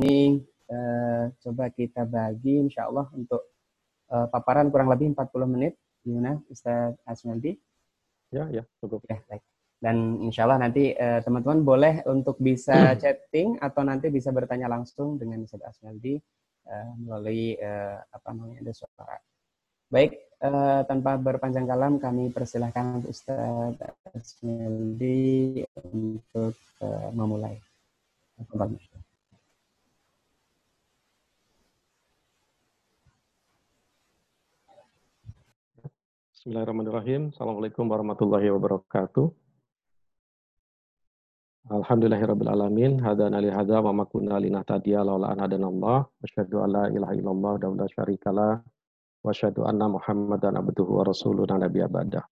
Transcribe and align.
ini 0.00 0.40
uh, 0.72 1.28
coba 1.44 1.68
kita 1.68 2.08
bagi 2.08 2.56
insya 2.56 2.88
Allah 2.88 3.04
untuk 3.12 3.52
uh, 4.08 4.26
paparan 4.32 4.72
kurang 4.72 4.88
lebih 4.88 5.12
40 5.12 5.28
menit. 5.52 5.76
Gimana 6.00 6.40
Ustaz 6.48 6.96
Asmandi? 7.04 7.60
Ya, 8.32 8.48
ya, 8.48 8.64
cukup. 8.80 9.04
Ya, 9.04 9.20
baik. 9.28 9.44
Dan 9.80 10.20
insya 10.24 10.44
Allah 10.44 10.60
nanti 10.60 10.92
teman-teman 10.96 11.60
uh, 11.60 11.64
boleh 11.64 11.94
untuk 12.08 12.36
bisa 12.40 12.72
chatting 13.00 13.60
atau 13.60 13.84
nanti 13.84 14.08
bisa 14.08 14.32
bertanya 14.32 14.68
langsung 14.72 15.20
dengan 15.20 15.44
Ustaz 15.44 15.60
Asmandi 15.60 16.16
uh, 16.68 16.92
melalui 16.96 17.56
uh, 17.60 18.00
apa 18.08 18.28
namanya 18.32 18.64
ada 18.64 18.72
suara. 18.72 19.16
Baik, 19.90 20.38
uh, 20.40 20.86
tanpa 20.86 21.18
berpanjang 21.18 21.66
kalam 21.66 21.98
kami 22.00 22.32
persilahkan 22.32 23.04
Ustaz 23.04 23.76
Asmandi 24.16 25.60
untuk 25.76 26.56
uh, 26.80 27.10
memulai. 27.12 27.60
Bismillahirrahmanirrahim. 36.50 37.30
Assalamualaikum 37.30 37.86
warahmatullahi 37.86 38.50
wabarakatuh. 38.50 39.30
Alhamdulillahirrahmanirrahim. 41.70 42.98
Hadana 42.98 43.38
li 43.38 43.54
hadha 43.54 43.78
wa 43.78 43.94
makunna 43.94 44.34
linahtadiya 44.42 45.06
lawla 45.06 45.30
an 45.30 45.46
hadanallah. 45.46 46.10
Asyhadu 46.26 46.66
an 46.66 46.74
la 46.74 46.84
ilaha 46.90 47.14
illallah 47.14 47.54
wa 47.54 47.78
la 47.78 47.86
syarikalah. 47.86 48.52
Wa 48.66 49.30
asyhadu 49.30 49.62
anna 49.62 49.94
Muhammadan 49.94 50.58
abduhu 50.58 50.98
wa 50.98 51.06
rasuluna 51.06 51.54
nabiyya 51.54 51.86
ba'dah. 51.86 52.26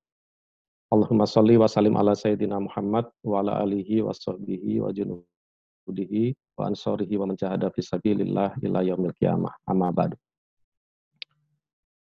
Allahumma 0.90 1.22
salli 1.22 1.54
wa 1.54 1.70
sallim 1.70 1.94
ala 1.94 2.18
sayyidina 2.18 2.58
Muhammad 2.58 3.06
wa 3.22 3.38
ala 3.38 3.62
alihi 3.62 4.02
wa 4.02 4.10
sahbihi 4.10 4.82
wa 4.82 4.90
junudihi 4.90 6.34
wa 6.58 6.66
ansorihi 6.66 7.14
wa 7.22 7.30
menjahada 7.30 7.70
fi 7.70 7.86
sabilillah 7.86 8.58
ila 8.66 8.82
yaumil 8.82 9.14
qiyamah. 9.14 9.54
Amma 9.62 9.94
ba'du. 9.94 10.18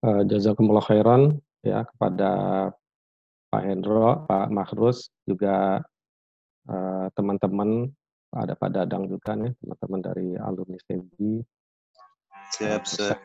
Uh, 0.02 0.26
jazakumullah 0.26 0.82
khairan 0.82 1.38
ya 1.64 1.84
kepada 1.84 2.32
Pak 3.50 3.64
Hendro, 3.66 4.30
Pak 4.30 4.48
Mahrus, 4.54 5.10
juga 5.26 5.82
eh, 6.70 7.08
teman-teman 7.18 7.90
uh, 8.30 8.40
ada 8.46 8.54
Pak 8.54 8.70
Dadang 8.70 9.10
juga 9.10 9.34
nih, 9.34 9.50
teman-teman 9.58 10.00
dari 10.06 10.28
alumni 10.38 10.78
SEBI. 10.78 11.42
Siap, 12.54 12.84
siap. 12.86 13.18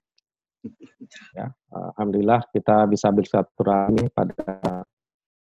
Ya, 1.37 1.53
Alhamdulillah 1.69 2.41
kita 2.49 2.89
bisa 2.89 3.13
bersilaturahmi 3.13 4.09
pada 4.17 4.81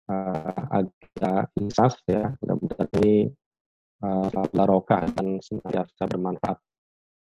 uh, 0.07 0.63
agenda 0.71 1.43
insas 1.59 1.99
ya. 2.07 2.31
Mudah-mudahan 2.39 2.87
ini 3.03 3.27
uh, 3.99 4.47
barokah 4.55 5.11
dan 5.11 5.43
senantiasa 5.43 6.07
bermanfaat. 6.07 6.55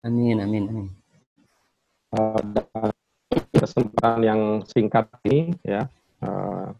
Amin, 0.05 0.37
amin, 0.45 0.63
amin. 0.69 0.87
Uh, 2.13 2.90
kesempatan 3.61 4.25
yang 4.25 4.41
singkat 4.65 5.05
ini 5.29 5.53
ya 5.61 5.85
uh, 6.25 6.73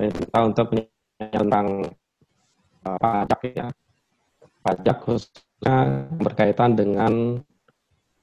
minta 0.00 0.38
untuk 0.48 0.72
tentang 1.20 1.84
uh, 2.88 2.96
pajak 2.96 3.40
ya. 3.52 3.68
Pajak 4.60 4.96
khususnya 5.04 6.08
berkaitan 6.20 6.76
dengan 6.76 7.40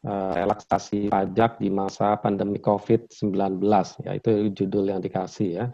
uh, 0.06 0.32
relaksasi 0.34 1.10
pajak 1.10 1.62
di 1.62 1.70
masa 1.70 2.18
pandemi 2.18 2.58
COVID-19 2.62 3.62
ya 4.06 4.12
itu 4.18 4.30
judul 4.54 4.90
yang 4.90 5.02
dikasih 5.02 5.50
ya. 5.62 5.66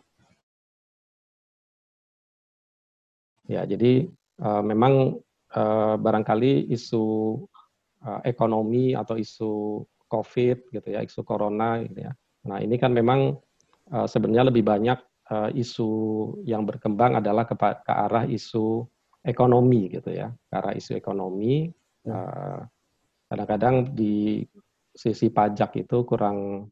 Ya 3.44 3.68
jadi 3.68 4.08
uh, 4.40 4.64
memang 4.64 5.20
uh, 5.52 5.96
barangkali 6.00 6.72
isu 6.72 7.04
uh, 8.08 8.20
ekonomi 8.24 8.96
atau 8.96 9.20
isu 9.20 9.84
COVID 10.14 10.70
gitu 10.70 10.88
ya, 10.94 11.02
isu 11.02 11.26
corona 11.26 11.82
gitu 11.82 12.06
ya. 12.06 12.14
Nah 12.46 12.62
ini 12.62 12.78
kan 12.78 12.94
memang 12.94 13.34
uh, 13.90 14.06
sebenarnya 14.06 14.54
lebih 14.54 14.62
banyak 14.62 15.00
uh, 15.34 15.50
isu 15.50 15.90
yang 16.46 16.70
berkembang 16.70 17.18
adalah 17.18 17.50
ke, 17.50 17.58
ke 17.58 17.94
arah 17.94 18.30
isu 18.30 18.86
ekonomi 19.26 19.90
gitu 19.90 20.14
ya, 20.14 20.30
ke 20.30 20.54
arah 20.54 20.78
isu 20.78 20.94
ekonomi. 21.00 21.72
kadang 22.04 22.20
eh, 22.20 22.62
kadang-kadang 23.32 23.76
di 23.96 24.44
sisi 24.92 25.32
pajak 25.32 25.88
itu 25.88 26.04
kurang 26.04 26.68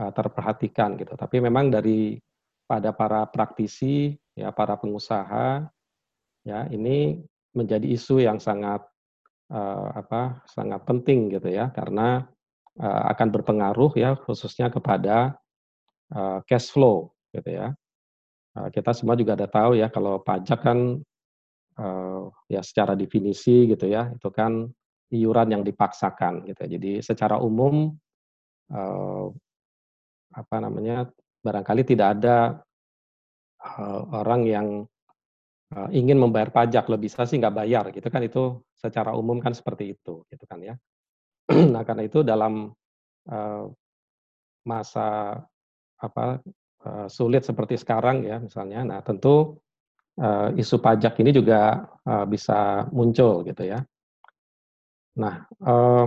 uh, 0.00 0.10
terperhatikan 0.10 0.96
gitu. 0.96 1.12
Tapi 1.20 1.36
memang 1.44 1.68
dari 1.68 2.16
pada 2.64 2.96
para 2.96 3.28
praktisi 3.28 4.16
ya 4.32 4.48
para 4.56 4.80
pengusaha 4.80 5.68
ya 6.46 6.70
ini 6.72 7.20
menjadi 7.52 7.82
isu 7.82 8.22
yang 8.24 8.38
sangat 8.38 8.80
uh, 9.50 9.90
apa 9.90 10.40
sangat 10.46 10.80
penting 10.86 11.34
gitu 11.34 11.50
ya 11.50 11.68
karena 11.74 12.22
uh, 12.22 12.39
akan 12.78 13.28
berpengaruh 13.34 13.92
ya 13.98 14.14
khususnya 14.14 14.70
kepada 14.70 15.34
uh, 16.14 16.38
cash 16.46 16.70
flow 16.70 17.10
gitu 17.34 17.50
ya. 17.50 17.74
Uh, 18.54 18.68
kita 18.70 18.94
semua 18.94 19.18
juga 19.18 19.34
ada 19.34 19.50
tahu 19.50 19.78
ya 19.78 19.90
kalau 19.90 20.22
pajak 20.22 20.60
kan 20.62 21.00
ya 22.52 22.60
secara 22.60 22.92
definisi 22.92 23.64
gitu 23.64 23.88
ya 23.88 24.12
itu 24.12 24.28
kan 24.28 24.68
iuran 25.08 25.48
yang 25.48 25.62
dipaksakan 25.64 26.44
gitu. 26.44 26.68
Jadi 26.76 27.00
secara 27.00 27.40
umum 27.40 27.88
apa 30.28 30.56
namanya 30.60 31.08
barangkali 31.40 31.82
tidak 31.88 32.20
ada 32.20 32.60
orang 34.12 34.44
yang 34.44 34.66
ingin 35.88 36.20
membayar 36.20 36.52
pajak 36.52 36.84
lo 36.92 37.00
bisa 37.00 37.24
sih 37.24 37.40
nggak 37.40 37.64
bayar 37.64 37.88
gitu 37.96 38.12
kan 38.12 38.28
itu 38.28 38.60
secara 38.76 39.16
umum 39.16 39.40
kan 39.40 39.56
seperti 39.56 39.96
itu 39.96 40.20
gitu 40.28 40.44
kan 40.44 40.60
ya 40.60 40.76
nah 41.74 41.82
karena 41.82 42.06
itu 42.06 42.22
dalam 42.22 42.70
uh, 43.26 43.64
masa 44.64 45.40
apa 46.00 46.38
uh, 46.86 47.06
sulit 47.10 47.42
seperti 47.42 47.76
sekarang 47.76 48.22
ya 48.24 48.38
misalnya, 48.38 48.86
nah 48.86 49.00
tentu 49.02 49.58
uh, 50.20 50.48
isu 50.54 50.78
pajak 50.78 51.18
ini 51.20 51.30
juga 51.34 51.90
uh, 52.06 52.24
bisa 52.24 52.86
muncul 52.94 53.42
gitu 53.42 53.66
ya. 53.66 53.82
Nah, 55.18 55.44
uh, 55.66 56.06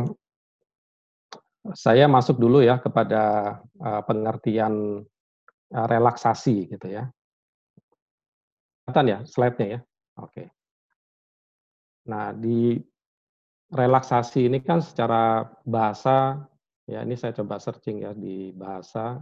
saya 1.75 2.05
masuk 2.07 2.39
dulu 2.39 2.63
ya 2.63 2.79
kepada 2.79 3.55
uh, 3.79 4.01
pengertian 4.03 5.03
uh, 5.71 5.87
relaksasi 5.87 6.71
gitu 6.71 6.87
ya. 6.87 7.07
Kelihatan 8.83 9.05
ya 9.07 9.19
slide-nya 9.23 9.67
ya? 9.67 9.79
Oke. 10.19 10.51
Nah, 12.03 12.35
di 12.35 12.75
relaksasi 13.73 14.47
ini 14.47 14.61
kan 14.61 14.79
secara 14.79 15.49
bahasa, 15.65 16.37
ya 16.85 17.01
ini 17.01 17.17
saya 17.17 17.33
coba 17.33 17.57
searching 17.57 18.05
ya 18.05 18.13
di 18.13 18.53
bahasa, 18.53 19.17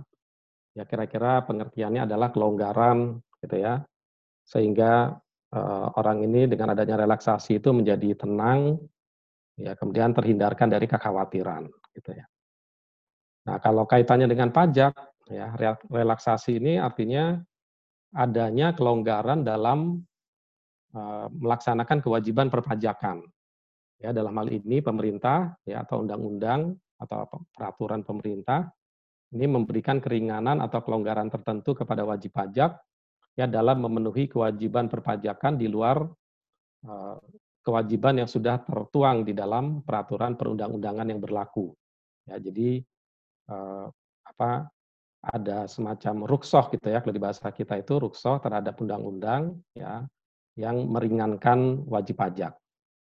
ya 0.76 0.84
kira-kira 0.84 1.42
pengertiannya 1.48 2.04
adalah 2.04 2.36
kelonggaran 2.36 3.16
gitu 3.40 3.56
ya, 3.58 3.80
sehingga 4.44 5.16
uh, 5.56 5.88
orang 5.96 6.28
ini 6.28 6.52
dengan 6.52 6.76
adanya 6.76 7.00
relaksasi 7.00 7.64
itu 7.64 7.72
menjadi 7.72 8.14
tenang, 8.20 8.76
ya 9.56 9.72
kemudian 9.80 10.12
terhindarkan 10.12 10.68
dari 10.68 10.86
kekhawatiran 10.86 11.72
gitu 11.96 12.12
ya. 12.12 12.28
Nah 13.48 13.58
kalau 13.64 13.88
kaitannya 13.88 14.28
dengan 14.28 14.52
pajak, 14.52 14.94
ya 15.32 15.56
relaksasi 15.88 16.60
ini 16.60 16.76
artinya 16.76 17.40
adanya 18.12 18.76
kelonggaran 18.76 19.48
dalam 19.48 20.04
uh, 20.92 21.32
melaksanakan 21.32 22.04
kewajiban 22.04 22.52
perpajakan 22.52 23.24
ya 24.02 24.10
dalam 24.10 24.34
hal 24.34 24.50
ini 24.50 24.82
pemerintah 24.82 25.54
ya 25.64 25.86
atau 25.86 26.02
undang-undang 26.02 26.74
atau 26.98 27.30
peraturan 27.54 28.02
pemerintah 28.02 28.70
ini 29.32 29.46
memberikan 29.48 30.02
keringanan 30.04 30.60
atau 30.60 30.84
kelonggaran 30.84 31.32
tertentu 31.32 31.78
kepada 31.78 32.04
wajib 32.04 32.36
pajak 32.36 32.76
ya 33.38 33.46
dalam 33.48 33.80
memenuhi 33.80 34.28
kewajiban 34.28 34.92
perpajakan 34.92 35.56
di 35.56 35.72
luar 35.72 36.04
uh, 36.84 37.18
kewajiban 37.62 38.26
yang 38.26 38.30
sudah 38.30 38.60
tertuang 38.66 39.24
di 39.24 39.38
dalam 39.38 39.86
peraturan 39.86 40.36
perundang-undangan 40.36 41.08
yang 41.08 41.22
berlaku. 41.22 41.72
Ya, 42.26 42.42
jadi 42.42 42.82
uh, 43.48 43.88
apa 44.26 44.68
ada 45.22 45.70
semacam 45.70 46.26
ruksoh 46.26 46.66
gitu 46.74 46.90
ya 46.90 46.98
kalau 47.00 47.14
di 47.14 47.22
bahasa 47.22 47.46
kita 47.54 47.78
itu 47.78 48.02
ruksoh 48.02 48.42
terhadap 48.42 48.74
undang-undang 48.82 49.62
ya 49.78 50.02
yang 50.58 50.90
meringankan 50.90 51.86
wajib 51.86 52.18
pajak. 52.18 52.58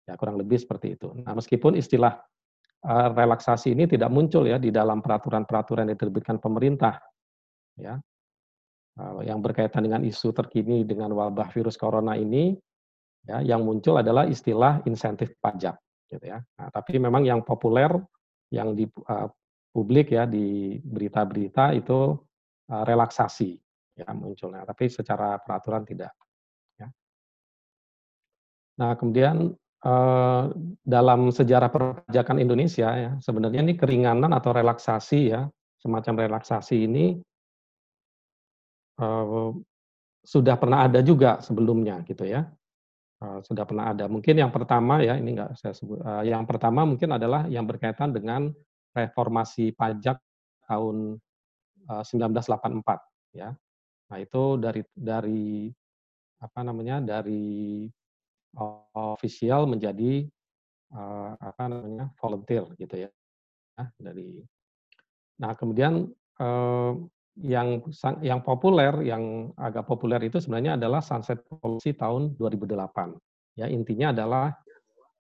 Ya, 0.10 0.18
kurang 0.18 0.42
lebih 0.42 0.58
seperti 0.58 0.98
itu. 0.98 1.14
Nah, 1.22 1.38
meskipun 1.38 1.78
istilah 1.78 2.18
uh, 2.82 3.10
relaksasi 3.14 3.78
ini 3.78 3.86
tidak 3.86 4.10
muncul 4.10 4.42
ya 4.50 4.58
di 4.58 4.74
dalam 4.74 5.06
peraturan-peraturan 5.06 5.86
yang 5.86 5.94
diterbitkan 5.94 6.42
pemerintah, 6.42 6.98
ya, 7.78 7.94
uh, 8.98 9.22
yang 9.22 9.38
berkaitan 9.38 9.86
dengan 9.86 10.02
isu 10.02 10.34
terkini 10.34 10.82
dengan 10.82 11.14
wabah 11.14 11.54
virus 11.54 11.78
corona 11.78 12.18
ini, 12.18 12.58
ya, 13.30 13.46
yang 13.46 13.62
muncul 13.62 14.02
adalah 14.02 14.26
istilah 14.26 14.82
insentif 14.90 15.38
pajak, 15.38 15.78
gitu 16.10 16.26
ya. 16.26 16.42
Nah, 16.58 16.74
tapi 16.74 16.98
memang 16.98 17.22
yang 17.22 17.46
populer 17.46 17.94
yang 18.50 18.74
di 18.74 18.90
uh, 18.90 19.30
publik 19.70 20.10
ya 20.18 20.26
di 20.26 20.82
berita-berita 20.82 21.78
itu 21.78 22.18
uh, 22.74 22.82
relaksasi 22.82 23.54
ya 23.94 24.10
munculnya, 24.18 24.66
tapi 24.66 24.90
secara 24.90 25.38
peraturan 25.38 25.86
tidak. 25.86 26.18
Ya. 26.82 26.90
Nah 28.82 28.98
kemudian 28.98 29.54
eh, 29.86 30.44
dalam 30.84 31.20
sejarah 31.32 31.70
perpajakan 31.72 32.38
Indonesia 32.42 32.90
ya 32.92 33.12
sebenarnya 33.24 33.64
ini 33.64 33.80
keringanan 33.80 34.32
atau 34.36 34.52
relaksasi 34.52 35.20
ya 35.32 35.48
semacam 35.80 36.28
relaksasi 36.28 36.76
ini 36.86 37.06
uh, 39.00 39.56
sudah 40.20 40.56
pernah 40.60 40.86
ada 40.86 41.00
juga 41.00 41.40
sebelumnya 41.40 42.04
gitu 42.04 42.28
ya. 42.28 42.46
Uh, 43.20 43.44
sudah 43.44 43.68
pernah 43.68 43.92
ada. 43.92 44.08
Mungkin 44.08 44.40
yang 44.40 44.52
pertama 44.52 45.04
ya 45.04 45.20
ini 45.20 45.36
enggak 45.36 45.56
saya 45.60 45.76
sebut 45.76 46.00
yang 46.24 46.48
pertama 46.48 46.88
mungkin 46.88 47.16
adalah 47.16 47.48
yang 47.52 47.68
berkaitan 47.68 48.16
dengan 48.16 48.52
reformasi 48.96 49.76
pajak 49.76 50.20
tahun 50.68 51.20
uh, 51.88 52.04
1984 52.04 53.36
ya. 53.36 53.52
Nah 54.10 54.18
itu 54.20 54.44
dari 54.60 54.82
dari 54.96 55.68
apa 56.40 56.60
namanya 56.64 57.04
dari 57.04 57.84
official 58.96 59.70
menjadi 59.70 60.26
uh, 60.94 61.38
apa 61.38 61.70
namanya 61.70 62.10
volunteer 62.18 62.66
gitu 62.78 63.08
ya 63.08 63.10
dari 63.96 64.44
nah 65.40 65.56
kemudian 65.56 66.10
uh, 66.42 66.94
yang 67.40 67.80
yang 68.20 68.44
populer 68.44 68.92
yang 69.08 69.56
agak 69.56 69.88
populer 69.88 70.20
itu 70.28 70.44
sebenarnya 70.44 70.76
adalah 70.76 71.00
sunset 71.00 71.40
policy 71.48 71.96
tahun 71.96 72.36
2008 72.36 72.76
ya 73.56 73.72
intinya 73.72 74.12
adalah 74.12 74.52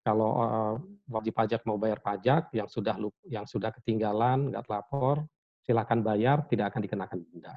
kalau 0.06 0.30
uh, 0.38 0.74
wajib 1.10 1.34
pajak 1.34 1.66
mau 1.66 1.74
bayar 1.82 1.98
pajak 1.98 2.54
yang 2.54 2.70
sudah 2.70 2.94
yang 3.26 3.42
sudah 3.42 3.74
ketinggalan 3.74 4.54
nggak 4.54 4.70
lapor 4.70 5.26
silakan 5.66 6.06
bayar 6.06 6.46
tidak 6.46 6.70
akan 6.70 6.80
dikenakan 6.86 7.19
denda 7.26 7.54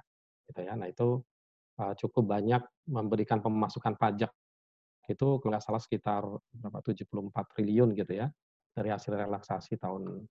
gitu 0.50 0.66
ya. 0.66 0.74
Nah 0.74 0.90
itu 0.90 1.22
uh, 1.78 1.94
cukup 1.94 2.26
banyak 2.26 2.66
memberikan 2.90 3.38
pemasukan 3.38 3.94
pajak 4.02 4.34
itu 5.10 5.28
kalau 5.42 5.52
nggak 5.54 5.66
salah 5.66 5.82
sekitar 5.82 6.22
berapa 6.54 6.80
74 6.82 7.54
triliun 7.56 7.90
gitu 7.98 8.14
ya 8.14 8.28
dari 8.74 8.90
hasil 8.94 9.12
relaksasi 9.12 9.82
tahun 9.82 10.24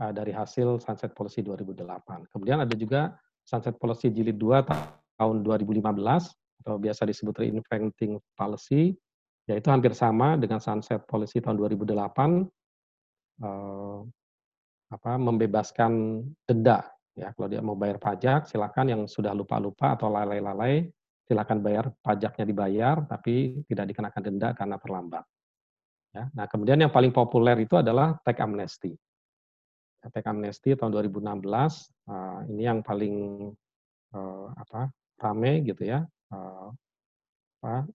uh, 0.00 0.12
dari 0.12 0.32
hasil 0.32 0.80
sunset 0.80 1.12
policy 1.12 1.44
2008. 1.44 2.32
Kemudian 2.32 2.64
ada 2.64 2.74
juga 2.74 3.14
sunset 3.44 3.76
policy 3.76 4.08
jilid 4.10 4.38
2 4.38 4.64
tahun 5.18 5.36
2015 5.44 5.82
atau 6.62 6.78
biasa 6.78 7.02
disebut 7.06 7.34
reinventing 7.42 8.16
policy 8.38 8.94
yaitu 9.50 9.68
hampir 9.74 9.90
sama 9.98 10.38
dengan 10.38 10.62
sunset 10.62 11.02
policy 11.10 11.42
tahun 11.42 11.58
2008 11.58 12.46
uh, 13.42 14.00
apa 14.92 15.12
membebaskan 15.18 16.22
denda 16.46 16.86
ya 17.18 17.34
kalau 17.34 17.48
dia 17.50 17.58
mau 17.58 17.74
bayar 17.74 17.98
pajak 17.98 18.46
silakan 18.46 18.86
yang 18.86 19.02
sudah 19.10 19.34
lupa-lupa 19.34 19.98
atau 19.98 20.06
lalai-lalai 20.08 20.86
silakan 21.32 21.64
bayar 21.64 21.88
pajaknya 22.04 22.44
dibayar 22.44 22.96
tapi 23.08 23.64
tidak 23.64 23.88
dikenakan 23.88 24.22
denda 24.22 24.48
karena 24.52 24.76
terlambat. 24.76 25.24
Ya, 26.12 26.28
nah 26.36 26.44
kemudian 26.44 26.76
yang 26.76 26.92
paling 26.92 27.08
populer 27.08 27.56
itu 27.64 27.80
adalah 27.80 28.20
tax 28.20 28.36
amnesty. 28.44 28.92
Ya, 30.04 30.12
tax 30.12 30.28
amnesty 30.28 30.76
tahun 30.76 30.92
2016 30.92 31.24
uh, 31.24 31.32
eh, 31.32 32.38
ini 32.52 32.62
yang 32.68 32.84
paling 32.84 33.48
uh, 34.12 34.46
apa 34.52 34.92
rame 35.16 35.64
gitu 35.64 35.88
ya. 35.88 36.04
Uh, 36.28 36.68
apa, 37.64 37.88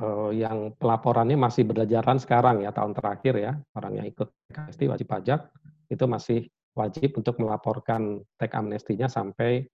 uh, 0.00 0.30
yang 0.32 0.72
pelaporannya 0.80 1.36
masih 1.36 1.68
berjalan 1.68 2.16
sekarang 2.16 2.64
ya 2.64 2.72
tahun 2.72 2.96
terakhir 2.96 3.34
ya 3.36 3.52
orang 3.76 4.00
yang 4.00 4.06
ikut 4.08 4.32
amnesty 4.56 4.88
wajib 4.88 5.12
pajak 5.12 5.52
itu 5.92 6.04
masih 6.08 6.48
wajib 6.72 7.12
untuk 7.20 7.36
melaporkan 7.36 8.24
tax 8.40 8.56
amnestinya 8.56 9.04
sampai 9.04 9.68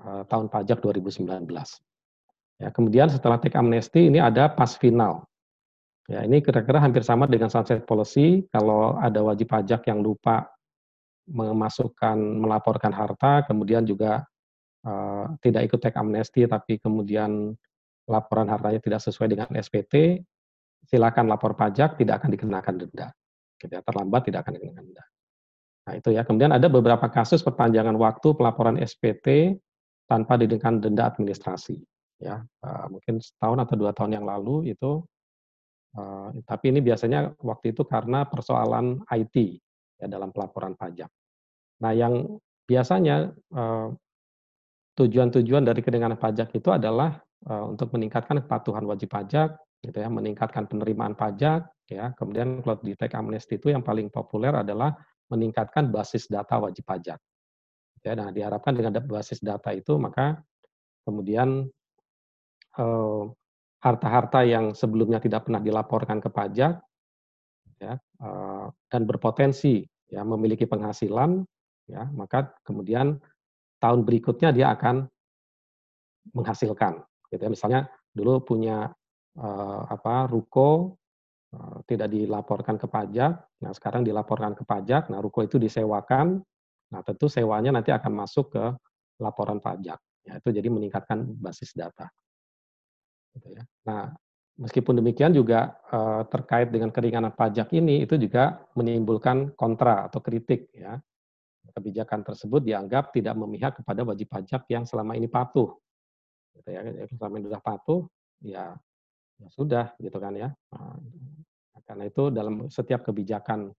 uh, 0.00 0.22
tahun 0.28 0.48
pajak 0.48 0.80
2019. 0.80 1.28
Ya, 2.62 2.68
kemudian 2.70 3.10
setelah 3.10 3.42
take 3.42 3.58
amnesty 3.58 4.06
ini 4.06 4.22
ada 4.22 4.46
pas 4.46 4.78
final. 4.78 5.26
Ya, 6.10 6.22
ini 6.26 6.42
kira-kira 6.42 6.82
hampir 6.82 7.02
sama 7.06 7.26
dengan 7.26 7.50
sunset 7.50 7.86
policy. 7.86 8.46
Kalau 8.50 8.98
ada 8.98 9.22
wajib 9.22 9.50
pajak 9.50 9.86
yang 9.90 10.02
lupa 10.02 10.50
memasukkan, 11.30 12.18
melaporkan 12.18 12.90
harta, 12.90 13.46
kemudian 13.46 13.86
juga 13.86 14.26
uh, 14.86 15.30
tidak 15.38 15.70
ikut 15.70 15.80
take 15.80 15.98
amnesty, 15.98 16.42
tapi 16.46 16.82
kemudian 16.82 17.54
laporan 18.10 18.50
hartanya 18.50 18.82
tidak 18.82 19.00
sesuai 19.02 19.30
dengan 19.30 19.48
SPT, 19.54 20.18
silakan 20.90 21.30
lapor 21.30 21.54
pajak, 21.54 21.94
tidak 21.98 22.22
akan 22.22 22.30
dikenakan 22.34 22.74
denda. 22.82 23.08
Ya, 23.62 23.78
terlambat 23.78 24.26
tidak 24.26 24.42
akan 24.42 24.58
dikenakan 24.58 24.84
denda. 24.90 25.04
Nah 25.82 25.94
itu 25.98 26.08
ya. 26.14 26.22
Kemudian 26.22 26.54
ada 26.54 26.66
beberapa 26.70 27.06
kasus 27.10 27.42
perpanjangan 27.42 27.94
waktu 27.98 28.34
pelaporan 28.38 28.78
SPT 28.78 29.58
tanpa 30.12 30.36
dikenakan 30.36 30.84
denda 30.84 31.08
administrasi. 31.08 31.80
Ya, 32.20 32.44
uh, 32.44 32.86
mungkin 32.92 33.18
setahun 33.18 33.64
atau 33.64 33.74
dua 33.80 33.96
tahun 33.96 34.20
yang 34.20 34.28
lalu 34.28 34.76
itu, 34.76 35.00
uh, 35.96 36.28
tapi 36.44 36.70
ini 36.70 36.84
biasanya 36.84 37.32
waktu 37.40 37.72
itu 37.72 37.82
karena 37.88 38.28
persoalan 38.28 39.00
IT 39.08 39.58
ya 39.96 40.06
dalam 40.06 40.30
pelaporan 40.30 40.76
pajak. 40.76 41.08
Nah, 41.82 41.92
yang 41.96 42.38
biasanya 42.68 43.32
uh, 43.56 43.90
tujuan-tujuan 45.00 45.64
dari 45.64 45.80
kedengaran 45.80 46.20
pajak 46.20 46.52
itu 46.54 46.68
adalah 46.70 47.16
uh, 47.48 47.64
untuk 47.72 47.90
meningkatkan 47.96 48.44
kepatuhan 48.44 48.84
wajib 48.86 49.10
pajak, 49.10 49.56
gitu 49.82 49.98
ya, 49.98 50.06
meningkatkan 50.06 50.70
penerimaan 50.70 51.18
pajak, 51.18 51.66
ya. 51.90 52.14
Kemudian 52.14 52.62
di 52.86 52.94
tech 52.94 53.18
amnesty 53.18 53.58
itu 53.58 53.74
yang 53.74 53.82
paling 53.82 54.12
populer 54.14 54.54
adalah 54.54 54.94
meningkatkan 55.26 55.90
basis 55.90 56.30
data 56.30 56.60
wajib 56.62 56.86
pajak. 56.86 57.18
Ya, 58.02 58.18
nah 58.18 58.34
diharapkan 58.34 58.74
dengan 58.74 58.98
basis 59.06 59.38
data 59.38 59.70
itu 59.70 59.94
maka 59.94 60.42
kemudian 61.06 61.70
eh, 62.74 63.22
harta-harta 63.78 64.42
yang 64.42 64.74
sebelumnya 64.74 65.22
tidak 65.22 65.46
pernah 65.46 65.62
dilaporkan 65.62 66.18
ke 66.18 66.26
pajak 66.26 66.82
ya 67.78 67.94
eh, 67.98 68.66
dan 68.90 69.02
berpotensi 69.06 69.86
ya 70.10 70.26
memiliki 70.26 70.66
penghasilan 70.66 71.46
ya 71.86 72.10
maka 72.10 72.50
kemudian 72.66 73.22
tahun 73.78 74.02
berikutnya 74.02 74.50
dia 74.50 74.74
akan 74.74 75.06
menghasilkan 76.34 77.02
gitu 77.30 77.42
ya. 77.42 77.50
Misalnya 77.50 77.80
dulu 78.10 78.42
punya 78.42 78.90
eh, 79.38 79.82
apa 79.86 80.26
ruko 80.26 80.98
eh, 81.54 81.78
tidak 81.86 82.10
dilaporkan 82.10 82.82
ke 82.82 82.90
pajak 82.90 83.46
nah 83.62 83.70
sekarang 83.70 84.02
dilaporkan 84.02 84.58
ke 84.58 84.66
pajak 84.66 85.06
nah 85.06 85.22
ruko 85.22 85.46
itu 85.46 85.62
disewakan 85.62 86.42
Nah, 86.92 87.00
tentu 87.00 87.26
sewanya 87.32 87.72
nanti 87.72 87.88
akan 87.88 88.12
masuk 88.12 88.52
ke 88.52 88.64
laporan 89.16 89.56
pajak. 89.58 89.96
Ya, 90.22 90.38
itu 90.38 90.48
jadi 90.52 90.68
meningkatkan 90.68 91.24
basis 91.40 91.72
data. 91.72 92.06
Gitu 93.32 93.56
ya. 93.56 93.64
Nah, 93.88 94.12
meskipun 94.60 95.00
demikian 95.00 95.32
juga 95.32 95.80
eh, 95.88 96.22
terkait 96.28 96.68
dengan 96.68 96.92
keringanan 96.92 97.32
pajak 97.32 97.72
ini 97.72 98.04
itu 98.04 98.20
juga 98.20 98.60
menimbulkan 98.76 99.56
kontra 99.56 100.06
atau 100.12 100.20
kritik 100.20 100.68
ya. 100.76 101.00
Kebijakan 101.72 102.26
tersebut 102.26 102.60
dianggap 102.60 103.14
tidak 103.16 103.32
memihak 103.38 103.80
kepada 103.80 104.04
wajib 104.04 104.28
pajak 104.28 104.68
yang 104.68 104.84
selama 104.84 105.16
ini 105.16 105.26
patuh. 105.32 105.72
Gitu 106.60 106.68
ya. 106.68 106.80
Selama 107.16 107.34
ini 107.40 107.44
sudah 107.48 107.62
patuh, 107.64 108.00
ya, 108.44 108.76
ya 109.40 109.48
sudah 109.48 109.86
gitu 109.96 110.20
kan 110.20 110.36
ya. 110.36 110.52
Nah, 110.52 111.00
karena 111.88 112.04
itu 112.06 112.28
dalam 112.28 112.68
setiap 112.68 113.02
kebijakan 113.08 113.72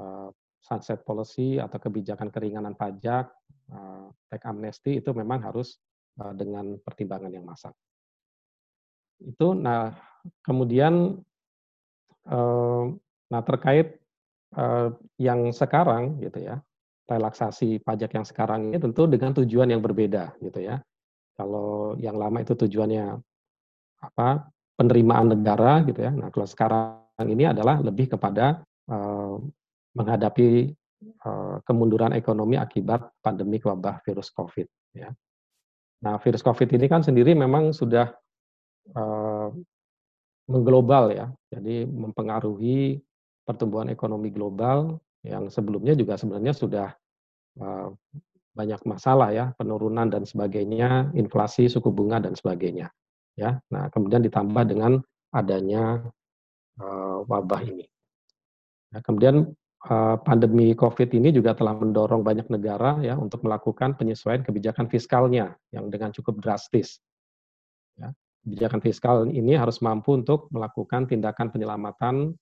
eh, 0.00 0.28
sunset 0.68 1.00
policy 1.08 1.56
atau 1.56 1.80
kebijakan 1.80 2.28
keringanan 2.28 2.76
pajak, 2.76 3.32
uh, 3.72 4.12
tax 4.28 4.44
amnesty 4.44 5.00
itu 5.00 5.16
memang 5.16 5.40
harus 5.40 5.80
uh, 6.20 6.36
dengan 6.36 6.76
pertimbangan 6.84 7.32
yang 7.32 7.48
masak. 7.48 7.72
Itu, 9.24 9.56
nah 9.56 9.96
kemudian, 10.44 11.16
uh, 12.28 12.84
nah 13.32 13.42
terkait 13.42 13.96
yang 15.20 15.52
sekarang 15.52 16.24
gitu 16.24 16.40
ya, 16.40 16.56
relaksasi 17.04 17.84
pajak 17.84 18.16
yang 18.16 18.24
sekarang 18.24 18.72
ini 18.72 18.80
tentu 18.80 19.04
dengan 19.04 19.36
tujuan 19.36 19.68
yang 19.68 19.84
berbeda 19.84 20.40
gitu 20.40 20.64
ya. 20.64 20.80
Kalau 21.36 21.92
yang 22.00 22.16
lama 22.16 22.40
itu 22.40 22.56
tujuannya 22.56 23.12
apa 24.00 24.48
penerimaan 24.72 25.36
negara 25.36 25.84
gitu 25.84 26.00
ya. 26.00 26.16
Nah 26.16 26.32
kalau 26.32 26.48
sekarang 26.48 27.28
ini 27.28 27.44
adalah 27.44 27.76
lebih 27.84 28.16
kepada 28.16 28.64
menghadapi 29.98 30.70
uh, 31.26 31.58
kemunduran 31.66 32.14
ekonomi 32.14 32.54
akibat 32.54 33.10
pandemi 33.18 33.58
wabah 33.58 33.98
virus 34.06 34.30
COVID. 34.30 34.66
Ya. 34.94 35.10
Nah, 36.06 36.14
virus 36.22 36.46
COVID 36.46 36.70
ini 36.78 36.86
kan 36.86 37.02
sendiri 37.02 37.34
memang 37.34 37.74
sudah 37.74 38.14
uh, 38.94 39.50
mengglobal 40.46 41.10
ya, 41.10 41.26
jadi 41.50 41.84
mempengaruhi 41.84 43.02
pertumbuhan 43.42 43.90
ekonomi 43.90 44.30
global 44.30 45.02
yang 45.26 45.50
sebelumnya 45.50 45.98
juga 45.98 46.14
sebenarnya 46.14 46.54
sudah 46.54 46.88
uh, 47.58 47.90
banyak 48.54 48.80
masalah 48.86 49.34
ya, 49.34 49.50
penurunan 49.58 50.06
dan 50.06 50.22
sebagainya, 50.22 51.10
inflasi, 51.18 51.66
suku 51.66 51.90
bunga 51.90 52.22
dan 52.22 52.38
sebagainya. 52.38 52.90
Ya, 53.38 53.62
nah 53.70 53.86
kemudian 53.94 54.22
ditambah 54.22 54.66
dengan 54.66 54.98
adanya 55.30 56.02
wabah 57.26 57.62
ini. 57.66 57.86
Nah, 58.94 59.02
kemudian 59.02 59.50
Eh, 59.50 59.67
pandemi 60.26 60.74
COVID 60.74 61.14
ini 61.14 61.30
juga 61.30 61.54
telah 61.54 61.78
mendorong 61.78 62.26
banyak 62.26 62.50
negara 62.50 62.98
ya 62.98 63.14
untuk 63.14 63.46
melakukan 63.46 63.94
penyesuaian 63.94 64.42
kebijakan 64.42 64.90
fiskalnya 64.90 65.54
yang 65.70 65.86
dengan 65.86 66.10
cukup 66.10 66.42
drastis. 66.42 66.98
Ya. 67.98 68.14
kebijakan 68.46 68.80
fiskal 68.80 69.16
ini 69.28 69.58
harus 69.58 69.82
mampu 69.82 70.14
untuk 70.14 70.46
melakukan 70.54 71.10
tindakan 71.10 71.50
penyelamatan 71.50 72.32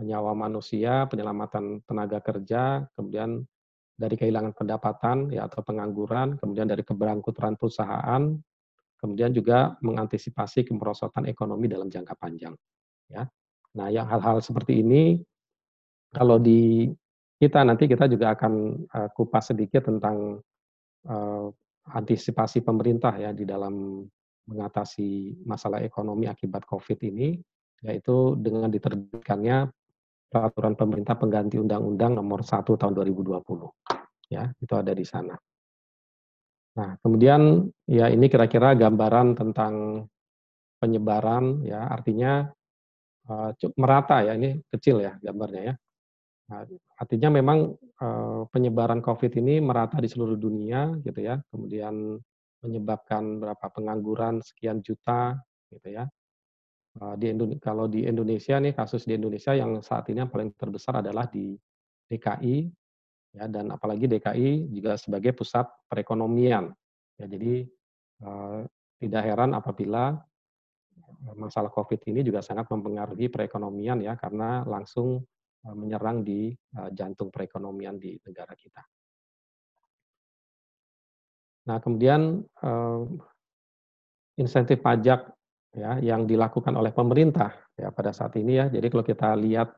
nyawa 0.00 0.36
manusia, 0.36 1.08
penyelamatan 1.08 1.80
tenaga 1.88 2.20
kerja, 2.20 2.84
kemudian 2.96 3.44
dari 3.96 4.16
kehilangan 4.20 4.52
pendapatan 4.52 5.32
ya 5.32 5.48
atau 5.48 5.64
pengangguran, 5.64 6.36
kemudian 6.36 6.68
dari 6.68 6.84
keberangkutan 6.84 7.56
perusahaan, 7.56 8.36
kemudian 9.00 9.32
juga 9.32 9.76
mengantisipasi 9.80 10.68
kemerosotan 10.68 11.24
ekonomi 11.24 11.68
dalam 11.68 11.88
jangka 11.88 12.12
panjang. 12.20 12.52
Ya, 13.08 13.24
nah 13.72 13.88
yang 13.88 14.04
hal-hal 14.04 14.44
seperti 14.44 14.84
ini 14.84 15.22
kalau 16.16 16.40
di 16.40 16.88
kita 17.36 17.60
nanti 17.68 17.84
kita 17.84 18.08
juga 18.08 18.32
akan 18.32 18.52
uh, 18.88 19.08
kupas 19.12 19.52
sedikit 19.52 19.84
tentang 19.84 20.40
uh, 21.04 21.46
antisipasi 21.92 22.64
pemerintah 22.64 23.12
ya 23.20 23.36
di 23.36 23.44
dalam 23.44 24.00
mengatasi 24.48 25.42
masalah 25.44 25.84
ekonomi 25.84 26.30
akibat 26.30 26.64
COVID 26.64 26.98
ini, 27.04 27.36
yaitu 27.84 28.38
dengan 28.40 28.72
diterbitkannya 28.72 29.68
peraturan 30.30 30.74
pemerintah 30.78 31.18
pengganti 31.18 31.60
Undang-Undang 31.60 32.16
Nomor 32.16 32.40
1 32.40 32.64
Tahun 32.64 32.94
2020. 32.94 34.32
Ya, 34.32 34.50
itu 34.58 34.74
ada 34.74 34.90
di 34.94 35.04
sana. 35.06 35.34
Nah, 36.76 36.90
kemudian 37.02 37.68
ya 37.88 38.08
ini 38.08 38.26
kira-kira 38.30 38.74
gambaran 38.74 39.36
tentang 39.36 40.04
penyebaran 40.78 41.66
ya, 41.66 41.90
artinya 41.90 42.46
uh, 43.28 43.50
merata 43.76 44.22
ya, 44.22 44.38
ini 44.38 44.62
kecil 44.70 45.02
ya 45.02 45.18
gambarnya 45.20 45.62
ya. 45.72 45.74
Nah, 46.46 46.62
artinya 46.94 47.42
memang 47.42 47.74
uh, 47.74 48.46
penyebaran 48.54 49.02
COVID 49.02 49.32
ini 49.42 49.58
merata 49.58 49.98
di 49.98 50.06
seluruh 50.06 50.38
dunia 50.38 50.94
gitu 51.02 51.18
ya, 51.18 51.42
kemudian 51.50 52.18
menyebabkan 52.62 53.42
berapa 53.42 53.66
pengangguran 53.70 54.38
sekian 54.42 54.78
juta 54.80 55.34
gitu 55.74 55.90
ya. 55.90 56.06
Eh, 56.96 57.14
di 57.20 57.26
Indonesia, 57.28 57.60
kalau 57.60 57.86
di 57.86 58.08
Indonesia 58.08 58.56
nih 58.56 58.72
kasus 58.72 59.04
di 59.04 59.12
Indonesia 59.20 59.52
yang 59.52 59.84
saat 59.84 60.08
ini 60.08 60.24
yang 60.24 60.32
paling 60.32 60.56
terbesar 60.56 61.04
adalah 61.04 61.28
di 61.28 61.52
DKI 62.08 62.56
ya 63.36 63.44
dan 63.52 63.68
apalagi 63.68 64.08
DKI 64.08 64.72
juga 64.72 64.96
sebagai 64.96 65.36
pusat 65.36 65.68
perekonomian 65.92 66.72
ya 67.20 67.26
jadi 67.28 67.68
eh, 68.24 68.60
tidak 68.96 69.22
heran 69.28 69.52
apabila 69.52 70.16
masalah 71.36 71.68
COVID 71.68 72.00
ini 72.08 72.24
juga 72.24 72.40
sangat 72.40 72.64
mempengaruhi 72.72 73.28
perekonomian 73.28 74.00
ya 74.00 74.16
karena 74.16 74.64
langsung 74.64 75.20
eh, 75.20 75.35
menyerang 75.74 76.22
di 76.22 76.52
eh, 76.54 76.90
jantung 76.94 77.32
perekonomian 77.32 77.98
di 77.98 78.14
negara 78.22 78.54
kita. 78.54 78.82
Nah 81.66 81.78
kemudian 81.82 82.42
eh, 82.42 83.02
insentif 84.38 84.78
pajak 84.84 85.32
ya 85.74 85.98
yang 86.00 86.28
dilakukan 86.28 86.72
oleh 86.76 86.92
pemerintah 86.92 87.50
ya 87.74 87.90
pada 87.90 88.12
saat 88.12 88.36
ini 88.38 88.60
ya. 88.60 88.66
Jadi 88.70 88.86
kalau 88.92 89.04
kita 89.04 89.32
lihat 89.36 89.72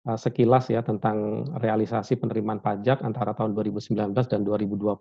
sekilas 0.00 0.72
ya 0.72 0.80
tentang 0.80 1.44
realisasi 1.60 2.16
penerimaan 2.16 2.64
pajak 2.64 3.04
antara 3.04 3.36
tahun 3.36 3.52
2019 3.52 4.16
dan 4.16 4.40
2020 4.48 4.96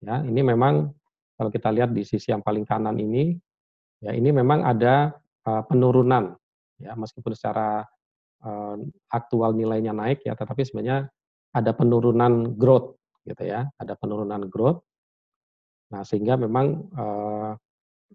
ya, 0.00 0.24
ini 0.24 0.40
memang 0.40 0.88
kalau 1.36 1.52
kita 1.52 1.68
lihat 1.68 1.92
di 1.92 2.08
sisi 2.08 2.32
yang 2.32 2.40
paling 2.40 2.64
kanan 2.64 2.96
ini 2.96 3.36
ya 4.00 4.16
ini 4.16 4.32
memang 4.32 4.64
ada 4.64 5.12
penurunan 5.44 6.40
ya 6.80 6.96
meskipun 6.96 7.36
secara 7.36 7.84
uh, 8.44 8.76
aktual 9.10 9.54
nilainya 9.54 9.96
naik 9.96 10.22
ya 10.26 10.34
tetapi 10.38 10.62
sebenarnya 10.66 11.08
ada 11.54 11.72
penurunan 11.72 12.54
growth 12.54 12.98
gitu 13.24 13.44
ya, 13.44 13.68
ada 13.76 13.94
penurunan 13.96 14.48
growth. 14.48 14.80
Nah, 15.92 16.04
sehingga 16.04 16.36
memang 16.36 16.66
uh, 16.96 17.52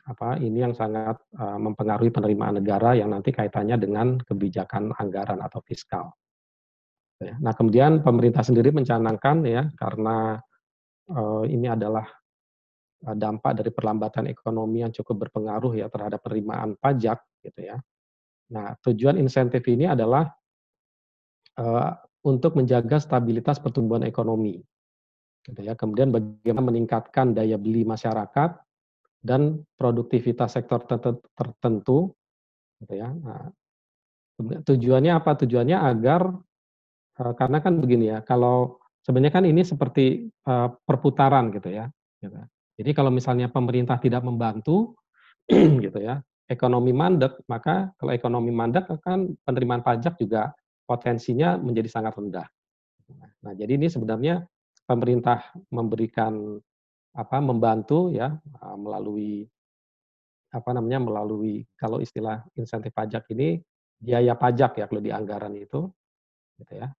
apa 0.10 0.42
ini 0.42 0.66
yang 0.66 0.74
sangat 0.74 1.22
uh, 1.38 1.58
mempengaruhi 1.62 2.10
penerimaan 2.10 2.58
negara 2.58 2.98
yang 2.98 3.14
nanti 3.14 3.30
kaitannya 3.30 3.78
dengan 3.78 4.18
kebijakan 4.22 4.94
anggaran 4.98 5.42
atau 5.42 5.62
fiskal. 5.62 6.14
Ya, 7.22 7.38
nah 7.40 7.54
kemudian 7.54 8.02
pemerintah 8.02 8.44
sendiri 8.44 8.74
mencanangkan 8.74 9.46
ya 9.48 9.70
karena 9.80 10.42
uh, 11.14 11.46
ini 11.46 11.72
adalah 11.72 12.04
dampak 13.04 13.60
dari 13.60 13.72
perlambatan 13.72 14.32
ekonomi 14.32 14.80
yang 14.80 14.92
cukup 14.96 15.28
berpengaruh 15.28 15.76
ya 15.76 15.92
terhadap 15.92 16.24
penerimaan 16.24 16.80
pajak 16.80 17.20
gitu 17.44 17.60
ya. 17.64 17.78
Nah 18.52 18.76
tujuan 18.84 19.16
insentif 19.16 19.64
ini 19.70 19.88
adalah 19.88 20.28
uh, 21.60 21.92
untuk 22.24 22.56
menjaga 22.56 23.00
stabilitas 23.00 23.60
pertumbuhan 23.60 24.08
ekonomi. 24.08 24.60
Gitu 25.44 25.60
ya. 25.60 25.76
Kemudian 25.76 26.10
bagaimana 26.10 26.72
meningkatkan 26.72 27.36
daya 27.36 27.60
beli 27.60 27.84
masyarakat 27.84 28.64
dan 29.24 29.64
produktivitas 29.76 30.56
sektor 30.56 30.84
tertentu 31.36 32.16
gitu 32.84 32.94
ya. 32.96 33.12
Nah, 33.12 33.52
tujuannya 34.40 35.12
apa? 35.16 35.36
Tujuannya 35.44 35.78
agar 35.80 36.32
uh, 37.20 37.34
karena 37.36 37.60
kan 37.60 37.80
begini 37.80 38.12
ya, 38.12 38.20
kalau 38.24 38.80
sebenarnya 39.04 39.34
kan 39.36 39.46
ini 39.48 39.62
seperti 39.68 40.32
uh, 40.48 40.72
perputaran 40.88 41.52
gitu 41.52 41.72
ya. 41.72 41.92
Gitu. 42.24 42.36
Jadi 42.80 42.92
kalau 42.96 43.12
misalnya 43.12 43.52
pemerintah 43.52 44.00
tidak 44.00 44.24
membantu 44.24 44.96
gitu 45.86 46.00
ya, 46.00 46.24
ekonomi 46.48 46.92
mandek, 46.92 47.40
maka 47.48 47.92
kalau 47.96 48.12
ekonomi 48.12 48.52
mandek 48.52 48.90
kan 49.00 49.32
penerimaan 49.48 49.82
pajak 49.82 50.20
juga 50.20 50.52
potensinya 50.84 51.56
menjadi 51.56 51.88
sangat 51.88 52.14
rendah. 52.20 52.48
Nah, 53.44 53.54
jadi 53.56 53.80
ini 53.80 53.88
sebenarnya 53.88 54.44
pemerintah 54.84 55.52
memberikan 55.72 56.60
apa 57.14 57.38
membantu 57.40 58.10
ya 58.10 58.34
melalui 58.76 59.46
apa 60.50 60.70
namanya 60.74 61.02
melalui 61.02 61.62
kalau 61.78 62.02
istilah 62.02 62.42
insentif 62.58 62.90
pajak 62.94 63.30
ini 63.34 63.62
biaya 64.02 64.34
pajak 64.34 64.82
ya 64.82 64.86
kalau 64.90 65.02
di 65.02 65.14
anggaran 65.14 65.54
itu 65.56 65.88
gitu 66.60 66.74
ya. 66.78 66.90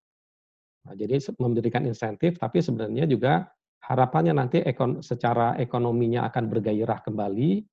Nah, 0.85 0.95
jadi 0.97 1.17
memberikan 1.41 1.85
insentif 1.85 2.37
tapi 2.41 2.61
sebenarnya 2.61 3.09
juga 3.09 3.49
harapannya 3.85 4.33
nanti 4.33 4.59
ekon, 4.65 5.05
secara 5.05 5.57
ekonominya 5.61 6.25
akan 6.33 6.45
bergairah 6.49 7.05
kembali 7.05 7.65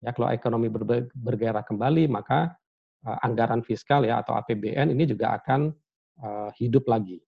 ya 0.00 0.10
kalau 0.16 0.32
ekonomi 0.32 0.68
ber, 0.72 1.08
bergairah 1.12 1.64
kembali 1.64 2.08
maka 2.08 2.52
uh, 3.04 3.18
anggaran 3.24 3.60
fiskal 3.60 4.04
ya 4.04 4.20
atau 4.24 4.36
APBN 4.36 4.92
ini 4.92 5.04
juga 5.04 5.36
akan 5.36 5.72
uh, 6.24 6.50
hidup 6.56 6.88
lagi 6.88 7.20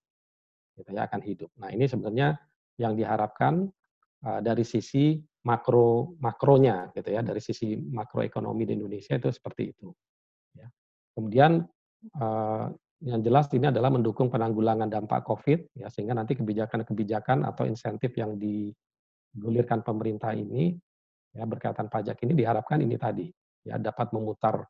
gitu 0.73 0.89
ya 0.89 1.05
akan 1.05 1.21
hidup. 1.21 1.53
Nah, 1.61 1.69
ini 1.69 1.85
sebenarnya 1.85 2.41
yang 2.81 2.97
diharapkan 2.97 3.69
Eh, 4.23 4.39
dari 4.39 4.63
sisi 4.63 5.19
makro 5.43 6.15
makronya 6.23 6.95
gitu 6.95 7.11
ya 7.11 7.27
dari 7.27 7.43
sisi 7.43 7.75
makroekonomi 7.75 8.63
di 8.63 8.79
Indonesia 8.79 9.19
itu 9.19 9.35
seperti 9.35 9.75
itu 9.75 9.91
ya. 10.55 10.71
kemudian 11.19 11.67
yang 13.03 13.21
jelas 13.27 13.51
ini 13.51 13.67
adalah 13.67 13.91
mendukung 13.91 14.31
penanggulangan 14.31 14.87
dampak 14.87 15.27
COVID 15.27 15.75
ya 15.75 15.91
sehingga 15.91 16.15
nanti 16.15 16.39
kebijakan-kebijakan 16.39 17.43
atau 17.43 17.67
insentif 17.67 18.15
yang 18.15 18.39
digulirkan 18.39 19.83
pemerintah 19.83 20.39
ini 20.39 20.79
ya 21.33 21.45
berkaitan 21.49 21.89
pajak 21.89 22.21
ini 22.25 22.33
diharapkan 22.45 22.79
ini 22.81 22.97
tadi 23.01 23.27
ya 23.65 23.81
dapat 23.81 24.13
memutar 24.13 24.69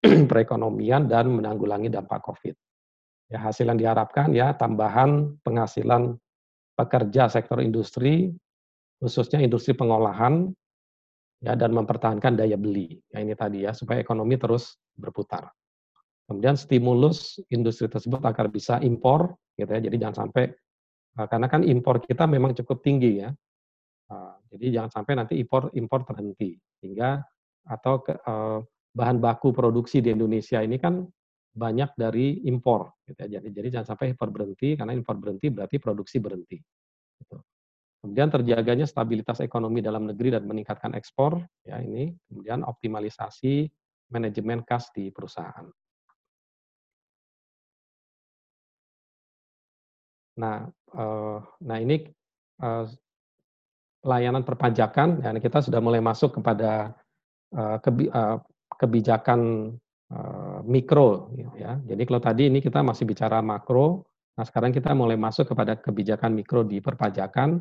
perekonomian 0.30 1.06
dan 1.06 1.28
menanggulangi 1.30 1.92
dampak 1.92 2.24
COVID. 2.24 2.56
Ya 3.30 3.38
hasil 3.46 3.68
yang 3.70 3.78
diharapkan 3.78 4.34
ya 4.34 4.56
tambahan 4.58 5.38
penghasilan 5.46 6.18
pekerja 6.74 7.30
sektor 7.30 7.62
industri 7.62 8.34
khususnya 8.98 9.38
industri 9.38 9.76
pengolahan 9.76 10.50
ya 11.40 11.54
dan 11.54 11.70
mempertahankan 11.72 12.36
daya 12.36 12.58
beli. 12.58 12.98
Ya 13.12 13.22
ini 13.22 13.38
tadi 13.38 13.64
ya 13.64 13.72
supaya 13.72 14.02
ekonomi 14.02 14.34
terus 14.34 14.76
berputar. 14.98 15.52
Kemudian 16.26 16.54
stimulus 16.54 17.42
industri 17.50 17.90
tersebut 17.90 18.22
agar 18.22 18.46
bisa 18.46 18.78
impor 18.82 19.34
gitu 19.58 19.70
ya. 19.70 19.80
Jadi 19.82 19.96
jangan 19.98 20.26
sampai 20.26 20.44
eh, 21.18 21.26
karena 21.26 21.46
kan 21.50 21.62
impor 21.66 21.98
kita 22.02 22.26
memang 22.26 22.54
cukup 22.54 22.82
tinggi 22.82 23.24
ya. 23.24 23.30
Eh, 24.10 24.34
jadi 24.56 24.66
jangan 24.80 24.90
sampai 24.90 25.14
nanti 25.14 25.34
impor 25.38 25.70
impor 25.78 26.02
terhenti 26.02 26.58
sehingga 26.82 27.22
atau 27.70 28.02
ke, 28.02 28.18
eh, 28.18 28.58
bahan 28.90 29.22
baku 29.22 29.54
produksi 29.54 30.02
di 30.02 30.10
Indonesia 30.10 30.58
ini 30.58 30.82
kan 30.82 31.06
banyak 31.54 31.94
dari 31.94 32.42
impor 32.50 32.90
gitu 33.06 33.22
ya. 33.26 33.38
Jadi 33.38 33.48
jadi 33.54 33.68
jangan 33.78 33.94
sampai 33.94 34.14
impor 34.14 34.34
berhenti 34.34 34.74
karena 34.74 34.94
impor 34.98 35.14
berhenti 35.22 35.46
berarti 35.54 35.76
produksi 35.78 36.18
berhenti. 36.18 36.58
Gitu. 37.22 37.38
Kemudian 38.02 38.32
terjaganya 38.32 38.86
stabilitas 38.88 39.38
ekonomi 39.44 39.84
dalam 39.84 40.08
negeri 40.08 40.32
dan 40.34 40.48
meningkatkan 40.48 40.96
ekspor, 40.96 41.36
ya 41.62 41.78
ini. 41.78 42.10
Kemudian 42.26 42.64
optimalisasi 42.66 43.68
manajemen 44.10 44.64
kas 44.66 44.90
di 44.90 45.12
perusahaan. 45.14 45.68
Nah, 50.40 50.66
eh, 50.96 51.38
nah 51.62 51.78
ini 51.78 51.96
eh, 52.64 52.84
layanan 54.00 54.44
perpajakan, 54.44 55.20
ya 55.20 55.30
kita 55.36 55.60
sudah 55.60 55.80
mulai 55.80 56.00
masuk 56.00 56.40
kepada 56.40 56.96
eh, 57.52 57.76
eh, 57.80 58.36
kebijakan 58.80 59.40
eh, 60.08 60.58
mikro, 60.64 61.32
ya. 61.56 61.76
Jadi 61.84 62.02
kalau 62.08 62.20
tadi 62.20 62.42
ini 62.48 62.64
kita 62.64 62.80
masih 62.80 63.04
bicara 63.04 63.44
makro, 63.44 64.08
nah 64.36 64.44
sekarang 64.46 64.72
kita 64.72 64.96
mulai 64.96 65.20
masuk 65.20 65.52
kepada 65.52 65.76
kebijakan 65.76 66.32
mikro 66.32 66.64
di 66.64 66.80
perpajakan 66.80 67.60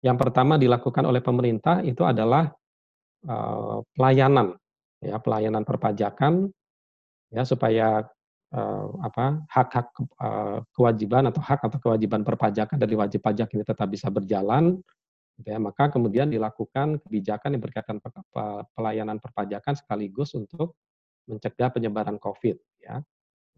yang 0.00 0.16
pertama 0.16 0.56
dilakukan 0.56 1.04
oleh 1.04 1.20
pemerintah 1.20 1.84
itu 1.84 2.00
adalah 2.08 2.48
pelayanan 3.92 4.56
ya 5.04 5.20
pelayanan 5.20 5.60
perpajakan 5.60 6.48
ya 7.28 7.44
supaya 7.44 8.00
apa 9.04 9.44
hak-hak 9.52 9.92
kewajiban 10.72 11.28
atau 11.28 11.44
hak 11.44 11.60
atau 11.68 11.78
kewajiban 11.84 12.24
perpajakan 12.24 12.80
dari 12.80 12.96
wajib 12.96 13.20
pajak 13.20 13.52
ini 13.52 13.60
tetap 13.60 13.92
bisa 13.92 14.08
berjalan 14.08 14.80
ya 15.44 15.56
maka 15.56 15.88
kemudian 15.88 16.28
dilakukan 16.28 17.00
kebijakan 17.04 17.56
yang 17.56 17.62
berkaitan 17.62 17.98
pelayanan 18.76 19.16
perpajakan 19.16 19.74
sekaligus 19.76 20.36
untuk 20.36 20.76
mencegah 21.28 21.70
penyebaran 21.72 22.18
COVID 22.20 22.56
ya. 22.82 23.00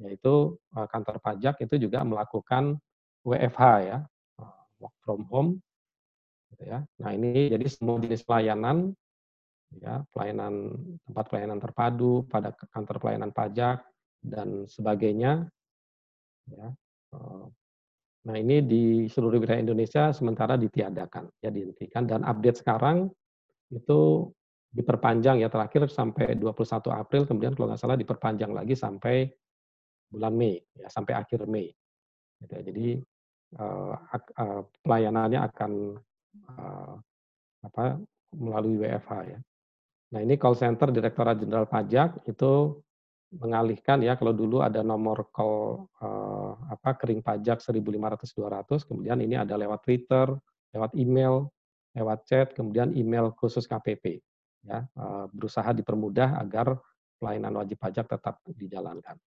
Yaitu 0.03 0.59
uh, 0.75 0.87
kantor 0.89 1.23
pajak 1.23 1.62
itu 1.62 1.79
juga 1.79 2.03
melakukan 2.03 2.81
WFH 3.23 3.62
ya 3.87 3.99
work 4.83 4.97
from 5.07 5.23
home 5.31 5.51
gitu 6.53 6.67
ya. 6.67 6.83
Nah 6.99 7.11
ini 7.15 7.49
jadi 7.51 7.67
semua 7.71 8.03
jenis 8.03 8.27
pelayanan 8.27 8.93
ya 9.79 10.05
pelayanan 10.12 10.75
tempat 11.09 11.25
pelayanan 11.33 11.59
terpadu 11.62 12.29
pada 12.29 12.53
kantor 12.53 13.01
pelayanan 13.01 13.33
pajak 13.33 13.81
dan 14.21 14.69
sebagainya 14.69 15.49
ya 16.53 16.69
eh, 17.17 17.45
nah 18.23 18.38
ini 18.38 18.62
di 18.62 19.11
seluruh 19.11 19.43
wilayah 19.43 19.59
Indonesia 19.59 20.14
sementara 20.14 20.55
ditiadakan 20.55 21.26
ya 21.43 21.50
dihentikan. 21.50 22.07
Dan 22.07 22.23
update 22.23 22.62
sekarang 22.62 23.11
itu 23.75 24.31
diperpanjang 24.73 25.43
ya 25.43 25.50
terakhir 25.50 25.91
sampai 25.91 26.38
21 26.38 26.93
April. 26.95 27.23
Kemudian 27.26 27.52
kalau 27.59 27.73
nggak 27.73 27.81
salah 27.83 27.99
diperpanjang 27.99 28.55
lagi 28.55 28.79
sampai 28.79 29.29
bulan 30.12 30.35
Mei 30.37 30.61
ya 30.76 30.87
sampai 30.87 31.12
akhir 31.19 31.49
Mei. 31.50 31.73
Gitu 32.43 32.52
ya. 32.52 32.62
jadi 32.62 32.87
uh, 33.59 33.95
uh, 34.38 34.61
pelayanannya 34.83 35.41
akan 35.43 35.73
uh, 36.49 36.95
apa 37.62 37.99
melalui 38.35 38.81
WFH 38.81 39.12
ya. 39.29 39.38
Nah 40.12 40.21
ini 40.21 40.37
call 40.37 40.57
center 40.57 40.93
Direktorat 40.93 41.41
Jenderal 41.41 41.69
Pajak 41.69 42.25
itu 42.29 42.81
mengalihkan 43.33 44.05
ya 44.05 44.17
kalau 44.17 44.37
dulu 44.37 44.61
ada 44.61 44.85
nomor 44.85 45.33
call 45.33 45.89
uh, 46.05 46.53
apa 46.69 46.97
kering 47.01 47.25
pajak 47.25 47.65
1.500-200, 47.65 48.85
kemudian 48.85 49.19
ini 49.25 49.41
ada 49.41 49.57
lewat 49.57 49.81
Twitter, 49.85 50.37
lewat 50.77 50.93
email, 50.97 51.49
lewat 51.97 52.19
chat, 52.29 52.53
kemudian 52.53 52.93
email 52.93 53.33
khusus 53.37 53.65
KPP 53.65 54.21
ya 54.62 54.87
uh, 54.95 55.27
berusaha 55.31 55.75
dipermudah 55.75 56.39
agar 56.39 56.79
pelayanan 57.19 57.55
wajib 57.59 57.79
pajak 57.79 58.07
tetap 58.07 58.43
dijalankan. 58.47 59.19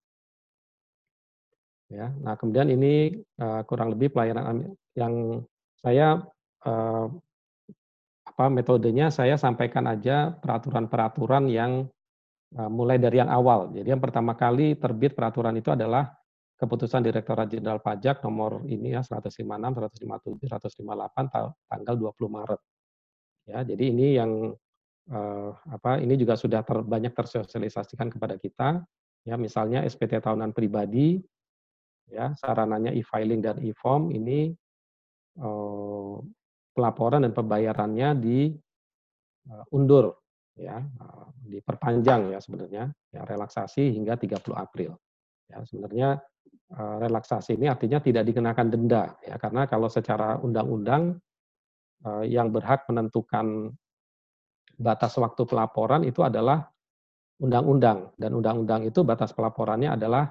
Ya, 1.86 2.10
nah 2.18 2.34
kemudian 2.34 2.66
ini 2.74 3.14
uh, 3.38 3.62
kurang 3.70 3.94
lebih 3.94 4.10
pelayanan 4.10 4.74
yang 4.98 5.46
saya 5.78 6.18
uh, 6.66 7.08
apa 8.26 8.46
metodenya 8.50 9.14
saya 9.14 9.38
sampaikan 9.38 9.86
aja 9.86 10.34
peraturan-peraturan 10.34 11.46
yang 11.48 11.88
mulai 12.54 13.02
dari 13.02 13.18
yang 13.20 13.32
awal. 13.32 13.74
Jadi 13.74 13.90
yang 13.90 14.00
pertama 14.00 14.38
kali 14.38 14.78
terbit 14.78 15.18
peraturan 15.18 15.58
itu 15.58 15.74
adalah 15.74 16.14
keputusan 16.56 17.04
Direktorat 17.04 17.52
Jenderal 17.52 17.84
Pajak 17.84 18.24
nomor 18.24 18.64
ini 18.64 18.96
ya 18.96 19.04
156, 19.04 19.44
157, 19.44 20.48
158 20.48 21.68
tanggal 21.68 21.96
20 22.00 22.16
Maret. 22.32 22.62
Ya, 23.46 23.62
jadi 23.62 23.84
ini 23.92 24.18
yang 24.18 24.32
uh, 25.12 25.50
apa 25.70 26.02
ini 26.02 26.18
juga 26.18 26.34
sudah 26.40 26.66
ter, 26.66 26.82
banyak 26.82 27.14
tersosialisasikan 27.14 28.10
kepada 28.10 28.40
kita. 28.40 28.82
Ya, 29.26 29.36
misalnya 29.36 29.84
SPT 29.86 30.22
tahunan 30.22 30.54
pribadi 30.54 31.18
ya 32.06 32.38
sarananya 32.38 32.94
e-filing 32.94 33.42
dan 33.42 33.58
e-form 33.66 34.14
ini 34.14 34.54
uh, 35.42 36.22
pelaporan 36.78 37.26
dan 37.26 37.34
pembayarannya 37.34 38.10
diundur 38.20 40.06
eh, 40.14 40.16
ya 40.56 40.80
eh, 40.80 41.28
diperpanjang 41.56 42.32
ya 42.36 42.40
sebenarnya 42.40 42.84
ya 43.12 43.22
relaksasi 43.28 43.96
hingga 43.96 44.16
30 44.16 44.56
April. 44.56 44.96
Ya 45.52 45.62
sebenarnya 45.64 46.20
eh, 46.72 46.98
relaksasi 47.04 47.60
ini 47.60 47.68
artinya 47.68 48.00
tidak 48.00 48.24
dikenakan 48.28 48.68
denda 48.72 49.16
ya 49.24 49.36
karena 49.40 49.68
kalau 49.68 49.92
secara 49.92 50.40
undang-undang 50.40 51.20
yang 52.30 52.54
berhak 52.54 52.86
menentukan 52.86 53.74
batas 54.78 55.18
waktu 55.18 55.42
pelaporan 55.50 56.06
itu 56.06 56.22
adalah 56.22 56.70
undang-undang 57.42 58.14
dan 58.14 58.30
undang-undang 58.38 58.86
itu 58.86 59.02
batas 59.02 59.34
pelaporannya 59.34 59.90
adalah 59.90 60.30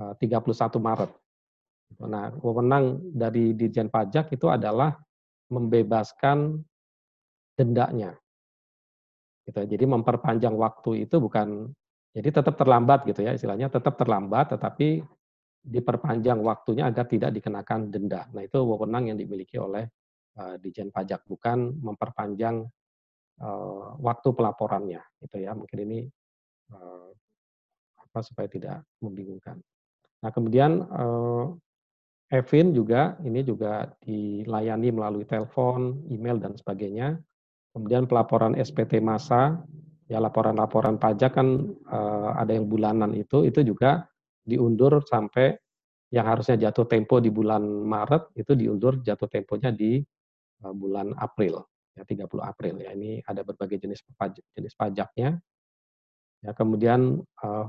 31 0.00 0.56
Maret. 0.80 1.10
Nah, 2.00 2.32
wewenang 2.40 3.00
dari 3.14 3.52
Dirjen 3.52 3.92
Pajak 3.92 4.34
itu 4.34 4.48
adalah 4.48 4.96
membebaskan 5.48 6.58
dendanya. 7.54 8.12
Gitu. 9.46 9.62
Jadi 9.62 9.84
memperpanjang 9.86 10.54
waktu 10.58 11.06
itu 11.06 11.22
bukan 11.22 11.70
jadi 12.10 12.42
tetap 12.42 12.58
terlambat 12.58 13.06
gitu 13.06 13.22
ya 13.22 13.36
istilahnya 13.36 13.68
tetap 13.70 13.94
terlambat 13.94 14.56
tetapi 14.56 15.04
diperpanjang 15.66 16.42
waktunya 16.42 16.90
agar 16.90 17.06
tidak 17.06 17.30
dikenakan 17.34 17.90
denda. 17.90 18.26
Nah 18.34 18.42
itu 18.42 18.58
wewenang 18.62 19.10
yang 19.10 19.18
dimiliki 19.18 19.58
oleh 19.58 19.86
uh, 20.38 20.54
Dijen 20.58 20.90
Pajak 20.90 21.26
bukan 21.26 21.78
memperpanjang 21.78 22.66
uh, 23.42 23.98
waktu 24.02 24.28
pelaporannya 24.34 25.02
gitu 25.22 25.36
ya. 25.42 25.54
Mungkin 25.54 25.78
ini 25.86 25.98
uh, 26.74 27.10
apa 27.98 28.18
supaya 28.22 28.46
tidak 28.50 28.82
membingungkan. 29.02 29.58
Nah 30.22 30.30
kemudian 30.34 30.86
uh, 30.90 31.54
Evin 32.26 32.74
juga 32.74 33.14
ini 33.22 33.46
juga 33.46 33.86
dilayani 34.02 34.90
melalui 34.90 35.22
telepon, 35.22 36.02
email 36.10 36.42
dan 36.42 36.58
sebagainya. 36.58 37.22
Kemudian 37.76 38.08
pelaporan 38.08 38.56
SPT 38.56 39.04
masa, 39.04 39.60
ya 40.08 40.16
laporan-laporan 40.16 40.96
pajak 40.96 41.36
kan 41.36 41.76
uh, 41.92 42.32
ada 42.32 42.56
yang 42.56 42.64
bulanan 42.72 43.12
itu, 43.12 43.44
itu 43.44 43.60
juga 43.60 44.08
diundur 44.48 45.04
sampai 45.04 45.52
yang 46.08 46.24
harusnya 46.24 46.56
jatuh 46.56 46.88
tempo 46.88 47.20
di 47.20 47.28
bulan 47.28 47.60
Maret 47.60 48.32
itu 48.32 48.56
diundur 48.56 49.04
jatuh 49.04 49.28
temponya 49.28 49.76
di 49.76 50.00
uh, 50.64 50.72
bulan 50.72 51.12
April, 51.20 51.60
ya 51.92 52.08
30 52.08 52.24
April 52.40 52.80
ya. 52.80 52.96
Ini 52.96 53.20
ada 53.28 53.44
berbagai 53.44 53.76
jenis 53.76 54.00
pajak, 54.16 54.40
jenis 54.56 54.72
pajaknya. 54.72 55.36
Ya, 56.40 56.56
kemudian 56.56 57.20
uh, 57.44 57.68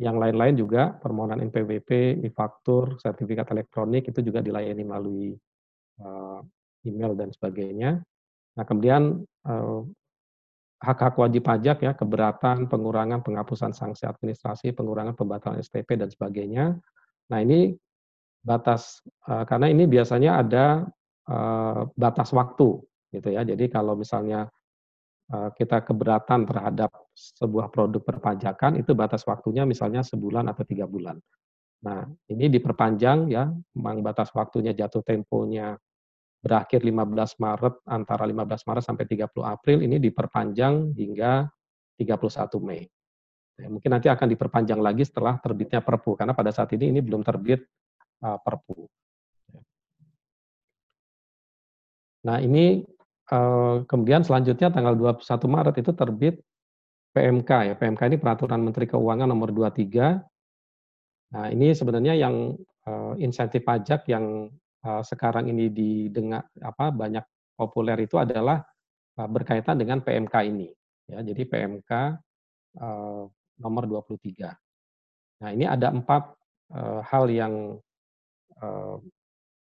yang 0.00 0.16
lain-lain 0.16 0.56
juga 0.56 0.96
permohonan 0.96 1.44
NPWP, 1.44 2.24
e-faktur, 2.24 2.96
sertifikat 3.04 3.52
elektronik 3.52 4.08
itu 4.08 4.24
juga 4.24 4.40
dilayani 4.40 4.80
melalui 4.80 5.36
uh, 6.00 6.40
email 6.88 7.12
dan 7.12 7.28
sebagainya. 7.36 8.00
Nah, 8.56 8.64
kemudian 8.64 9.22
uh, 9.44 9.80
hak-hak 10.80 11.14
wajib 11.20 11.44
pajak 11.44 11.84
ya, 11.84 11.92
keberatan, 11.92 12.68
pengurangan, 12.68 13.20
penghapusan 13.20 13.76
sanksi 13.76 14.08
administrasi, 14.08 14.72
pengurangan 14.72 15.12
pembatalan 15.12 15.60
STP 15.60 16.00
dan 16.00 16.08
sebagainya. 16.08 16.76
Nah, 17.28 17.38
ini 17.40 17.76
batas 18.40 19.04
uh, 19.28 19.44
karena 19.44 19.68
ini 19.68 19.84
biasanya 19.84 20.40
ada 20.40 20.64
uh, 21.28 21.88
batas 21.92 22.32
waktu 22.32 22.80
gitu 23.12 23.28
ya. 23.28 23.44
Jadi 23.44 23.68
kalau 23.68 23.98
misalnya 23.98 24.48
Eh, 25.26 25.50
kita 25.58 25.82
keberatan 25.82 26.46
terhadap 26.46 26.94
sebuah 27.10 27.74
produk 27.74 27.98
perpajakan 27.98 28.78
itu 28.78 28.94
batas 28.94 29.26
waktunya 29.26 29.66
misalnya 29.66 30.06
sebulan 30.06 30.46
atau 30.54 30.62
tiga 30.62 30.86
bulan. 30.86 31.18
Nah 31.82 32.06
ini 32.30 32.46
diperpanjang 32.46 33.34
ya, 33.34 33.50
memang 33.74 34.06
batas 34.06 34.30
waktunya 34.30 34.70
jatuh 34.70 35.02
temponya 35.02 35.74
berakhir 36.46 36.86
15 36.86 37.42
Maret 37.42 37.74
antara 37.90 38.22
15 38.22 38.46
Maret 38.70 38.84
sampai 38.86 39.04
30 39.10 39.42
April 39.42 39.82
ini 39.82 39.98
diperpanjang 39.98 40.94
hingga 40.94 41.50
31 41.98 42.62
Mei. 42.62 42.86
Ya, 43.56 43.66
mungkin 43.66 43.90
nanti 43.90 44.06
akan 44.06 44.30
diperpanjang 44.30 44.78
lagi 44.78 45.02
setelah 45.02 45.42
terbitnya 45.42 45.82
Perpu 45.82 46.14
karena 46.14 46.36
pada 46.36 46.54
saat 46.54 46.70
ini 46.78 46.94
ini 46.94 47.00
belum 47.02 47.26
terbit 47.26 47.66
uh, 48.22 48.38
Perpu. 48.38 48.86
Nah 52.22 52.38
ini 52.38 52.86
Eh, 53.26 53.76
kemudian 53.90 54.22
selanjutnya 54.22 54.70
tanggal 54.70 54.94
21 54.94 55.50
Maret 55.50 55.74
itu 55.82 55.90
terbit 55.90 56.34
PMK 57.10 57.50
ya. 57.50 57.74
PMK 57.74 58.00
ini 58.06 58.18
Peraturan 58.22 58.62
Menteri 58.62 58.86
Keuangan 58.86 59.26
nomor 59.26 59.50
23. 59.50 60.22
Nah, 61.34 61.50
ini 61.50 61.74
sebenarnya 61.74 62.14
yang 62.14 62.54
uh, 62.86 63.18
insentif 63.18 63.66
pajak 63.66 64.06
yang 64.06 64.46
uh, 64.86 65.02
sekarang 65.02 65.50
ini 65.50 65.66
didengar 65.66 66.46
apa 66.62 66.94
banyak 66.94 67.26
populer 67.58 67.98
itu 68.06 68.14
adalah 68.16 68.62
uh, 69.18 69.28
berkaitan 69.28 69.74
dengan 69.74 69.98
PMK 69.98 70.34
ini. 70.46 70.70
Ya, 71.10 71.22
jadi 71.22 71.42
PMK 71.42 71.90
uh, 72.78 73.26
nomor 73.58 73.84
23. 73.90 75.42
Nah, 75.42 75.50
ini 75.52 75.66
ada 75.66 75.90
empat 75.92 76.32
hal 77.06 77.30
yang 77.30 77.78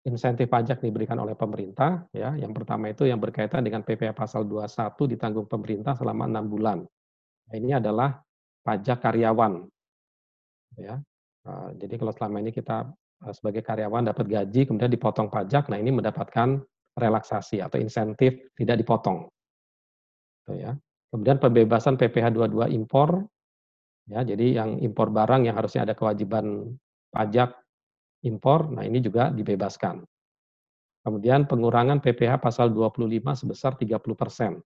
insentif 0.08 0.48
pajak 0.48 0.80
diberikan 0.80 1.20
oleh 1.20 1.36
pemerintah 1.36 2.08
ya 2.16 2.32
yang 2.40 2.56
pertama 2.56 2.88
itu 2.88 3.04
yang 3.04 3.20
berkaitan 3.20 3.60
dengan 3.60 3.84
PPh 3.84 4.16
pasal 4.16 4.48
21 4.48 4.96
ditanggung 5.12 5.52
pemerintah 5.52 6.00
selama 6.00 6.32
enam 6.32 6.48
bulan 6.48 6.80
nah, 7.52 7.56
ini 7.60 7.76
adalah 7.76 8.24
pajak 8.64 9.04
karyawan 9.04 9.68
ya 10.80 10.96
jadi 11.76 11.96
kalau 12.00 12.16
selama 12.16 12.40
ini 12.40 12.56
kita 12.56 12.88
sebagai 13.34 13.66
karyawan 13.66 14.14
dapat 14.14 14.26
gaji 14.30 14.70
kemudian 14.70 14.92
dipotong 14.94 15.28
pajak 15.32 15.68
nah 15.72 15.78
ini 15.78 15.90
mendapatkan 15.90 16.62
relaksasi 16.98 17.62
atau 17.62 17.82
insentif 17.82 18.54
tidak 18.54 18.78
dipotong 18.82 19.26
gitu 20.46 20.54
ya 20.58 20.78
Kemudian 21.08 21.40
pembebasan 21.40 21.96
PPh 21.96 22.36
22 22.36 22.76
impor, 22.76 23.24
ya, 24.12 24.28
jadi 24.28 24.60
yang 24.64 24.84
impor 24.84 25.08
barang 25.08 25.48
yang 25.48 25.56
harusnya 25.56 25.88
ada 25.88 25.96
kewajiban 25.96 26.76
pajak 27.16 27.56
impor, 28.28 28.68
nah 28.76 28.84
ini 28.84 29.00
juga 29.00 29.32
dibebaskan. 29.32 30.04
Kemudian 31.08 31.48
pengurangan 31.48 32.04
PPh 32.04 32.44
pasal 32.44 32.76
25 32.76 33.08
sebesar 33.40 33.80
30 33.80 34.20
persen. 34.20 34.60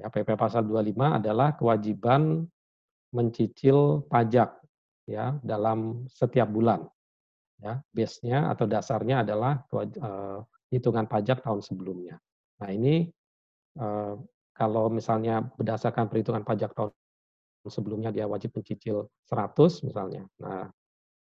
Ya, 0.00 0.08
PPh 0.08 0.40
pasal 0.40 0.64
25 0.64 1.20
adalah 1.20 1.52
kewajiban 1.52 2.48
mencicil 3.12 4.08
pajak 4.08 4.58
ya 5.04 5.36
dalam 5.44 6.08
setiap 6.08 6.48
bulan. 6.48 6.88
Ya, 7.64 7.80
base-nya 7.96 8.52
atau 8.52 8.68
dasarnya 8.68 9.24
adalah 9.24 9.64
uh, 9.72 10.44
hitungan 10.68 11.08
pajak 11.08 11.40
tahun 11.40 11.64
sebelumnya. 11.64 12.20
Nah, 12.60 12.68
ini 12.68 13.08
uh, 13.80 14.20
kalau 14.52 14.92
misalnya 14.92 15.40
berdasarkan 15.56 16.12
perhitungan 16.12 16.44
pajak 16.44 16.76
tahun 16.76 16.92
sebelumnya 17.64 18.12
dia 18.12 18.28
wajib 18.28 18.52
mencicil 18.52 19.08
100 19.32 19.80
misalnya. 19.88 20.28
Nah, 20.44 20.68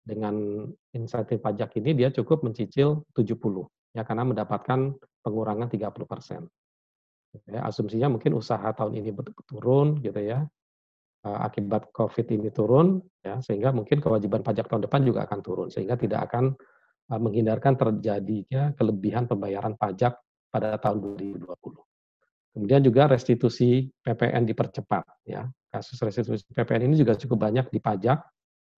dengan 0.03 0.67
insentif 0.91 1.39
pajak 1.39 1.79
ini 1.79 1.95
dia 1.95 2.11
cukup 2.11 2.43
mencicil 2.43 3.07
70 3.15 3.39
ya 3.95 4.03
karena 4.03 4.27
mendapatkan 4.27 4.99
pengurangan 5.23 5.71
30 5.71 6.11
persen. 6.11 6.43
Ya, 7.47 7.65
asumsinya 7.71 8.19
mungkin 8.19 8.35
usaha 8.35 8.67
tahun 8.75 8.99
ini 8.99 9.15
turun 9.49 10.03
gitu 10.03 10.21
ya 10.21 10.43
eh, 10.43 10.62
akibat 11.23 11.95
COVID 11.95 12.27
ini 12.35 12.51
turun 12.51 12.99
ya 13.23 13.39
sehingga 13.39 13.71
mungkin 13.71 14.03
kewajiban 14.03 14.43
pajak 14.43 14.67
tahun 14.67 14.91
depan 14.91 15.01
juga 15.07 15.23
akan 15.31 15.39
turun 15.39 15.69
sehingga 15.71 15.95
tidak 15.95 16.27
akan 16.31 16.59
eh, 17.15 17.21
menghindarkan 17.23 17.79
terjadinya 17.79 18.75
kelebihan 18.75 19.31
pembayaran 19.31 19.79
pajak 19.79 20.19
pada 20.51 20.77
tahun 20.83 21.17
2020. 21.17 21.47
Kemudian 22.53 22.85
juga 22.85 23.09
restitusi 23.09 23.89
PPN 24.05 24.45
dipercepat 24.45 25.25
ya. 25.25 25.49
Kasus 25.73 25.97
restitusi 26.05 26.45
PPN 26.53 26.93
ini 26.93 27.01
juga 27.01 27.17
cukup 27.17 27.49
banyak 27.49 27.73
dipajak 27.73 28.21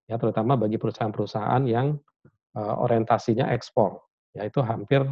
ya 0.07 0.17
terutama 0.21 0.55
bagi 0.55 0.79
perusahaan-perusahaan 0.79 1.65
yang 1.67 1.99
uh, 2.55 2.75
orientasinya 2.79 3.51
ekspor. 3.51 3.99
Ya 4.31 4.47
itu 4.47 4.63
hampir 4.63 5.03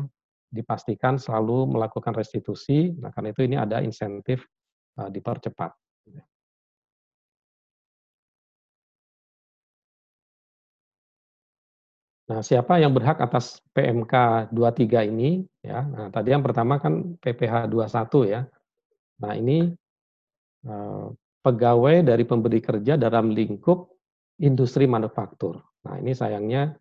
dipastikan 0.52 1.18
selalu 1.18 1.74
melakukan 1.74 2.14
restitusi. 2.14 2.92
Nah, 3.00 3.10
karena 3.10 3.32
itu 3.34 3.42
ini 3.42 3.56
ada 3.58 3.82
insentif 3.82 4.46
uh, 5.00 5.08
dipercepat. 5.10 5.81
Nah, 12.32 12.40
siapa 12.40 12.80
yang 12.80 12.96
berhak 12.96 13.20
atas 13.20 13.60
PMK 13.76 14.48
23 14.56 15.04
ini? 15.04 15.44
Ya, 15.60 15.84
nah, 15.84 16.08
tadi 16.08 16.32
yang 16.32 16.40
pertama 16.40 16.80
kan 16.80 17.20
PPH 17.20 17.68
21 17.68 18.24
ya. 18.24 18.48
Nah, 19.20 19.36
ini 19.36 19.68
eh, 20.64 21.06
pegawai 21.44 22.00
dari 22.00 22.24
pemberi 22.24 22.64
kerja 22.64 22.96
dalam 22.96 23.36
lingkup 23.36 23.84
industri 24.40 24.88
manufaktur. 24.88 25.60
Nah, 25.84 26.00
ini 26.00 26.16
sayangnya 26.16 26.72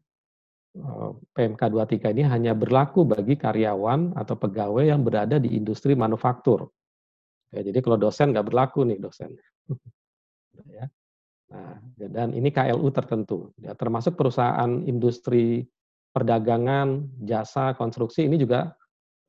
eh, 0.79 1.11
PMK 1.35 1.61
23 1.67 2.15
ini 2.15 2.23
hanya 2.31 2.55
berlaku 2.55 3.03
bagi 3.03 3.35
karyawan 3.35 4.15
atau 4.15 4.39
pegawai 4.39 4.87
yang 4.87 5.03
berada 5.03 5.35
di 5.35 5.51
industri 5.51 5.99
manufaktur. 5.99 6.71
Ya, 7.51 7.59
jadi 7.59 7.83
kalau 7.83 7.99
dosen 7.99 8.31
nggak 8.31 8.47
berlaku 8.47 8.87
nih 8.87 9.03
dosen. 9.03 9.35
ya. 10.79 10.87
Nah, 11.51 11.75
dan 11.99 12.31
ini 12.31 12.47
KLU 12.47 12.87
tertentu, 12.95 13.51
ya, 13.59 13.75
termasuk 13.75 14.15
perusahaan 14.15 14.71
industri 14.87 15.67
perdagangan, 16.15 17.11
jasa, 17.27 17.75
konstruksi 17.75 18.23
ini 18.27 18.39
juga 18.39 18.71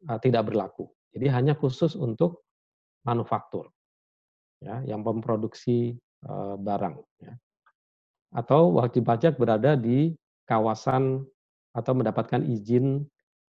uh, 0.06 0.18
tidak 0.22 0.50
berlaku. 0.50 0.86
Jadi 1.10 1.26
hanya 1.30 1.58
khusus 1.58 1.98
untuk 1.98 2.46
manufaktur, 3.02 3.74
ya, 4.62 4.86
yang 4.86 5.02
memproduksi 5.02 5.98
uh, 6.26 6.54
barang. 6.54 7.02
Ya. 7.18 7.34
Atau 8.32 8.78
wajib 8.78 9.02
pajak 9.02 9.34
berada 9.34 9.74
di 9.74 10.14
kawasan 10.46 11.26
atau 11.74 11.92
mendapatkan 11.98 12.46
izin 12.46 13.02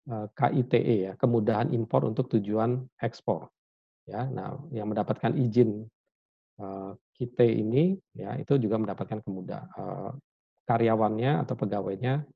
uh, 0.06 0.30
KITE, 0.38 1.10
ya, 1.10 1.12
kemudahan 1.18 1.74
impor 1.74 2.06
untuk 2.06 2.30
tujuan 2.30 2.86
ekspor. 3.02 3.50
Ya, 4.06 4.26
nah, 4.30 4.58
yang 4.74 4.90
mendapatkan 4.90 5.34
izin 5.34 5.86
uh, 6.58 6.94
kita 7.22 7.46
ini 7.46 7.94
ya 8.18 8.34
itu 8.34 8.58
juga 8.58 8.82
mendapatkan 8.82 9.22
kemudahan 9.22 9.66
uh, 9.78 10.10
karyawannya 10.66 11.46
atau 11.46 11.54
pegawainya 11.54 12.26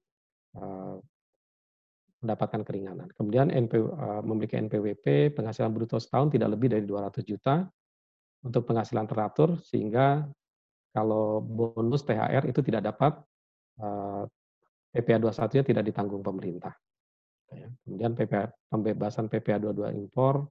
uh, 0.55 0.97
mendapatkan 2.23 2.63
keringanan. 2.63 3.11
Kemudian 3.19 3.51
NP, 3.51 3.83
uh, 3.83 4.23
memiliki 4.23 4.55
NPWP 4.55 5.35
penghasilan 5.35 5.75
bruto 5.75 5.99
setahun 5.99 6.31
tidak 6.31 6.55
lebih 6.55 6.71
dari 6.71 6.87
200 6.87 7.27
juta 7.27 7.67
untuk 8.47 8.63
penghasilan 8.71 9.11
teratur 9.11 9.59
sehingga 9.67 10.23
kalau 10.95 11.43
bonus 11.43 12.07
THR 12.07 12.49
itu 12.49 12.65
tidak 12.65 12.95
dapat 12.95 13.21
PPA 14.97 15.21
21-nya 15.21 15.61
tidak 15.69 15.85
ditanggung 15.85 16.25
pemerintah. 16.25 16.73
Ya. 17.53 17.69
Kemudian 17.85 18.17
PPA, 18.17 18.49
pembebasan 18.73 19.29
PPA 19.29 19.61
22 19.61 19.93
impor, 19.93 20.49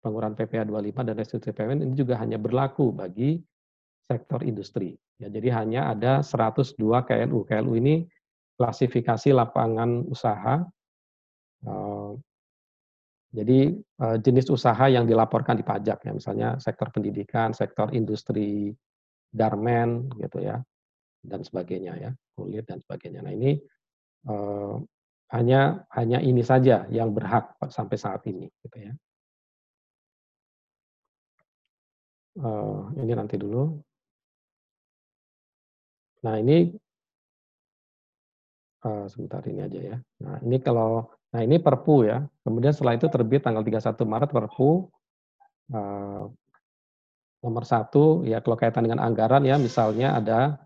pengurangan 0.00 0.36
PPA 0.36 0.64
25 0.64 1.06
dan 1.12 1.14
restitusi 1.16 1.52
PPN 1.52 1.84
ini 1.84 1.94
juga 1.96 2.16
hanya 2.20 2.40
berlaku 2.40 2.92
bagi 2.92 3.40
sektor 4.10 4.42
industri. 4.42 4.98
Ya, 5.22 5.30
jadi 5.30 5.62
hanya 5.62 5.94
ada 5.94 6.26
102 6.26 6.74
KLU. 7.06 7.46
KLU 7.46 7.78
ini 7.78 8.02
klasifikasi 8.58 9.30
lapangan 9.30 10.02
usaha. 10.10 10.66
Uh, 11.62 12.18
jadi 13.30 13.78
uh, 14.02 14.18
jenis 14.18 14.50
usaha 14.50 14.90
yang 14.90 15.06
dilaporkan 15.06 15.54
di 15.54 15.62
pajak 15.62 16.02
ya, 16.02 16.10
misalnya 16.10 16.58
sektor 16.58 16.90
pendidikan, 16.90 17.54
sektor 17.54 17.94
industri 17.94 18.74
garmen 19.30 20.10
gitu 20.18 20.42
ya, 20.42 20.58
dan 21.22 21.46
sebagainya 21.46 21.94
ya, 21.94 22.10
kulit 22.34 22.66
dan 22.66 22.82
sebagainya. 22.82 23.22
Nah 23.22 23.30
ini 23.30 23.54
uh, 24.26 24.82
hanya 25.30 25.86
hanya 25.94 26.18
ini 26.18 26.42
saja 26.42 26.90
yang 26.90 27.14
berhak 27.14 27.54
sampai 27.70 27.94
saat 27.94 28.26
ini 28.26 28.50
gitu 28.66 28.76
ya. 28.82 28.92
Uh, 32.34 32.90
ini 32.98 33.14
nanti 33.14 33.38
dulu. 33.38 33.78
Nah 36.24 36.34
ini 36.36 36.68
uh, 38.84 39.06
sebentar 39.08 39.40
ini 39.48 39.60
aja 39.64 39.80
ya. 39.80 39.96
Nah 40.24 40.36
ini 40.44 40.56
kalau 40.60 41.08
nah 41.30 41.40
ini 41.40 41.56
Perpu 41.60 42.08
ya. 42.08 42.24
Kemudian 42.44 42.72
setelah 42.74 42.96
itu 42.96 43.06
terbit 43.08 43.44
tanggal 43.44 43.64
31 43.64 44.04
Maret 44.04 44.30
Perpu 44.32 44.88
uh, 45.72 46.24
nomor 47.40 47.64
satu 47.64 48.20
ya 48.28 48.44
kalau 48.44 48.56
kaitan 48.60 48.84
dengan 48.84 49.00
anggaran 49.00 49.40
ya 49.48 49.56
misalnya 49.56 50.12
ada 50.20 50.60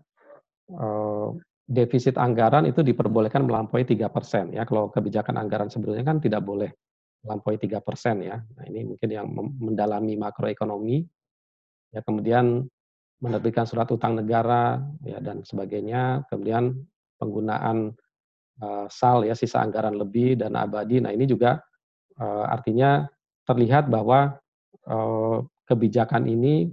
uh, 0.75 1.31
defisit 1.65 2.19
anggaran 2.19 2.67
itu 2.67 2.83
diperbolehkan 2.83 3.47
melampaui 3.47 3.87
tiga 3.87 4.11
persen 4.11 4.51
ya 4.51 4.67
kalau 4.67 4.91
kebijakan 4.91 5.39
anggaran 5.39 5.71
sebelumnya 5.71 6.03
kan 6.03 6.19
tidak 6.19 6.43
boleh 6.43 6.69
melampaui 7.25 7.57
tiga 7.57 7.81
persen 7.81 8.21
ya. 8.21 8.37
Nah 8.37 8.63
ini 8.69 8.85
mungkin 8.85 9.09
yang 9.09 9.27
mendalami 9.57 10.13
makroekonomi 10.19 11.01
ya 11.89 12.03
kemudian 12.05 12.67
menerbitkan 13.23 13.63
surat 13.63 13.87
utang 13.91 14.19
negara 14.19 14.83
ya 15.01 15.19
dan 15.23 15.41
sebagainya, 15.41 16.27
kemudian 16.27 16.75
penggunaan 17.15 17.95
uh, 18.59 18.85
SAL 18.91 19.27
ya 19.27 19.35
sisa 19.35 19.63
anggaran 19.63 19.95
lebih 19.95 20.39
dan 20.39 20.55
abadi. 20.59 20.99
Nah, 20.99 21.15
ini 21.15 21.23
juga 21.25 21.63
uh, 22.19 22.45
artinya 22.47 23.07
terlihat 23.47 23.87
bahwa 23.87 24.35
uh, 24.87 25.37
kebijakan 25.65 26.27
ini 26.27 26.69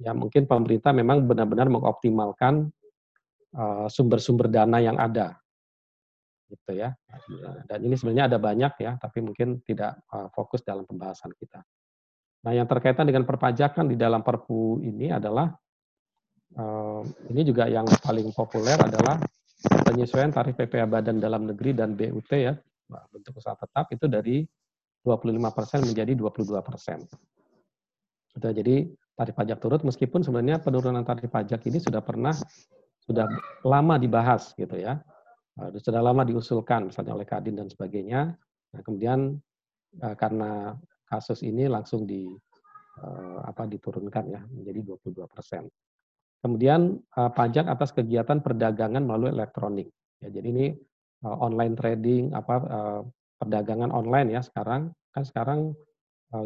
ya 0.00 0.12
mungkin 0.12 0.44
pemerintah 0.44 0.92
memang 0.92 1.24
benar-benar 1.26 1.68
mengoptimalkan 1.68 2.72
sumber-sumber 3.90 4.46
uh, 4.46 4.52
dana 4.62 4.78
yang 4.78 4.94
ada 4.94 5.34
gitu 6.50 6.74
ya. 6.74 6.94
Dan 7.66 7.86
ini 7.86 7.94
sebenarnya 7.94 8.30
ada 8.30 8.38
banyak 8.38 8.72
ya, 8.82 8.98
tapi 8.98 9.22
mungkin 9.22 9.62
tidak 9.62 10.02
uh, 10.10 10.30
fokus 10.34 10.62
dalam 10.66 10.82
pembahasan 10.86 11.30
kita. 11.38 11.62
Nah, 12.46 12.52
yang 12.56 12.66
terkaitan 12.66 13.06
dengan 13.06 13.28
perpajakan 13.28 13.86
di 13.86 13.96
dalam 14.00 14.24
Perpu 14.24 14.80
ini 14.82 15.12
adalah 15.12 15.52
ini 17.30 17.42
juga 17.46 17.70
yang 17.70 17.86
paling 18.02 18.32
populer 18.34 18.74
adalah 18.80 19.20
penyesuaian 19.86 20.32
tarif 20.32 20.56
PPA 20.56 20.88
badan 20.88 21.20
dalam 21.20 21.46
negeri 21.46 21.76
dan 21.76 21.94
BUT 21.94 22.32
ya, 22.32 22.56
bentuk 23.12 23.38
usaha 23.38 23.54
tetap 23.54 23.86
itu 23.92 24.08
dari 24.10 24.42
25% 25.06 25.86
menjadi 25.86 26.12
22%. 26.16 27.06
Sudah 28.30 28.50
jadi 28.54 28.86
tarif 29.16 29.34
pajak 29.36 29.58
turut 29.60 29.82
meskipun 29.84 30.24
sebenarnya 30.24 30.62
penurunan 30.64 31.04
tarif 31.04 31.28
pajak 31.28 31.60
ini 31.68 31.78
sudah 31.82 32.00
pernah 32.00 32.32
sudah 33.04 33.26
lama 33.66 33.98
dibahas 34.00 34.54
gitu 34.56 34.76
ya. 34.80 35.00
Sudah 35.76 36.00
lama 36.00 36.24
diusulkan 36.24 36.88
misalnya 36.88 37.12
oleh 37.12 37.28
Kadin 37.28 37.58
dan 37.58 37.68
sebagainya. 37.68 38.32
Nah, 38.70 38.80
kemudian 38.80 39.36
karena 40.16 40.78
kasus 41.04 41.42
ini 41.42 41.66
langsung 41.68 42.06
di 42.06 42.32
apa 43.44 43.66
diturunkan 43.66 44.24
ya 44.30 44.40
menjadi 44.48 44.96
22 45.10 45.26
persen. 45.28 45.68
Kemudian 46.40 46.96
uh, 47.20 47.30
pajak 47.30 47.68
atas 47.68 47.92
kegiatan 47.92 48.40
perdagangan 48.40 49.04
melalui 49.04 49.32
elektronik. 49.36 49.92
Ya, 50.24 50.32
jadi 50.32 50.46
ini 50.48 50.66
uh, 51.24 51.36
online 51.40 51.76
trading, 51.76 52.32
apa 52.32 52.54
uh, 52.64 53.00
perdagangan 53.40 53.92
online 53.92 54.36
ya 54.36 54.40
sekarang 54.44 54.92
kan 55.16 55.24
sekarang 55.24 55.60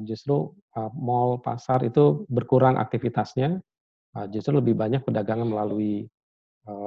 justru 0.08 0.56
mall, 0.96 1.44
pasar 1.44 1.84
itu 1.84 2.24
berkurang 2.32 2.80
aktivitasnya, 2.80 3.60
justru 4.32 4.56
lebih 4.56 4.72
banyak 4.72 5.04
perdagangan 5.04 5.44
melalui 5.44 6.08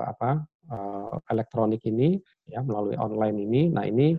apa 0.02 0.42
elektronik 1.30 1.86
ini, 1.86 2.18
ya 2.50 2.66
melalui 2.66 2.98
online 2.98 3.38
ini. 3.38 3.62
Nah 3.70 3.86
ini 3.86 4.18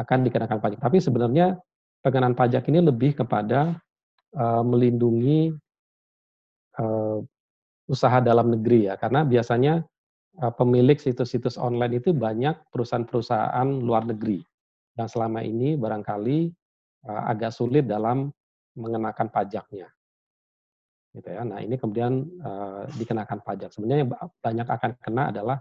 akan 0.00 0.24
dikenakan 0.24 0.56
pajak. 0.56 0.80
Tapi 0.80 1.04
sebenarnya 1.04 1.60
pengenaan 2.00 2.32
pajak 2.32 2.64
ini 2.72 2.80
lebih 2.80 3.12
kepada 3.20 3.76
melindungi 4.64 5.52
usaha 7.84 8.20
dalam 8.24 8.52
negeri 8.52 8.88
ya, 8.88 8.96
karena 8.96 9.24
biasanya 9.24 9.84
uh, 10.40 10.52
pemilik 10.56 10.96
situs-situs 10.96 11.60
online 11.60 12.00
itu 12.00 12.16
banyak 12.16 12.56
perusahaan-perusahaan 12.72 13.68
luar 13.84 14.08
negeri 14.08 14.40
yang 14.96 15.08
selama 15.10 15.44
ini 15.44 15.76
barangkali 15.76 16.48
uh, 17.10 17.22
agak 17.28 17.52
sulit 17.52 17.84
dalam 17.84 18.32
mengenakan 18.74 19.28
pajaknya. 19.28 19.90
Gitu 21.14 21.28
ya. 21.30 21.46
Nah 21.46 21.62
ini 21.62 21.78
kemudian 21.78 22.26
uh, 22.42 22.90
dikenakan 22.98 23.38
pajak. 23.46 23.70
Sebenarnya 23.70 24.02
yang 24.02 24.12
banyak 24.42 24.66
akan 24.66 24.90
kena 24.98 25.30
adalah 25.30 25.58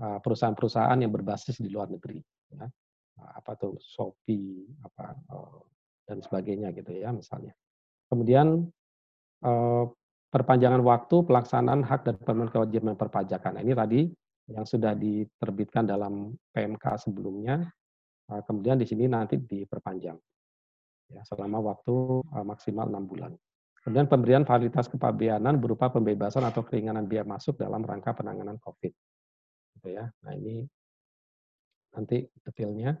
perusahaan-perusahaan 0.00 0.96
yang 0.96 1.12
berbasis 1.12 1.60
di 1.60 1.68
luar 1.68 1.92
negeri. 1.92 2.24
Ya. 2.56 2.64
Apa 3.36 3.52
tuh 3.52 3.76
Shopee, 3.84 4.64
apa 4.80 5.12
dan 6.08 6.24
sebagainya 6.24 6.72
gitu 6.72 6.96
ya 6.96 7.12
misalnya. 7.12 7.52
Kemudian 8.08 8.64
perpanjangan 10.30 10.80
waktu 10.80 11.26
pelaksanaan 11.26 11.82
hak 11.82 12.00
dan 12.06 12.14
pemenuhan 12.22 12.50
kewajiban 12.54 12.94
perpajakan. 12.94 13.58
Nah, 13.58 13.62
ini 13.66 13.74
tadi 13.74 14.00
yang 14.50 14.66
sudah 14.66 14.94
diterbitkan 14.94 15.86
dalam 15.86 16.34
PMK 16.54 16.84
sebelumnya, 17.02 17.66
eh, 18.30 18.42
kemudian 18.46 18.78
di 18.78 18.86
sini 18.86 19.10
nanti 19.10 19.38
diperpanjang 19.38 20.18
ya, 21.10 21.22
selama 21.26 21.58
waktu 21.74 21.94
eh, 22.22 22.46
maksimal 22.46 22.86
enam 22.86 23.04
bulan. 23.06 23.32
Kemudian 23.80 24.06
pemberian 24.12 24.44
fasilitas 24.44 24.92
kepabeanan 24.92 25.56
berupa 25.56 25.88
pembebasan 25.88 26.44
atau 26.44 26.60
keringanan 26.60 27.08
biaya 27.08 27.24
masuk 27.24 27.56
dalam 27.56 27.80
rangka 27.80 28.12
penanganan 28.12 28.60
COVID. 28.60 28.92
Gitu 29.80 29.88
ya. 29.88 30.04
Nah 30.20 30.32
ini 30.36 30.68
nanti 31.96 32.28
detailnya. 32.44 32.92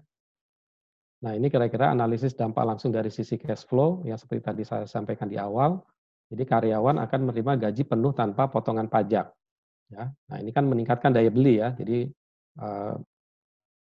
Nah 1.20 1.36
ini 1.36 1.52
kira-kira 1.52 1.92
analisis 1.92 2.32
dampak 2.32 2.64
langsung 2.64 2.88
dari 2.88 3.12
sisi 3.12 3.36
cash 3.36 3.68
flow 3.68 4.08
yang 4.08 4.16
seperti 4.16 4.40
tadi 4.40 4.62
saya 4.64 4.88
sampaikan 4.88 5.28
di 5.28 5.36
awal. 5.36 5.84
Jadi 6.30 6.42
karyawan 6.46 7.02
akan 7.02 7.20
menerima 7.26 7.52
gaji 7.68 7.82
penuh 7.82 8.14
tanpa 8.14 8.46
potongan 8.46 8.86
pajak. 8.86 9.34
Ya, 9.90 10.06
nah 10.30 10.36
ini 10.38 10.54
kan 10.54 10.62
meningkatkan 10.70 11.10
daya 11.10 11.26
beli 11.34 11.58
ya. 11.58 11.74
Jadi 11.74 12.06
eh, 12.62 12.94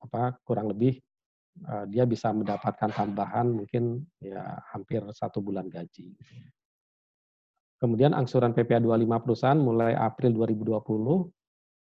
apa 0.01 0.23
kurang 0.41 0.73
lebih 0.73 0.97
eh, 1.69 1.85
dia 1.93 2.09
bisa 2.09 2.33
mendapatkan 2.33 2.89
tambahan 2.89 3.53
mungkin 3.53 4.01
ya 4.17 4.65
hampir 4.73 5.05
satu 5.13 5.45
bulan 5.45 5.69
gaji. 5.69 6.17
Kemudian 7.79 8.17
angsuran 8.17 8.57
PPA 8.57 8.83
25 8.83 9.23
perusahaan 9.23 9.61
mulai 9.61 9.95
April 9.95 10.35
2020 10.35 10.83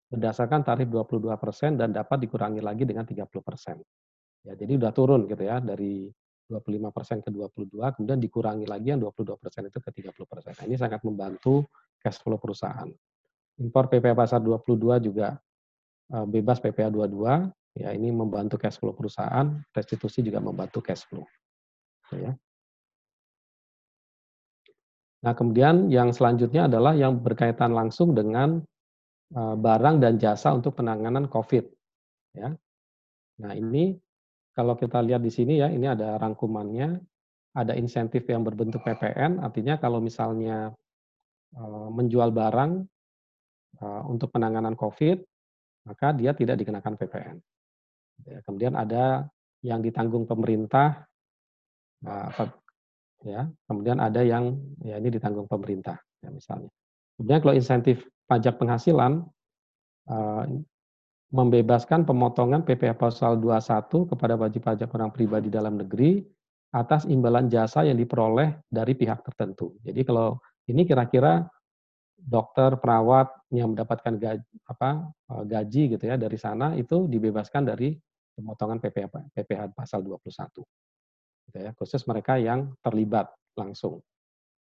berdasarkan 0.08 0.66
tarif 0.66 0.90
22 0.90 1.32
persen 1.38 1.78
dan 1.78 1.94
dapat 1.94 2.28
dikurangi 2.28 2.66
lagi 2.66 2.84
dengan 2.84 3.06
30 3.06 3.30
persen. 3.46 3.78
Ya, 4.42 4.58
jadi 4.58 4.80
udah 4.80 4.92
turun 4.96 5.30
gitu 5.30 5.44
ya 5.44 5.62
dari 5.62 6.08
25% 6.48 6.96
persen 6.96 7.18
ke 7.20 7.30
22, 7.30 8.00
kemudian 8.00 8.20
dikurangi 8.24 8.64
lagi 8.64 8.96
yang 8.96 9.04
22% 9.04 9.36
persen 9.36 9.68
itu 9.68 9.80
ke 9.84 9.90
30%. 9.92 10.56
Nah, 10.56 10.66
ini 10.66 10.76
sangat 10.80 11.04
membantu 11.04 11.68
cash 12.00 12.24
flow 12.24 12.40
perusahaan. 12.40 12.88
Impor 13.60 13.92
PPA 13.92 14.16
pasar 14.16 14.40
22 14.40 15.04
juga 15.04 15.36
eh, 16.16 16.26
bebas 16.26 16.64
PPA 16.64 16.88
22, 16.88 17.52
ya 17.84 17.92
ini 17.92 18.10
membantu 18.16 18.56
cash 18.56 18.80
flow 18.80 18.96
perusahaan, 18.96 19.60
restitusi 19.76 20.24
juga 20.24 20.40
membantu 20.40 20.80
cash 20.80 21.04
flow. 21.12 21.28
Ya. 22.16 22.32
Nah, 25.28 25.34
kemudian 25.36 25.92
yang 25.92 26.16
selanjutnya 26.16 26.72
adalah 26.72 26.96
yang 26.96 27.20
berkaitan 27.20 27.76
langsung 27.76 28.16
dengan 28.16 28.64
eh, 29.36 29.56
barang 29.60 30.00
dan 30.00 30.16
jasa 30.16 30.56
untuk 30.56 30.80
penanganan 30.80 31.28
COVID. 31.28 31.66
Ya. 32.40 32.56
Nah, 33.44 33.52
ini 33.52 34.00
kalau 34.58 34.74
kita 34.74 35.06
lihat 35.06 35.22
di 35.22 35.30
sini 35.30 35.62
ya, 35.62 35.70
ini 35.70 35.86
ada 35.86 36.18
rangkumannya, 36.18 36.98
ada 37.54 37.78
insentif 37.78 38.26
yang 38.26 38.42
berbentuk 38.42 38.82
PPN, 38.82 39.38
artinya 39.38 39.78
kalau 39.78 40.02
misalnya 40.02 40.74
uh, 41.54 41.88
menjual 41.94 42.34
barang 42.34 42.82
uh, 43.86 44.02
untuk 44.10 44.34
penanganan 44.34 44.74
COVID, 44.74 45.22
maka 45.86 46.10
dia 46.18 46.34
tidak 46.34 46.58
dikenakan 46.58 46.98
PPN. 46.98 47.38
Ya, 48.26 48.42
kemudian 48.50 48.74
ada 48.74 49.30
yang 49.62 49.86
ditanggung 49.86 50.26
pemerintah, 50.26 51.06
uh, 52.02 52.50
ya, 53.22 53.46
kemudian 53.70 54.02
ada 54.02 54.26
yang 54.26 54.58
ya 54.82 54.98
ini 54.98 55.14
ditanggung 55.14 55.46
pemerintah, 55.46 56.02
ya 56.26 56.34
misalnya. 56.34 56.74
Kemudian 57.14 57.40
kalau 57.46 57.54
insentif 57.54 58.02
pajak 58.26 58.58
penghasilan, 58.58 59.22
membebaskan 61.28 62.08
pemotongan 62.08 62.64
PPh 62.64 62.96
pasal 62.96 63.36
21 63.40 64.08
kepada 64.16 64.40
wajib 64.40 64.64
pajak 64.64 64.88
orang 64.96 65.12
pribadi 65.12 65.52
dalam 65.52 65.76
negeri 65.76 66.24
atas 66.72 67.04
imbalan 67.08 67.52
jasa 67.52 67.84
yang 67.84 68.00
diperoleh 68.00 68.64
dari 68.68 68.96
pihak 68.96 69.24
tertentu. 69.24 69.76
Jadi 69.84 70.04
kalau 70.08 70.40
ini 70.68 70.84
kira-kira 70.88 71.44
dokter, 72.18 72.76
perawat 72.80 73.32
yang 73.54 73.72
mendapatkan 73.72 74.16
gaji, 74.20 74.48
apa, 74.68 75.08
eh, 75.32 75.44
gaji 75.48 75.82
gitu 75.96 76.04
ya 76.04 76.16
dari 76.20 76.36
sana 76.36 76.76
itu 76.76 77.08
dibebaskan 77.08 77.64
dari 77.72 77.96
pemotongan 78.36 78.80
PPh, 78.84 79.34
PPh 79.36 79.62
pasal 79.72 80.04
21. 80.04 80.64
Gitu 81.48 81.58
ya, 81.58 81.72
khusus 81.76 82.04
mereka 82.08 82.36
yang 82.36 82.76
terlibat 82.84 83.32
langsung. 83.56 84.04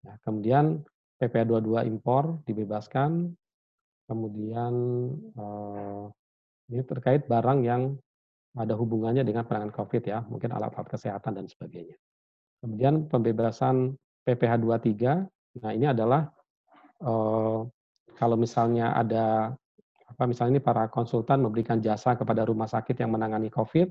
Ya, 0.03 0.17
kemudian 0.25 0.83
PPh 1.21 1.45
22 1.47 1.87
impor 1.87 2.41
dibebaskan, 2.49 3.37
kemudian 4.09 4.75
eh, 5.37 6.05
ini 6.73 6.81
terkait 6.89 7.29
barang 7.29 7.61
yang 7.63 8.01
ada 8.57 8.73
hubungannya 8.77 9.25
dengan 9.25 9.45
penanganan 9.45 9.73
COVID 9.73 10.03
ya, 10.05 10.25
mungkin 10.25 10.53
alat-alat 10.53 10.89
kesehatan 10.89 11.37
dan 11.37 11.47
sebagainya. 11.49 11.97
Kemudian 12.65 13.09
pembebasan 13.09 13.97
PPh 14.25 14.61
23, 14.61 15.61
nah 15.61 15.73
ini 15.73 15.87
adalah 15.89 16.29
eh, 17.01 17.61
kalau 18.17 18.37
misalnya 18.37 18.97
ada 18.97 19.53
apa 20.13 20.23
misalnya 20.29 20.61
ini 20.61 20.63
para 20.65 20.93
konsultan 20.93 21.41
memberikan 21.41 21.81
jasa 21.81 22.13
kepada 22.13 22.45
rumah 22.45 22.69
sakit 22.69 22.97
yang 23.01 23.13
menangani 23.13 23.49
COVID, 23.49 23.89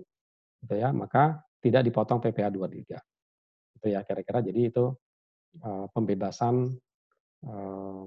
gitu 0.65 0.75
ya, 0.77 0.93
maka 0.93 1.41
tidak 1.61 1.85
dipotong 1.85 2.21
PPh 2.21 2.49
23. 2.53 2.97
Itu 3.81 3.87
ya 3.89 4.05
kira-kira 4.05 4.45
jadi 4.45 4.61
itu 4.69 4.93
eh, 5.57 5.85
pembebasan 5.89 6.69
eh, 7.45 8.03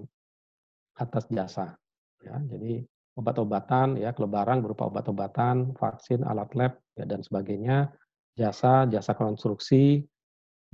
atas 0.98 1.26
jasa. 1.30 1.74
Ya, 2.22 2.40
jadi 2.46 2.86
obat-obatan 3.14 3.98
ya 3.98 4.10
kalau 4.10 4.26
barang 4.26 4.58
berupa 4.62 4.90
obat-obatan, 4.90 5.74
vaksin, 5.78 6.26
alat 6.26 6.50
lab 6.58 6.72
ya, 6.98 7.06
dan 7.06 7.22
sebagainya, 7.22 7.90
jasa, 8.34 8.90
jasa 8.90 9.14
konstruksi, 9.14 10.02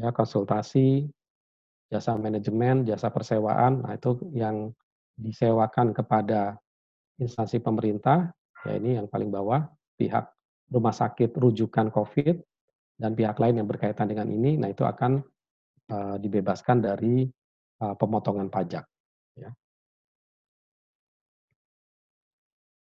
ya 0.01 0.09
konsultasi, 0.11 1.05
jasa 1.93 2.17
manajemen, 2.17 2.89
jasa 2.89 3.13
persewaan, 3.13 3.85
nah 3.85 3.93
itu 3.93 4.17
yang 4.33 4.73
disewakan 5.21 5.93
kepada 5.93 6.57
instansi 7.21 7.61
pemerintah, 7.61 8.33
ya 8.65 8.81
ini 8.81 8.97
yang 8.97 9.07
paling 9.11 9.29
bawah, 9.29 9.69
pihak 10.01 10.33
rumah 10.73 10.97
sakit 10.97 11.37
rujukan 11.37 11.93
COVID 11.93 12.41
dan 12.97 13.13
pihak 13.13 13.37
lain 13.37 13.61
yang 13.61 13.69
berkaitan 13.69 14.09
dengan 14.09 14.33
ini, 14.33 14.57
nah 14.57 14.73
itu 14.73 14.89
akan 14.89 15.21
uh, 15.93 16.17
dibebaskan 16.17 16.81
dari 16.81 17.29
uh, 17.85 17.95
pemotongan 18.01 18.49
pajak. 18.49 18.90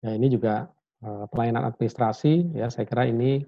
Ya, 0.05 0.13
ini 0.13 0.29
juga 0.29 0.69
uh, 1.01 1.25
pelayanan 1.33 1.65
administrasi 1.73 2.53
ya 2.53 2.69
saya 2.69 2.85
kira 2.85 3.09
ini 3.09 3.41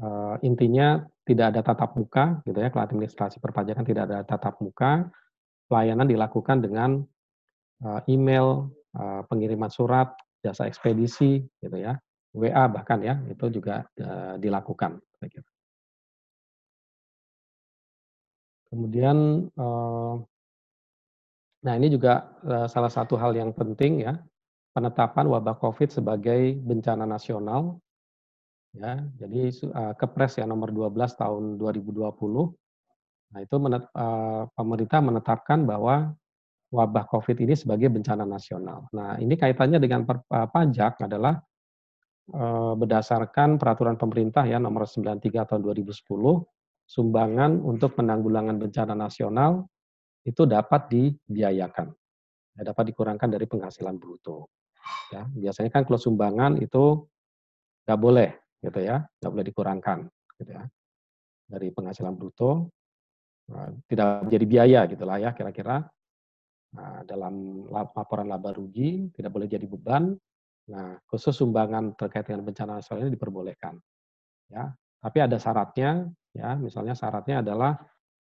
uh, 0.00 0.40
intinya 0.40 1.04
tidak 1.28 1.52
ada 1.52 1.60
tatap 1.60 1.94
muka 1.94 2.40
gitu 2.48 2.58
ya 2.58 2.72
kalau 2.72 2.88
administrasi 2.88 3.38
perpajakan 3.38 3.84
tidak 3.84 4.08
ada 4.08 4.24
tatap 4.24 4.56
muka 4.64 5.12
pelayanan 5.68 6.08
dilakukan 6.08 6.64
dengan 6.64 7.04
uh, 7.84 8.00
email 8.08 8.72
uh, 8.96 9.22
pengiriman 9.28 9.68
surat 9.68 10.16
jasa 10.40 10.66
ekspedisi 10.66 11.44
gitu 11.60 11.76
ya 11.76 12.00
WA 12.32 12.64
bahkan 12.72 12.98
ya 13.04 13.20
itu 13.28 13.52
juga 13.52 13.84
uh, 14.00 14.40
dilakukan 14.40 14.96
saya 15.20 15.28
kira. 15.28 15.48
Kemudian 18.72 19.46
uh, 19.52 20.16
nah 21.62 21.74
ini 21.76 21.92
juga 21.92 22.32
uh, 22.42 22.66
salah 22.66 22.88
satu 22.88 23.20
hal 23.20 23.36
yang 23.36 23.52
penting 23.52 24.08
ya 24.08 24.16
penetapan 24.72 25.28
wabah 25.28 25.56
COVID 25.60 25.88
sebagai 25.92 26.56
bencana 26.60 27.04
nasional. 27.04 27.78
Ya, 28.72 29.04
jadi 29.20 29.52
uh, 29.68 29.92
Kepres 30.00 30.40
ya 30.40 30.48
nomor 30.48 30.72
12 30.72 30.96
tahun 31.12 31.60
2020. 31.60 32.08
Nah, 33.32 33.40
itu 33.40 33.56
menet, 33.60 33.84
uh, 33.92 34.48
pemerintah 34.56 35.00
menetapkan 35.04 35.68
bahwa 35.68 36.16
wabah 36.72 37.04
COVID 37.12 37.36
ini 37.44 37.52
sebagai 37.52 37.92
bencana 37.92 38.24
nasional. 38.24 38.88
Nah, 38.96 39.20
ini 39.20 39.36
kaitannya 39.36 39.76
dengan 39.76 40.08
per, 40.08 40.24
uh, 40.24 40.48
pajak 40.48 41.04
adalah 41.04 41.36
uh, 42.32 42.72
berdasarkan 42.72 43.60
peraturan 43.60 44.00
pemerintah 44.00 44.48
ya 44.48 44.56
nomor 44.56 44.88
93 44.88 45.20
tahun 45.52 45.60
2010 45.60 46.00
sumbangan 46.88 47.60
untuk 47.60 47.96
penanggulangan 47.96 48.56
bencana 48.56 48.96
nasional 48.96 49.68
itu 50.22 50.46
dapat 50.46 50.86
dibiayakan, 50.92 51.88
ya, 52.56 52.62
dapat 52.62 52.94
dikurangkan 52.94 53.28
dari 53.32 53.46
penghasilan 53.48 53.96
bruto. 53.98 54.61
Ya, 55.12 55.28
biasanya 55.28 55.70
kan 55.70 55.82
kalau 55.84 56.00
sumbangan 56.00 56.56
itu 56.56 57.04
nggak 57.84 58.00
boleh, 58.00 58.30
gitu 58.64 58.80
ya, 58.80 59.04
nggak 59.20 59.32
boleh 59.32 59.46
dikurangkan, 59.46 59.98
gitu 60.40 60.50
ya, 60.56 60.64
dari 61.50 61.68
penghasilan 61.68 62.16
bruto, 62.16 62.72
nah, 63.52 63.68
tidak 63.90 64.24
menjadi 64.24 64.44
biaya, 64.48 64.80
gitulah 64.88 65.18
ya, 65.20 65.30
kira-kira. 65.36 65.84
Nah, 66.72 67.04
dalam 67.04 67.68
laporan 67.68 68.32
laba 68.32 68.56
rugi 68.56 69.12
tidak 69.12 69.28
boleh 69.36 69.44
jadi 69.44 69.68
beban. 69.68 70.16
Nah, 70.72 70.96
khusus 71.04 71.36
sumbangan 71.36 71.92
terkait 72.00 72.24
dengan 72.24 72.48
bencana 72.48 72.80
nasional 72.80 73.04
ini 73.04 73.12
diperbolehkan. 73.12 73.76
Ya, 74.48 74.72
tapi 75.04 75.18
ada 75.20 75.36
syaratnya, 75.36 76.08
ya, 76.32 76.56
misalnya 76.56 76.96
syaratnya 76.96 77.44
adalah 77.44 77.76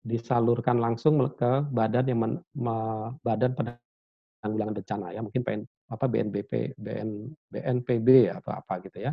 disalurkan 0.00 0.80
langsung 0.80 1.20
ke 1.36 1.68
badan 1.68 2.04
yang 2.08 2.18
men, 2.24 2.32
me, 2.56 2.76
badan 3.20 3.52
penanggulangan 3.52 4.74
bencana 4.80 5.06
ya 5.12 5.20
mungkin 5.20 5.44
apa 5.90 6.06
BNBP 6.06 6.78
BN 6.78 7.10
BNPB 7.50 8.30
atau 8.30 8.54
apa 8.54 8.78
gitu 8.86 9.02
ya 9.02 9.12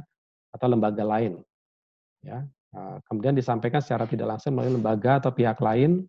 atau 0.53 0.67
lembaga 0.69 1.01
lain 1.01 1.41
ya 2.21 2.45
nah, 2.71 3.01
kemudian 3.09 3.33
disampaikan 3.33 3.81
secara 3.81 4.05
tidak 4.05 4.37
langsung 4.37 4.53
melalui 4.53 4.77
lembaga 4.77 5.17
atau 5.17 5.33
pihak 5.33 5.57
lain 5.59 6.05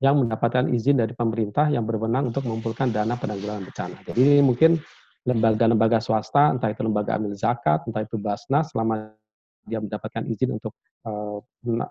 yang 0.00 0.20
mendapatkan 0.20 0.68
izin 0.68 1.00
dari 1.00 1.16
pemerintah 1.16 1.72
yang 1.72 1.88
berwenang 1.88 2.28
untuk 2.28 2.44
mengumpulkan 2.44 2.92
dana 2.92 3.16
penanggulangan 3.16 3.64
bencana. 3.64 3.96
Jadi 4.04 4.44
mungkin 4.44 4.76
lembaga-lembaga 5.24 5.98
swasta, 6.04 6.52
entah 6.52 6.68
itu 6.68 6.84
lembaga 6.84 7.16
amil 7.16 7.32
zakat, 7.32 7.80
entah 7.88 8.04
itu 8.04 8.20
Basnas, 8.20 8.70
selama 8.76 9.16
dia 9.66 9.80
mendapatkan 9.82 10.22
izin 10.28 10.60
untuk 10.60 10.76
uh, 11.08 11.40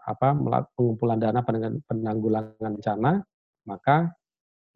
apa 0.05 0.37
pengumpulan 0.77 1.19
dana 1.19 1.41
penanggulangan 1.89 2.71
bencana, 2.79 3.11
maka 3.67 4.13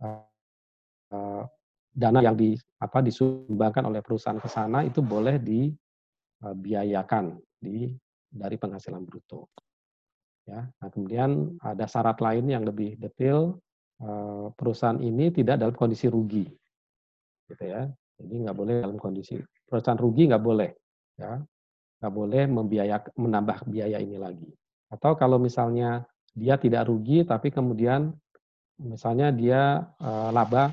uh, 0.01 1.45
dana 1.89 2.21
yang 2.21 2.38
di 2.38 2.54
apa 2.80 3.02
disumbangkan 3.04 3.86
oleh 3.89 3.99
perusahaan 4.06 4.39
ke 4.39 4.47
sana 4.47 4.86
itu 4.86 5.02
boleh 5.04 5.41
dibiayakan 5.41 7.36
di 7.60 7.91
dari 8.30 8.56
penghasilan 8.56 9.04
bruto. 9.04 9.49
Ya, 10.49 10.65
nah 10.65 10.89
kemudian 10.89 11.58
ada 11.62 11.86
syarat 11.86 12.21
lain 12.21 12.49
yang 12.49 12.65
lebih 12.65 12.97
detail 12.97 13.58
perusahaan 14.58 14.97
ini 14.97 15.30
tidak 15.30 15.60
dalam 15.62 15.75
kondisi 15.75 16.10
rugi, 16.10 16.47
gitu 17.52 17.63
ya. 17.67 17.86
Jadi 18.17 18.34
nggak 18.47 18.58
boleh 18.58 18.82
dalam 18.82 18.97
kondisi 18.97 19.38
perusahaan 19.67 19.99
rugi 19.99 20.25
nggak 20.32 20.41
boleh, 20.41 20.71
ya 21.19 21.38
nggak 21.99 22.13
boleh 22.15 22.43
membiayak, 22.47 23.12
menambah 23.19 23.67
biaya 23.67 23.99
ini 23.99 24.15
lagi. 24.15 24.47
Atau 24.88 25.19
kalau 25.19 25.36
misalnya 25.36 26.08
dia 26.32 26.56
tidak 26.56 26.88
rugi, 26.88 27.28
tapi 27.28 27.52
kemudian 27.52 28.15
misalnya 28.80 29.30
dia 29.36 29.84
uh, 29.99 30.32
laba 30.32 30.71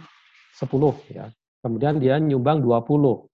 10 0.57 1.12
ya, 1.12 1.29
kemudian 1.61 2.01
dia 2.01 2.16
nyumbang 2.16 2.64
20, 2.64 3.29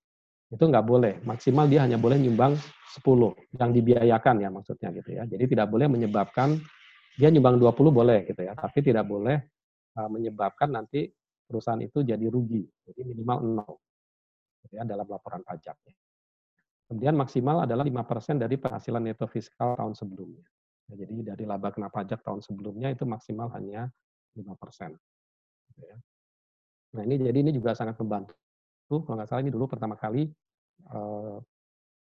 itu 0.53 0.65
nggak 0.69 0.85
boleh. 0.85 1.15
Maksimal 1.25 1.65
dia 1.71 1.87
hanya 1.87 1.97
boleh 1.97 2.21
nyumbang 2.21 2.59
10 2.99 3.33
yang 3.57 3.71
dibiayakan 3.73 4.37
ya 4.43 4.49
maksudnya 4.53 4.89
gitu 4.93 5.11
ya. 5.17 5.23
Jadi 5.25 5.45
tidak 5.49 5.73
boleh 5.73 5.89
menyebabkan 5.89 6.61
dia 7.17 7.33
nyumbang 7.33 7.57
20 7.57 7.89
boleh 7.89 8.29
gitu 8.29 8.43
ya, 8.45 8.53
tapi 8.53 8.85
tidak 8.85 9.09
boleh 9.09 9.41
uh, 9.97 10.09
menyebabkan 10.13 10.75
nanti 10.75 11.09
perusahaan 11.49 11.81
itu 11.81 12.05
jadi 12.05 12.27
rugi. 12.29 12.67
Jadi 12.85 13.01
minimal 13.07 13.39
nol 13.41 13.75
gitu 14.67 14.77
ya 14.77 14.85
dalam 14.85 15.09
laporan 15.09 15.41
pajaknya. 15.41 15.97
Kemudian 16.93 17.17
maksimal 17.17 17.65
adalah 17.65 17.89
5% 17.89 18.37
dari 18.37 18.61
penghasilan 18.61 19.01
neto 19.01 19.25
fiskal 19.25 19.73
tahun 19.81 19.97
sebelumnya. 19.97 20.45
Ya, 20.93 21.09
jadi 21.09 21.33
dari 21.33 21.45
laba 21.49 21.73
kena 21.73 21.89
pajak 21.89 22.21
tahun 22.21 22.45
sebelumnya 22.45 22.93
itu 22.93 23.09
maksimal 23.09 23.49
hanya 23.57 23.89
5%. 24.37 24.93
Gitu 25.73 25.83
ya. 25.89 25.97
Nah 26.93 27.03
ini 27.05 27.21
jadi 27.25 27.39
ini 27.41 27.51
juga 27.53 27.73
sangat 27.73 27.97
membantu. 28.01 28.37
Kalau 28.89 29.17
nggak 29.17 29.29
salah 29.29 29.43
ini 29.43 29.53
dulu 29.53 29.65
pertama 29.69 29.97
kali 29.97 30.29
eh, 30.89 31.37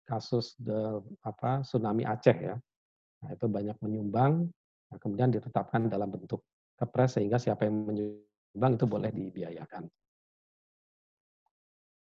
kasus 0.07 0.55
the, 0.61 1.01
apa 1.25 1.65
tsunami 1.65 2.07
Aceh 2.07 2.37
ya. 2.37 2.55
Nah, 3.17 3.33
itu 3.33 3.49
banyak 3.49 3.81
menyumbang, 3.81 4.45
nah, 4.93 4.97
kemudian 5.01 5.33
ditetapkan 5.33 5.89
dalam 5.89 6.13
bentuk 6.13 6.45
kepres 6.77 7.17
sehingga 7.17 7.41
siapa 7.41 7.65
yang 7.65 7.89
menyumbang 7.89 8.77
itu 8.77 8.85
boleh 8.85 9.09
dibiayakan 9.09 9.89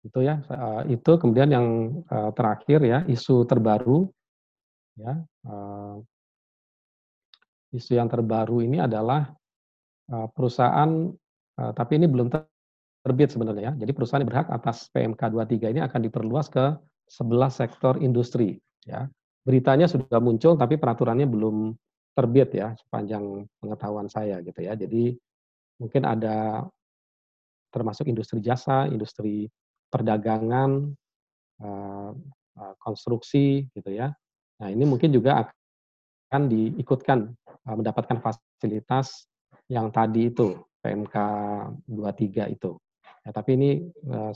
itu 0.05 0.21
ya 0.21 0.37
itu 0.85 1.13
kemudian 1.17 1.49
yang 1.49 1.67
terakhir 2.37 2.85
ya 2.85 2.99
isu 3.09 3.49
terbaru 3.49 4.05
ya 5.01 5.17
isu 7.73 7.93
yang 7.97 8.13
terbaru 8.13 8.61
ini 8.61 8.85
adalah 8.85 9.33
perusahaan 10.37 11.09
tapi 11.57 11.93
ini 11.97 12.05
belum 12.05 12.29
terbit 13.05 13.29
sebenarnya 13.31 13.71
ya 13.71 13.73
jadi 13.85 13.93
perusahaan 13.93 14.25
yang 14.25 14.33
berhak 14.33 14.49
atas 14.49 14.89
PMK 14.91 15.21
23 15.21 15.77
ini 15.77 15.81
akan 15.85 16.01
diperluas 16.09 16.49
ke 16.49 16.75
11 17.13 17.53
sektor 17.53 17.95
industri 18.01 18.57
ya 18.89 19.05
beritanya 19.45 19.85
sudah 19.85 20.19
muncul 20.25 20.57
tapi 20.57 20.81
peraturannya 20.81 21.29
belum 21.29 21.77
terbit 22.17 22.57
ya 22.57 22.73
sepanjang 22.81 23.45
pengetahuan 23.61 24.09
saya 24.09 24.41
gitu 24.41 24.65
ya 24.65 24.73
jadi 24.73 25.13
mungkin 25.79 26.03
ada 26.07 26.65
termasuk 27.75 28.07
industri 28.07 28.39
jasa, 28.39 28.87
industri 28.87 29.51
perdagangan, 29.91 30.95
eh, 31.59 32.11
eh, 32.55 32.75
konstruksi 32.79 33.67
gitu 33.75 33.91
ya. 33.91 34.15
Nah 34.63 34.69
ini 34.71 34.87
mungkin 34.87 35.11
juga 35.11 35.43
akan 36.31 36.47
diikutkan 36.47 37.19
eh, 37.43 37.75
mendapatkan 37.75 38.23
fasilitas 38.23 39.27
yang 39.67 39.91
tadi 39.91 40.31
itu 40.31 40.55
PMK 40.79 41.17
23 41.91 42.55
itu. 42.55 42.79
Ya, 43.25 43.33
tapi 43.33 43.57
ini 43.57 43.71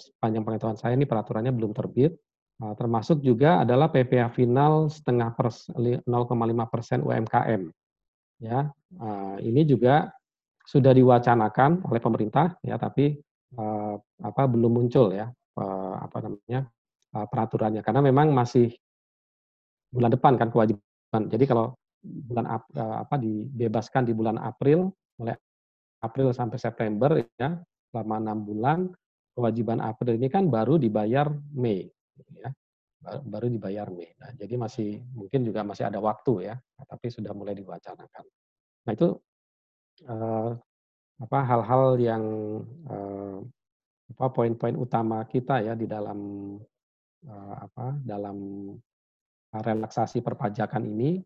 sepanjang 0.00 0.48
pengetahuan 0.48 0.80
saya 0.80 0.96
ini 0.96 1.04
peraturannya 1.04 1.52
belum 1.52 1.76
terbit. 1.76 2.16
termasuk 2.58 3.22
juga 3.22 3.62
adalah 3.62 3.86
PPh 3.86 4.34
final 4.34 4.90
setengah 4.90 5.30
0,5 5.38 6.66
persen 6.66 7.06
UMKM. 7.06 7.70
Ya, 8.42 8.74
ini 9.38 9.62
juga 9.62 10.10
sudah 10.66 10.90
diwacanakan 10.90 11.86
oleh 11.86 12.02
pemerintah 12.02 12.58
ya, 12.66 12.74
tapi 12.74 13.14
apa 14.20 14.42
belum 14.50 14.74
muncul 14.82 15.14
ya 15.14 15.30
apa 16.02 16.18
namanya 16.18 16.66
peraturannya 17.12 17.82
karena 17.86 18.00
memang 18.02 18.34
masih 18.34 18.74
bulan 19.94 20.10
depan 20.12 20.34
kan 20.34 20.50
kewajiban. 20.50 21.22
Jadi 21.30 21.44
kalau 21.46 21.78
bulan 22.02 22.46
ap, 22.58 22.62
apa 22.74 23.22
dibebaskan 23.22 24.02
di 24.02 24.12
bulan 24.18 24.34
April 24.38 24.90
mulai 25.18 25.38
April 26.02 26.34
sampai 26.34 26.58
September 26.58 27.22
ya 27.38 27.54
selama 27.88 28.20
enam 28.20 28.38
bulan 28.44 28.78
kewajiban 29.32 29.80
April 29.80 30.18
ini 30.18 30.28
kan 30.28 30.50
baru 30.50 30.76
dibayar 30.76 31.30
Mei 31.54 31.88
ya 32.34 32.50
baru 33.24 33.46
dibayar 33.48 33.88
Mei. 33.88 34.10
Nah, 34.18 34.34
jadi 34.34 34.54
masih 34.58 35.00
mungkin 35.14 35.46
juga 35.46 35.62
masih 35.62 35.86
ada 35.86 36.02
waktu 36.02 36.50
ya, 36.50 36.54
tapi 36.86 37.08
sudah 37.08 37.32
mulai 37.32 37.54
diwacanakan. 37.54 38.24
Nah 38.84 38.92
itu 38.92 39.08
uh, 40.08 40.50
apa 41.18 41.38
hal-hal 41.46 41.98
yang 41.98 42.24
uh, 42.88 43.38
apa 44.08 44.26
poin-poin 44.32 44.76
utama 44.78 45.20
kita 45.28 45.60
ya 45.60 45.76
di 45.76 45.84
dalam 45.84 46.18
uh, 47.28 47.54
apa 47.58 47.98
dalam 48.02 48.70
relaksasi 49.52 50.20
perpajakan 50.20 50.84
ini 50.84 51.20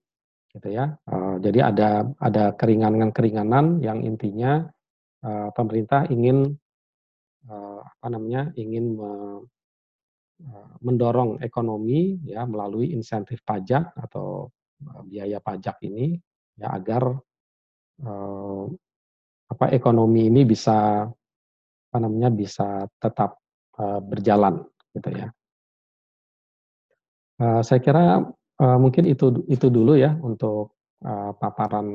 gitu 0.53 0.69
ya. 0.69 0.93
Uh, 1.09 1.41
jadi 1.41 1.73
ada 1.73 1.91
ada 2.21 2.53
keringanan-keringanan 2.53 3.81
yang 3.81 4.05
intinya 4.05 4.69
uh, 5.23 5.49
pemerintah 5.55 6.07
ingin 6.11 6.55
uh, 7.49 7.81
apa 7.83 8.07
namanya 8.11 8.51
ingin 8.59 8.95
me, 8.95 9.11
uh, 10.47 10.73
mendorong 10.83 11.41
ekonomi 11.43 12.19
ya 12.27 12.47
melalui 12.47 12.95
insentif 12.95 13.41
pajak 13.43 13.95
atau 13.97 14.51
biaya 15.07 15.39
pajak 15.39 15.79
ini 15.87 16.19
ya 16.59 16.75
agar 16.75 17.17
uh, 18.03 18.65
apa 19.53 19.67
ekonomi 19.77 20.33
ini 20.33 20.43
bisa 20.49 21.07
apa 21.93 21.99
namanya 22.01 22.33
bisa 22.33 22.89
tetap 22.97 23.37
uh, 23.77 24.01
berjalan 24.01 24.65
gitu 24.97 25.11
ya. 25.13 25.29
Uh, 27.37 27.61
saya 27.61 27.81
kira 27.85 28.25
uh, 28.61 28.79
mungkin 28.81 29.05
itu 29.09 29.45
itu 29.51 29.67
dulu 29.69 29.99
ya 29.99 30.17
untuk 30.25 30.73
uh, 31.05 31.37
paparan 31.37 31.89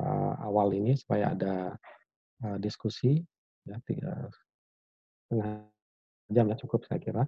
uh, 0.00 0.34
awal 0.40 0.72
ini 0.72 0.96
supaya 0.96 1.36
ada 1.36 1.76
uh, 2.44 2.58
diskusi 2.60 3.20
ya 3.68 3.76
tiga 3.84 4.28
setengah 5.26 5.66
jam 6.30 6.46
ya 6.50 6.56
cukup 6.58 6.86
saya 6.86 7.00
kira. 7.02 7.22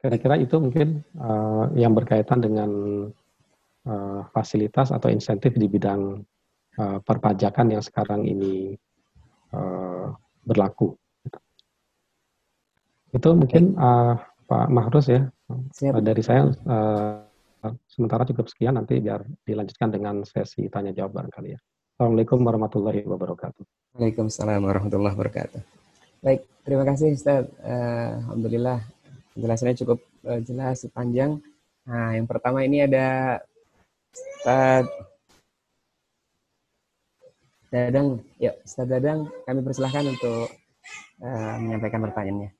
Kira-kira 0.00 0.40
uh, 0.40 0.40
itu 0.40 0.56
mungkin 0.56 1.04
uh, 1.20 1.68
yang 1.76 1.92
berkaitan 1.92 2.40
dengan 2.40 2.70
uh, 3.84 4.20
fasilitas 4.32 4.88
atau 4.88 5.12
insentif 5.12 5.52
di 5.52 5.68
bidang 5.68 6.24
uh, 6.80 6.98
perpajakan 7.04 7.76
yang 7.76 7.82
sekarang 7.84 8.24
ini 8.24 8.72
uh, 9.52 10.16
berlaku. 10.46 10.96
Itu 13.12 13.36
mungkin 13.36 13.76
uh, 13.76 14.16
Pak 14.46 14.66
Mahrus 14.70 15.10
ya. 15.10 15.28
Siap. 15.46 16.02
Dari 16.02 16.22
saya 16.22 16.48
uh, 16.50 17.20
sementara 17.90 18.22
cukup 18.26 18.46
sekian 18.46 18.78
nanti 18.78 18.98
biar 19.02 19.26
dilanjutkan 19.42 19.90
dengan 19.90 20.22
sesi 20.22 20.70
tanya 20.70 20.94
jawab 20.94 21.18
barangkali 21.18 21.54
ya. 21.54 21.60
Assalamualaikum 21.96 22.44
warahmatullahi 22.44 23.08
wabarakatuh. 23.08 23.64
Waalaikumsalam 23.96 24.60
warahmatullahi 24.68 25.16
wabarakatuh. 25.16 25.64
Baik, 26.20 26.44
terima 26.60 26.84
kasih 26.84 27.16
Ustaz. 27.16 27.48
Uh, 27.64 28.20
Alhamdulillah 28.20 28.84
penjelasannya 29.32 29.80
cukup 29.80 30.04
uh, 30.28 30.36
jelas, 30.44 30.84
panjang. 30.92 31.40
Nah, 31.88 32.12
yang 32.12 32.28
pertama 32.28 32.68
ini 32.68 32.84
ada 32.84 33.40
Ustaz 34.12 34.84
Dadang. 37.72 38.20
Ya, 38.36 38.52
Ustaz 38.60 38.84
Dadang, 38.84 39.32
kami 39.48 39.64
persilahkan 39.64 40.04
untuk 40.04 40.52
uh, 41.24 41.54
menyampaikan 41.64 42.04
pertanyaannya. 42.04 42.52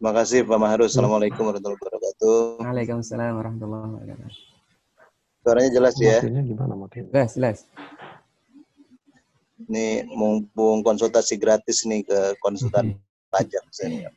Terima 0.00 0.12
kasih 0.16 0.48
Pak 0.48 0.56
Maharus. 0.56 0.96
Assalamualaikum 0.96 1.44
warahmatullahi 1.44 1.76
wabarakatuh. 1.76 2.64
Waalaikumsalam 2.64 3.36
warahmatullahi 3.36 3.84
wabarakatuh. 4.00 4.57
Suaranya 5.48 5.72
jelas 5.72 5.96
ya? 5.96 6.20
gimana 6.20 6.76
Jelas, 6.92 7.32
jelas. 7.32 7.58
Ini 9.64 10.04
mumpung 10.12 10.84
konsultasi 10.84 11.40
gratis 11.40 11.88
nih 11.88 12.04
ke 12.04 12.36
konsultan 12.44 13.00
pajak 13.32 13.64
saya. 13.72 14.12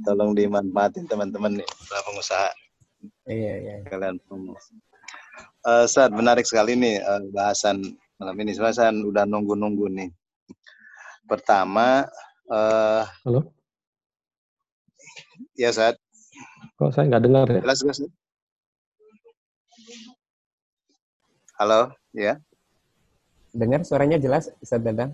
Tolong 0.00 0.32
dimanfaatin 0.32 1.04
teman-teman 1.04 1.60
nih, 1.60 1.68
para 1.92 2.00
pengusaha. 2.08 2.50
Iya, 3.28 3.54
iya. 3.68 3.74
Kalian 3.84 4.16
pengusaha. 4.24 4.80
Uh, 5.60 5.84
Saat 5.84 6.16
menarik 6.16 6.48
sekali 6.48 6.72
nih 6.72 7.04
uh, 7.04 7.20
bahasan 7.36 7.84
malam 8.16 8.36
ini. 8.40 8.56
Soalnya 8.56 8.80
saya 8.80 8.96
udah 8.96 9.28
nunggu-nunggu 9.28 9.92
nih. 9.92 10.08
Pertama, 11.28 12.08
uh, 12.48 13.04
halo. 13.28 13.52
Ya 15.52 15.68
saat. 15.68 16.00
Kok 16.80 16.96
saya 16.96 17.12
nggak 17.12 17.24
dengar 17.28 17.44
ya? 17.52 17.60
Jelas, 17.60 17.78
jelas. 17.84 17.98
Halo, 21.60 21.92
ya. 22.16 22.40
Dengar 23.52 23.84
suaranya 23.84 24.16
jelas, 24.16 24.48
Ustaz 24.64 24.80
Dadang? 24.80 25.12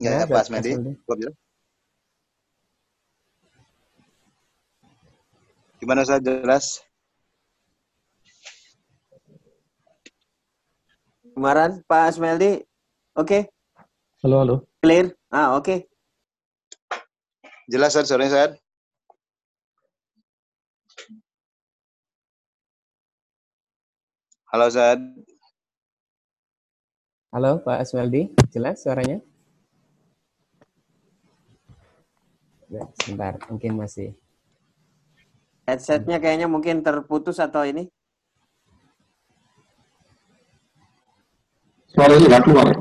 Ya, 0.00 0.24
ya 0.24 0.24
Pak 0.24 0.48
Asmedi. 0.48 0.80
Gimana 5.76 6.08
saya 6.08 6.24
jelas? 6.24 6.80
Kemarin 11.36 11.84
Pak 11.84 12.16
Asmeldi, 12.16 12.64
oke? 13.12 13.28
Okay. 13.28 13.42
Halo, 14.24 14.40
halo. 14.40 14.56
Clear? 14.80 15.12
Ah, 15.28 15.52
oke. 15.52 15.68
Okay. 15.68 15.78
Jelas, 17.68 17.92
Sir. 17.92 18.08
Sorry, 18.08 18.32
Sir. 18.32 18.59
Halo, 24.50 24.66
Zad. 24.66 24.98
Halo, 27.30 27.62
Pak 27.62 27.86
Aswaldi. 27.86 28.34
Jelas 28.50 28.82
suaranya? 28.82 29.22
Ya, 32.66 32.82
sebentar, 32.98 33.38
mungkin 33.46 33.78
masih. 33.78 34.18
Headsetnya 35.70 36.18
kayaknya 36.18 36.50
mungkin 36.50 36.82
terputus 36.82 37.38
atau 37.38 37.62
ini? 37.62 37.94
Suaranya 41.94 42.26
nggak 42.34 42.42
keluar. 42.42 42.74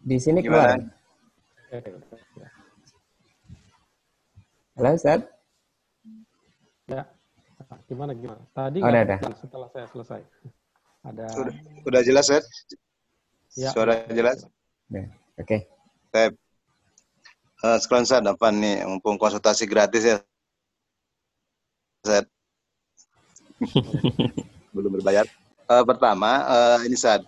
Di 0.00 0.16
sini 0.16 0.40
keluar. 0.40 0.80
Halo, 4.72 4.90
Ustaz. 4.96 5.20
Ya, 6.88 7.12
Gimana 7.86 8.12
gimana? 8.16 8.42
Tadi 8.52 8.78
oh, 8.82 8.88
ada. 8.88 9.16
setelah 9.38 9.68
saya 9.70 9.86
selesai. 9.90 10.20
Ada. 11.02 11.26
Sudah, 11.34 11.54
sudah 11.82 12.00
jelas, 12.06 12.24
Seth? 12.30 12.46
Ya. 13.58 13.70
Suara 13.74 14.06
jelas? 14.08 14.46
Ya. 14.88 15.10
Oke. 15.38 15.66
Okay. 16.12 16.28
Uh, 17.62 17.78
sekarang 17.78 18.06
saya 18.06 18.22
apa 18.26 18.48
nih, 18.50 18.82
mumpung 18.86 19.18
konsultasi 19.18 19.66
gratis 19.66 20.02
ya, 20.02 20.16
Seth. 22.02 22.28
Belum 24.74 24.98
berbayar. 24.98 25.26
Uh, 25.70 25.84
pertama, 25.86 26.42
uh, 26.46 26.78
ini 26.82 26.98
saat 26.98 27.22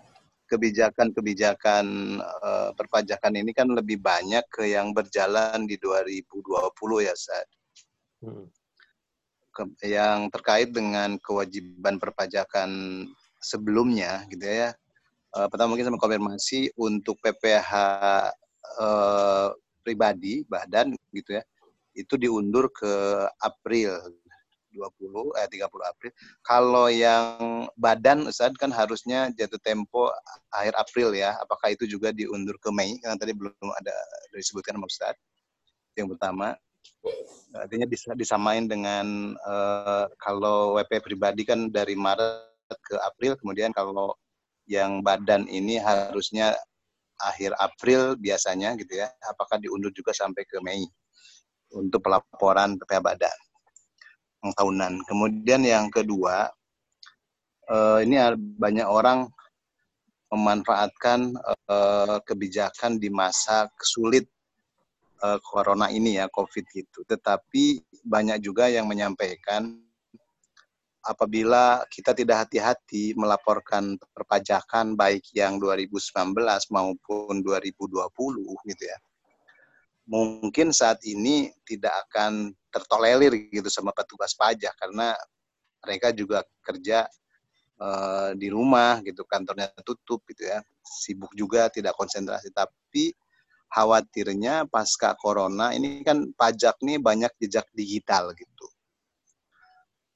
kebijakan-kebijakan 0.51 1.85
uh, 2.21 2.71
perpajakan 2.77 3.33
ini 3.39 3.51
kan 3.55 3.71
lebih 3.71 4.03
banyak 4.03 4.43
ke 4.51 4.71
yang 4.71 4.91
berjalan 4.91 5.67
di 5.67 5.79
2020 5.79 7.07
ya, 7.07 7.15
saat. 7.15 7.49
Hmm 8.23 8.47
yang 9.83 10.29
terkait 10.31 10.75
dengan 10.75 11.17
kewajiban 11.21 11.97
perpajakan 11.99 12.71
sebelumnya 13.45 14.25
gitu 14.33 14.45
ya. 14.45 14.73
Uh, 15.35 15.51
pertama 15.51 15.75
mungkin 15.75 15.91
sama 15.91 15.99
konfirmasi 15.99 16.71
untuk 16.79 17.19
PPH 17.19 17.71
uh, 17.75 18.81
eh, 18.81 19.49
pribadi 19.83 20.47
badan 20.47 20.95
gitu 21.13 21.37
ya. 21.37 21.43
Itu 21.95 22.15
diundur 22.19 22.71
ke 22.71 23.27
April 23.43 23.99
20 24.75 25.39
eh 25.39 25.47
30 25.47 25.71
April. 25.87 26.13
Kalau 26.43 26.87
yang 26.91 27.71
badan 27.79 28.27
Ustaz 28.27 28.51
kan 28.59 28.75
harusnya 28.75 29.31
jatuh 29.35 29.63
tempo 29.63 30.11
akhir 30.51 30.75
April 30.75 31.15
ya. 31.15 31.39
Apakah 31.39 31.75
itu 31.75 31.87
juga 31.87 32.11
diundur 32.11 32.59
ke 32.59 32.75
Mei? 32.75 32.99
Karena 32.99 33.15
tadi 33.15 33.33
belum 33.35 33.55
ada 33.55 33.95
disebutkan 34.35 34.75
sama 34.75 34.87
Ustaz. 34.91 35.15
Yang 35.95 36.19
pertama. 36.19 36.59
Artinya 37.55 37.87
bisa 37.87 38.13
disamain 38.19 38.67
dengan 38.67 39.37
uh, 39.47 40.11
kalau 40.19 40.75
WP 40.81 41.05
pribadi 41.05 41.47
kan 41.47 41.71
dari 41.71 41.95
Maret 41.95 42.75
ke 42.83 42.97
April, 42.99 43.39
kemudian 43.39 43.71
kalau 43.71 44.17
yang 44.67 45.05
badan 45.05 45.47
ini 45.47 45.79
harusnya 45.79 46.57
akhir 47.21 47.55
April 47.63 48.19
biasanya 48.19 48.75
gitu 48.75 48.99
ya. 48.99 49.13
Apakah 49.31 49.63
diundur 49.63 49.95
juga 49.95 50.11
sampai 50.11 50.43
ke 50.49 50.59
Mei 50.65 50.83
untuk 51.75 52.03
pelaporan 52.03 52.75
PPH 52.81 53.01
badan 53.01 53.39
tahunan. 54.53 55.09
Kemudian 55.09 55.65
yang 55.65 55.89
kedua, 55.89 56.53
uh, 57.73 57.99
ini 58.05 58.21
banyak 58.37 58.85
orang 58.85 59.25
memanfaatkan 60.29 61.33
uh, 61.71 62.19
kebijakan 62.27 62.99
di 62.99 63.09
masa 63.09 63.71
sulit 63.81 64.27
uh, 65.23 65.39
corona 65.45 65.93
ini 65.93 66.19
ya 66.19 66.27
COVID 66.33 66.67
itu. 66.75 67.01
Tetapi 67.07 67.85
banyak 68.03 68.39
juga 68.43 68.67
yang 68.73 68.89
menyampaikan 68.89 69.85
apabila 71.05 71.85
kita 71.93 72.17
tidak 72.17 72.49
hati-hati 72.49 73.13
melaporkan 73.15 74.01
perpajakan 74.17 74.97
baik 74.97 75.29
yang 75.37 75.61
2019 75.61 76.01
maupun 76.73 77.45
2020 77.45 77.93
gitu 78.73 78.85
ya. 78.89 78.99
Mungkin 80.05 80.73
saat 80.73 81.01
ini 81.05 81.53
tidak 81.65 82.09
akan 82.09 82.53
tertolerir 82.69 83.49
gitu 83.53 83.69
sama 83.73 83.93
petugas 83.93 84.37
pajak 84.37 84.73
karena 84.77 85.17
mereka 85.85 86.13
juga 86.13 86.45
kerja 86.65 87.09
uh, 87.81 88.33
di 88.37 88.49
rumah 88.49 89.01
gitu, 89.05 89.25
kantornya 89.29 89.73
tutup 89.85 90.25
gitu 90.29 90.49
ya. 90.49 90.61
Sibuk 90.85 91.33
juga, 91.37 91.69
tidak 91.73 91.97
konsentrasi 91.97 92.53
tapi 92.53 93.13
khawatirnya 93.75 94.71
pasca 94.71 95.19
corona 95.19 95.75
ini 95.75 96.07
kan 96.07 96.31
pajak 96.39 96.79
nih 96.79 97.03
banyak 97.03 97.35
jejak 97.43 97.67
digital 97.75 98.31
gitu. 98.39 98.67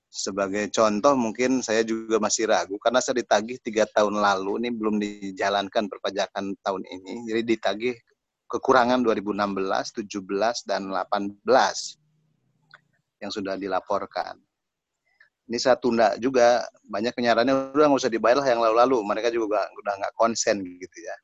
Sebagai 0.09 0.71
contoh 0.71 1.19
mungkin 1.19 1.61
saya 1.61 1.83
juga 1.83 2.23
masih 2.23 2.47
ragu 2.49 2.79
karena 2.79 3.03
saya 3.03 3.21
ditagih 3.21 3.59
tiga 3.61 3.85
tahun 3.91 4.23
lalu 4.23 4.63
ini 4.63 4.71
belum 4.71 5.03
dijalankan 5.03 5.91
perpajakan 5.91 6.55
tahun 6.63 6.83
ini. 6.87 7.29
Jadi 7.29 7.43
ditagih 7.45 7.95
kekurangan 8.49 9.03
2016, 9.05 10.07
17 10.07 10.65
dan 10.65 10.89
18 10.89 11.45
yang 13.21 13.31
sudah 13.35 13.59
dilaporkan. 13.59 14.39
Ini 15.49 15.59
saya 15.61 15.77
tunda 15.81 16.17
juga 16.21 16.65
banyak 16.89 17.13
penyarannya 17.13 17.73
udah 17.73 17.87
nggak 17.89 18.01
usah 18.01 18.13
dibayar 18.13 18.41
lah 18.41 18.49
yang 18.49 18.61
lalu-lalu. 18.65 19.01
Mereka 19.05 19.29
juga 19.33 19.65
udah 19.65 19.93
nggak 19.99 20.15
konsen 20.17 20.61
gitu 20.61 20.99
ya. 21.01 21.17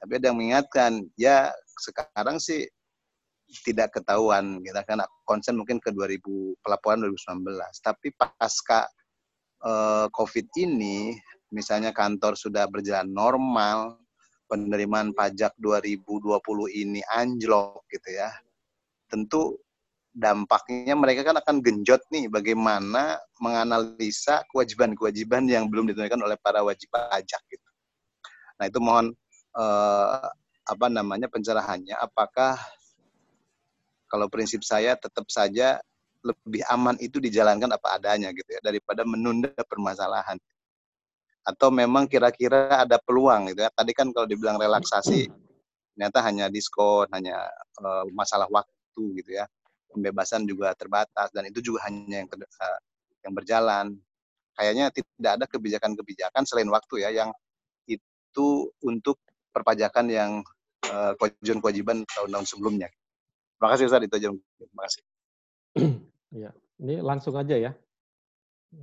Tapi 0.00 0.16
ada 0.16 0.32
yang 0.32 0.38
mengingatkan, 0.40 1.04
ya 1.14 1.52
sekarang 1.80 2.36
sih 2.36 2.68
tidak 3.66 3.98
ketahuan 3.98 4.62
kita 4.62 4.86
kan 4.86 5.02
konsen 5.26 5.58
mungkin 5.58 5.82
ke 5.82 5.90
2000 5.90 6.22
pelaporan 6.62 7.02
2019 7.02 7.58
tapi 7.82 8.14
pasca 8.14 8.86
uh, 9.66 10.06
covid 10.14 10.46
ini 10.60 11.18
misalnya 11.50 11.90
kantor 11.90 12.38
sudah 12.38 12.70
berjalan 12.70 13.10
normal 13.10 13.98
penerimaan 14.46 15.10
pajak 15.10 15.54
2020 15.58 16.38
ini 16.70 17.00
anjlok 17.10 17.82
gitu 17.90 18.14
ya 18.14 18.30
tentu 19.10 19.58
dampaknya 20.10 20.94
mereka 20.98 21.22
kan 21.22 21.38
akan 21.38 21.62
genjot 21.62 22.02
nih 22.10 22.26
bagaimana 22.26 23.18
menganalisa 23.38 24.42
kewajiban-kewajiban 24.50 25.46
yang 25.46 25.70
belum 25.70 25.86
ditunaikan 25.86 26.18
oleh 26.18 26.34
para 26.34 26.66
wajib 26.66 26.90
pajak 26.90 27.42
gitu. 27.46 27.68
Nah 28.58 28.66
itu 28.66 28.78
mohon 28.82 29.14
uh, 29.54 30.26
apa 30.70 30.86
namanya 30.86 31.26
pencerahannya 31.26 31.98
apakah 31.98 32.54
kalau 34.10 34.26
prinsip 34.30 34.62
saya 34.62 34.94
tetap 34.94 35.26
saja 35.30 35.82
lebih 36.20 36.62
aman 36.68 36.98
itu 37.00 37.16
dijalankan 37.22 37.70
apa 37.72 37.96
adanya 37.96 38.34
gitu 38.34 38.50
ya 38.52 38.60
daripada 38.60 39.06
menunda 39.06 39.54
permasalahan. 39.64 40.36
Atau 41.40 41.72
memang 41.72 42.04
kira-kira 42.04 42.84
ada 42.84 43.00
peluang 43.00 43.54
gitu 43.54 43.64
ya. 43.64 43.70
Tadi 43.72 43.94
kan 43.96 44.12
kalau 44.12 44.28
dibilang 44.28 44.60
relaksasi 44.60 45.30
ternyata 45.96 46.18
hanya 46.24 46.46
diskon 46.52 47.08
hanya 47.16 47.48
uh, 47.80 48.04
masalah 48.12 48.50
waktu 48.52 49.24
gitu 49.24 49.40
ya. 49.40 49.48
Pembebasan 49.90 50.46
juga 50.46 50.70
terbatas 50.76 51.32
dan 51.34 51.48
itu 51.48 51.64
juga 51.64 51.88
hanya 51.88 52.22
yang 52.22 52.28
uh, 52.28 52.80
yang 53.24 53.32
berjalan. 53.32 53.86
Kayaknya 54.58 54.92
tidak 54.92 55.32
ada 55.40 55.46
kebijakan-kebijakan 55.48 56.42
selain 56.44 56.68
waktu 56.68 56.94
ya 57.00 57.10
yang 57.24 57.30
itu 57.88 58.68
untuk 58.84 59.16
perpajakan 59.56 60.06
yang 60.12 60.30
uh, 60.88 61.12
kewajiban 61.60 62.06
tahun-tahun 62.08 62.46
sebelumnya. 62.48 62.88
Terima 63.60 63.68
kasih 63.76 63.84
Ustaz 63.92 64.02
itu 64.06 64.14
aja. 64.16 64.28
Terima 64.32 64.82
kasih. 64.86 65.02
Ya, 66.30 66.54
ini 66.78 67.02
langsung 67.02 67.34
aja 67.34 67.58
ya. 67.58 67.74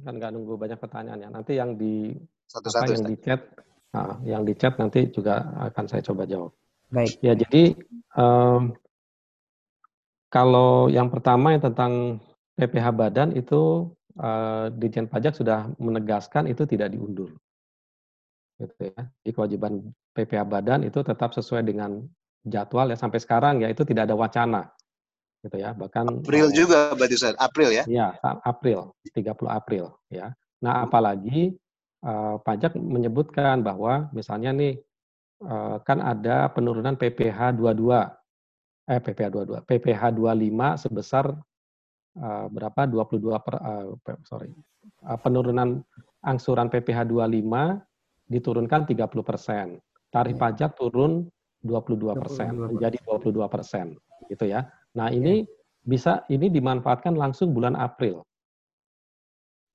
Kan 0.04 0.20
nggak 0.20 0.36
nunggu 0.36 0.60
banyak 0.60 0.84
pertanyaan 0.84 1.24
ya. 1.24 1.30
Nanti 1.32 1.56
yang 1.56 1.80
di 1.80 2.12
satu-satu 2.44 2.92
yang 2.92 3.08
di 3.08 3.16
chat, 3.24 3.40
nah, 3.96 4.20
yang 4.28 4.44
di 4.44 4.52
chat 4.52 4.76
nanti 4.76 5.08
juga 5.08 5.56
akan 5.56 5.86
saya 5.88 6.04
coba 6.04 6.28
jawab. 6.28 6.52
Baik. 6.92 7.24
Ya, 7.24 7.40
jadi 7.40 7.80
um, 8.20 8.76
kalau 10.28 10.92
yang 10.92 11.08
pertama 11.08 11.56
yang 11.56 11.64
tentang 11.64 12.20
PPh 12.60 12.88
badan 12.92 13.32
itu 13.32 13.96
uh, 14.20 14.68
Dijen 14.76 15.08
Pajak 15.08 15.40
sudah 15.40 15.72
menegaskan 15.80 16.52
itu 16.52 16.68
tidak 16.68 16.92
diundur. 16.92 17.32
Gitu 18.60 18.92
ya. 18.92 19.08
Jadi 19.24 19.32
kewajiban 19.32 19.88
PPh 20.18 20.42
badan 20.50 20.82
itu 20.82 21.06
tetap 21.06 21.38
sesuai 21.38 21.62
dengan 21.62 22.02
jadwal 22.42 22.90
ya. 22.90 22.98
Sampai 22.98 23.22
sekarang 23.22 23.62
ya 23.62 23.70
itu 23.70 23.86
tidak 23.86 24.10
ada 24.10 24.18
wacana 24.18 24.74
gitu 25.46 25.62
ya. 25.62 25.78
Bahkan 25.78 26.26
April 26.26 26.50
juga 26.50 26.98
berarti 26.98 27.16
Ustaz 27.16 27.38
April 27.38 27.70
ya? 27.70 27.84
Ya 27.86 28.18
April 28.42 28.98
30 29.14 29.38
April 29.46 29.94
ya. 30.10 30.34
Nah 30.66 30.90
apalagi 30.90 31.54
uh, 32.02 32.42
pajak 32.42 32.74
menyebutkan 32.76 33.62
bahwa 33.62 34.10
misalnya 34.10 34.50
nih 34.58 34.82
uh, 35.46 35.78
kan 35.86 36.02
ada 36.02 36.50
penurunan 36.50 36.98
PPh 36.98 37.54
22 37.54 37.94
eh 38.88 39.00
PPh 39.04 39.30
22 39.30 39.68
PPh 39.68 40.02
25 40.16 40.84
sebesar 40.84 41.26
uh, 42.18 42.46
berapa? 42.50 42.88
22 42.88 43.46
per 43.46 43.56
uh, 43.60 43.94
sorry 44.26 44.50
uh, 45.06 45.20
penurunan 45.20 45.84
angsuran 46.24 46.72
PPh 46.72 47.06
25 47.06 47.78
diturunkan 48.28 48.82
30 48.84 49.08
persen 49.24 49.80
tarif 50.14 50.36
ya. 50.40 50.42
pajak 50.50 50.72
turun 50.80 51.28
22 51.66 52.16
persen 52.16 52.52
menjadi 52.56 52.98
22 53.04 53.34
persen 53.50 53.98
gitu 54.30 54.46
ya 54.48 54.68
Nah, 54.98 55.14
ini 55.14 55.46
bisa 55.86 56.26
ini 56.34 56.50
dimanfaatkan 56.50 57.14
langsung 57.14 57.54
bulan 57.54 57.78
April. 57.78 58.26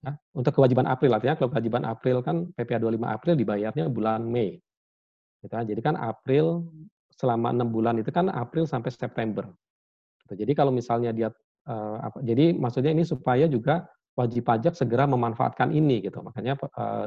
Ya, 0.02 0.18
untuk 0.34 0.58
kewajiban 0.58 0.90
April 0.90 1.14
artinya 1.14 1.38
kalau 1.38 1.54
kewajiban 1.54 1.86
April 1.86 2.26
kan 2.26 2.50
PPh 2.58 2.82
25 2.82 3.06
April 3.06 3.34
dibayarnya 3.38 3.86
bulan 3.86 4.26
Mei. 4.26 4.58
Gitu, 5.38 5.50
kan. 5.50 5.62
jadi 5.62 5.78
kan 5.78 5.94
April 5.94 6.66
selama 7.14 7.54
enam 7.54 7.70
bulan 7.70 7.98
itu 8.02 8.10
kan 8.10 8.26
April 8.26 8.66
sampai 8.66 8.90
September. 8.90 9.46
Gitu, 10.26 10.42
jadi 10.42 10.52
kalau 10.58 10.74
misalnya 10.74 11.14
dia 11.14 11.30
uh, 11.70 11.98
apa, 12.02 12.18
jadi 12.18 12.50
maksudnya 12.58 12.90
ini 12.90 13.06
supaya 13.06 13.46
juga 13.46 13.86
wajib 14.18 14.42
pajak 14.42 14.74
segera 14.74 15.06
memanfaatkan 15.06 15.70
ini 15.70 16.02
gitu. 16.02 16.18
Makanya 16.18 16.58
uh, 16.58 17.06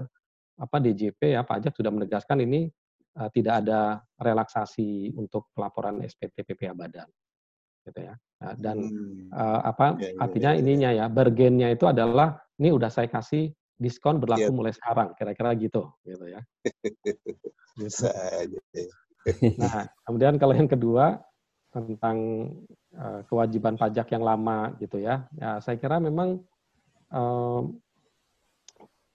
apa 0.55 0.77
DJP 0.79 1.35
ya 1.35 1.43
pajak 1.43 1.75
sudah 1.75 1.91
menegaskan 1.91 2.47
ini 2.47 2.71
uh, 3.19 3.29
tidak 3.31 3.65
ada 3.65 4.03
relaksasi 4.19 5.15
untuk 5.15 5.51
pelaporan 5.55 6.03
SPT 6.03 6.43
PPh 6.43 6.75
badan 6.75 7.07
gitu 7.85 7.99
ya. 8.01 8.15
Nah, 8.41 8.53
dan 8.57 8.77
hmm. 8.81 9.31
uh, 9.31 9.61
apa 9.63 9.95
ya, 10.01 10.11
ya, 10.11 10.19
artinya 10.19 10.51
ya, 10.51 10.55
ya. 10.57 10.61
ininya 10.61 10.89
ya 10.91 11.05
bergennya 11.07 11.67
itu 11.71 11.85
adalah 11.85 12.41
ini 12.59 12.69
udah 12.73 12.89
saya 12.89 13.07
kasih 13.07 13.53
diskon 13.75 14.17
berlaku 14.23 14.49
ya. 14.49 14.55
mulai 14.55 14.73
sekarang 14.73 15.13
kira-kira 15.15 15.51
gitu 15.55 15.91
gitu 16.03 16.25
ya. 16.27 16.41
Bisa 17.79 18.09
aja. 18.11 18.59
Nah, 19.59 19.83
kemudian 20.07 20.39
kalau 20.39 20.53
yang 20.55 20.69
kedua 20.69 21.19
tentang 21.75 22.17
uh, 22.95 23.19
kewajiban 23.27 23.75
pajak 23.75 24.07
yang 24.15 24.23
lama 24.23 24.71
gitu 24.79 25.03
ya. 25.03 25.27
Ya 25.35 25.59
saya 25.59 25.75
kira 25.75 25.99
memang 25.99 26.39
um, 27.11 27.75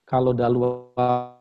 kalau 0.05 0.37
daluar 0.37 1.41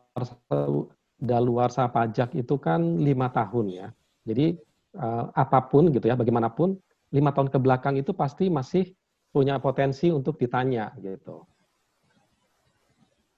daluarsa 1.20 1.86
pajak 1.92 2.32
itu 2.34 2.56
kan 2.56 2.80
lima 2.98 3.28
tahun 3.28 3.66
ya. 3.68 3.88
Jadi 4.24 4.56
uh, 4.96 5.28
apa 5.36 5.68
pun 5.68 5.92
gitu 5.92 6.08
ya, 6.08 6.16
bagaimanapun 6.16 6.80
lima 7.14 7.30
tahun 7.34 7.52
ke 7.52 7.58
belakang 7.60 8.00
itu 8.00 8.16
pasti 8.16 8.48
masih 8.48 8.90
punya 9.30 9.62
potensi 9.62 10.10
untuk 10.10 10.38
ditanya 10.38 10.90
gitu. 10.98 11.46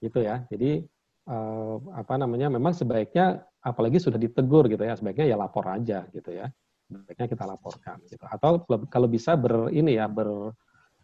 Gitu 0.01 0.19
ya. 0.19 0.41
Jadi 0.49 0.83
eh, 1.29 1.75
apa 1.93 2.13
namanya? 2.17 2.49
Memang 2.49 2.73
sebaiknya 2.73 3.45
apalagi 3.61 4.01
sudah 4.01 4.17
ditegur 4.17 4.67
gitu 4.67 4.81
ya, 4.83 4.97
sebaiknya 4.97 5.33
ya 5.33 5.37
lapor 5.37 5.69
aja 5.69 6.05
gitu 6.11 6.33
ya. 6.33 6.49
Sebaiknya 6.89 7.27
kita 7.29 7.45
laporkan 7.45 8.01
gitu. 8.09 8.25
Atau 8.25 8.65
kalau 8.89 9.07
bisa 9.07 9.37
ber 9.37 9.69
ini 9.71 9.95
ya 9.97 10.09
ber 10.09 10.53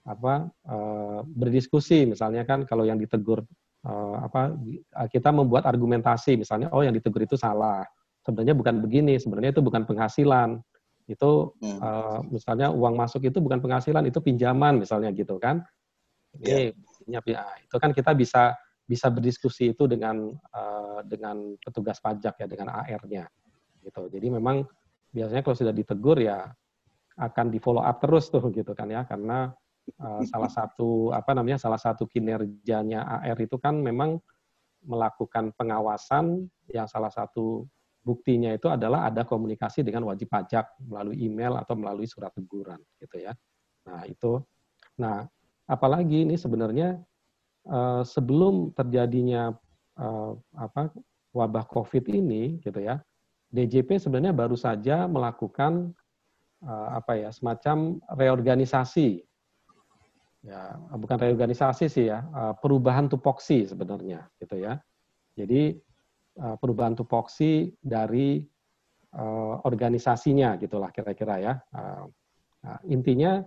apa 0.10 0.50
eh, 0.50 1.20
berdiskusi 1.26 2.10
misalnya 2.10 2.42
kan 2.44 2.66
kalau 2.66 2.82
yang 2.82 2.98
ditegur 2.98 3.46
eh, 3.86 4.18
apa 4.20 4.56
kita 5.08 5.30
membuat 5.32 5.70
argumentasi 5.70 6.36
misalnya 6.36 6.68
oh 6.74 6.84
yang 6.84 6.96
ditegur 6.96 7.24
itu 7.24 7.40
salah. 7.40 7.86
Sebenarnya 8.20 8.52
bukan 8.52 8.84
begini, 8.84 9.16
sebenarnya 9.16 9.56
itu 9.56 9.64
bukan 9.64 9.88
penghasilan 9.88 10.60
itu 11.10 11.32
hmm. 11.58 11.80
uh, 11.82 12.22
misalnya 12.30 12.70
uang 12.70 12.94
masuk 12.94 13.26
itu 13.26 13.42
bukan 13.42 13.58
penghasilan 13.58 14.06
itu 14.06 14.22
pinjaman 14.22 14.78
misalnya 14.78 15.10
gitu 15.10 15.42
kan 15.42 15.66
ini 16.38 16.70
yeah. 17.10 17.22
ya, 17.26 17.44
itu 17.66 17.78
kan 17.82 17.90
kita 17.90 18.14
bisa 18.14 18.54
bisa 18.86 19.10
berdiskusi 19.10 19.74
itu 19.74 19.90
dengan 19.90 20.30
uh, 20.54 21.02
dengan 21.02 21.58
petugas 21.66 21.98
pajak 21.98 22.38
ya 22.38 22.46
dengan 22.46 22.78
AR-nya 22.86 23.26
gitu 23.82 24.06
jadi 24.14 24.38
memang 24.38 24.62
biasanya 25.10 25.42
kalau 25.42 25.58
sudah 25.58 25.74
ditegur 25.74 26.22
ya 26.22 26.46
akan 27.18 27.50
di 27.50 27.58
follow 27.58 27.82
up 27.82 27.98
terus 27.98 28.30
tuh 28.30 28.46
gitu 28.54 28.78
kan 28.78 28.86
ya 28.94 29.02
karena 29.10 29.50
uh, 29.98 30.24
salah 30.28 30.52
satu 30.52 31.10
apa 31.16 31.34
namanya 31.34 31.58
salah 31.58 31.80
satu 31.80 32.06
kinerjanya 32.06 33.04
AR 33.22 33.38
itu 33.40 33.58
kan 33.58 33.78
memang 33.80 34.22
melakukan 34.86 35.52
pengawasan 35.56 36.48
yang 36.72 36.88
salah 36.88 37.12
satu 37.12 37.68
buktinya 38.00 38.56
itu 38.56 38.72
adalah 38.72 39.12
ada 39.12 39.28
komunikasi 39.28 39.84
dengan 39.84 40.08
wajib 40.08 40.32
pajak 40.32 40.66
melalui 40.88 41.20
email 41.20 41.60
atau 41.60 41.76
melalui 41.76 42.08
surat 42.08 42.32
teguran 42.32 42.80
gitu 42.98 43.20
ya. 43.20 43.36
Nah, 43.86 44.08
itu 44.08 44.40
nah 45.00 45.28
apalagi 45.68 46.28
ini 46.28 46.36
sebenarnya 46.40 47.00
uh, 47.68 48.04
sebelum 48.04 48.72
terjadinya 48.72 49.52
uh, 50.00 50.32
apa 50.56 50.92
wabah 51.36 51.68
Covid 51.68 52.08
ini 52.10 52.58
gitu 52.64 52.80
ya. 52.80 53.04
DJP 53.50 53.98
sebenarnya 53.98 54.30
baru 54.30 54.54
saja 54.54 55.10
melakukan 55.10 55.90
apa 56.68 57.16
ya 57.16 57.32
semacam 57.32 58.04
reorganisasi 58.14 59.24
ya 60.40 60.80
bukan 60.96 61.20
reorganisasi 61.20 61.92
sih 61.92 62.08
ya 62.08 62.24
perubahan 62.64 63.12
tupoksi 63.12 63.68
sebenarnya 63.68 64.24
gitu 64.40 64.56
ya 64.56 64.80
jadi 65.40 65.80
uh, 66.44 66.56
perubahan 66.60 67.00
tupoksi 67.00 67.72
dari 67.80 68.44
uh, 69.16 69.56
organisasinya 69.64 70.60
gitulah 70.60 70.92
kira-kira 70.92 71.36
ya. 71.40 71.54
Nah, 72.60 72.80
intinya 72.92 73.40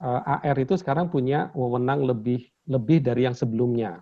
AR 0.00 0.56
itu 0.56 0.80
sekarang 0.80 1.12
punya 1.12 1.52
wewenang 1.52 2.08
lebih 2.08 2.40
lebih 2.68 3.04
dari 3.04 3.28
yang 3.28 3.36
sebelumnya. 3.36 4.00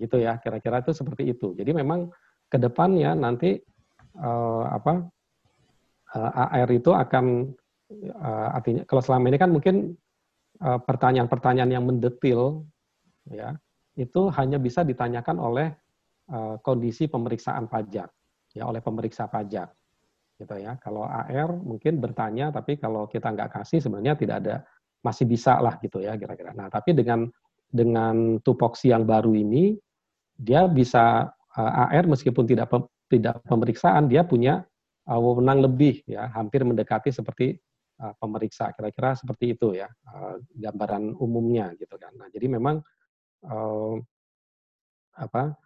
Gitu 0.00 0.20
ya, 0.20 0.40
kira-kira 0.40 0.80
itu 0.80 0.96
seperti 0.96 1.36
itu. 1.36 1.52
Jadi 1.52 1.76
memang 1.76 2.08
ke 2.48 2.56
depannya 2.56 3.12
nanti 3.12 3.60
apa 4.72 5.04
AR 6.16 6.68
itu 6.72 6.96
akan 6.96 7.52
artinya 8.56 8.88
kalau 8.88 9.04
selama 9.04 9.28
ini 9.28 9.36
kan 9.36 9.52
mungkin 9.52 9.96
pertanyaan-pertanyaan 10.60 11.70
uh, 11.70 11.74
yang 11.76 11.84
mendetil 11.84 12.64
ya 13.28 13.56
itu 13.96 14.28
hanya 14.32 14.60
bisa 14.60 14.84
ditanyakan 14.84 15.36
oleh 15.40 15.68
Eh, 16.26 16.56
kondisi 16.58 17.06
pemeriksaan 17.06 17.70
pajak 17.70 18.10
ya 18.50 18.66
oleh 18.66 18.82
pemeriksa 18.82 19.30
pajak 19.30 19.70
gitu 20.34 20.58
ya. 20.58 20.74
Kalau 20.82 21.06
AR 21.06 21.54
mungkin 21.54 22.02
bertanya 22.02 22.50
tapi 22.50 22.82
kalau 22.82 23.06
kita 23.06 23.30
nggak 23.30 23.54
kasih 23.54 23.78
sebenarnya 23.78 24.18
tidak 24.18 24.36
ada 24.42 24.56
masih 25.06 25.22
bisa 25.22 25.54
lah 25.62 25.78
gitu 25.78 26.02
ya 26.02 26.18
kira-kira. 26.18 26.50
Nah 26.50 26.66
tapi 26.66 26.98
dengan 26.98 27.30
dengan 27.70 28.42
tupoksi 28.42 28.90
yang 28.90 29.06
baru 29.06 29.38
ini 29.38 29.78
dia 30.34 30.66
bisa 30.66 31.30
eh, 31.54 31.94
AR 31.94 32.10
meskipun 32.10 32.42
tidak 32.42 32.74
tidak 33.06 33.38
pemeriksaan 33.46 34.10
dia 34.10 34.26
punya 34.26 34.66
wewenang 35.06 35.62
lebih 35.62 36.02
ya 36.10 36.26
hampir 36.34 36.66
mendekati 36.66 37.14
seperti 37.14 37.54
uh, 38.02 38.14
pemeriksa 38.20 38.72
kira-kira 38.76 39.16
seperti 39.16 39.56
itu 39.56 39.76
ya 39.76 39.88
uh, 39.88 40.36
gambaran 40.56 41.16
umumnya 41.16 41.72
gitu 41.78 41.96
kan 41.96 42.12
nah 42.16 42.28
jadi 42.32 42.46
memang 42.48 42.80
uh, 43.46 43.96
apa 45.16 45.56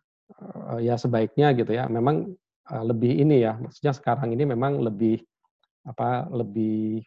ya 0.78 0.94
sebaiknya 0.94 1.50
gitu 1.58 1.74
ya 1.74 1.90
memang 1.90 2.30
lebih 2.70 3.26
ini 3.26 3.42
ya, 3.42 3.58
maksudnya 3.58 3.90
sekarang 3.90 4.30
ini 4.30 4.46
memang 4.46 4.78
lebih 4.78 5.18
apa 5.82 6.30
lebih 6.30 7.02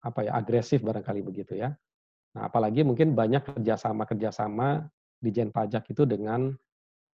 apa 0.00 0.18
ya 0.24 0.32
agresif 0.32 0.80
barangkali 0.80 1.20
begitu 1.20 1.60
ya. 1.60 1.76
Nah, 2.32 2.46
apalagi 2.46 2.86
mungkin 2.86 3.12
banyak 3.12 3.52
kerjasama-kerjasama 3.52 4.86
di 5.20 5.30
Jen 5.34 5.52
Pajak 5.52 5.92
itu 5.92 6.08
dengan 6.08 6.48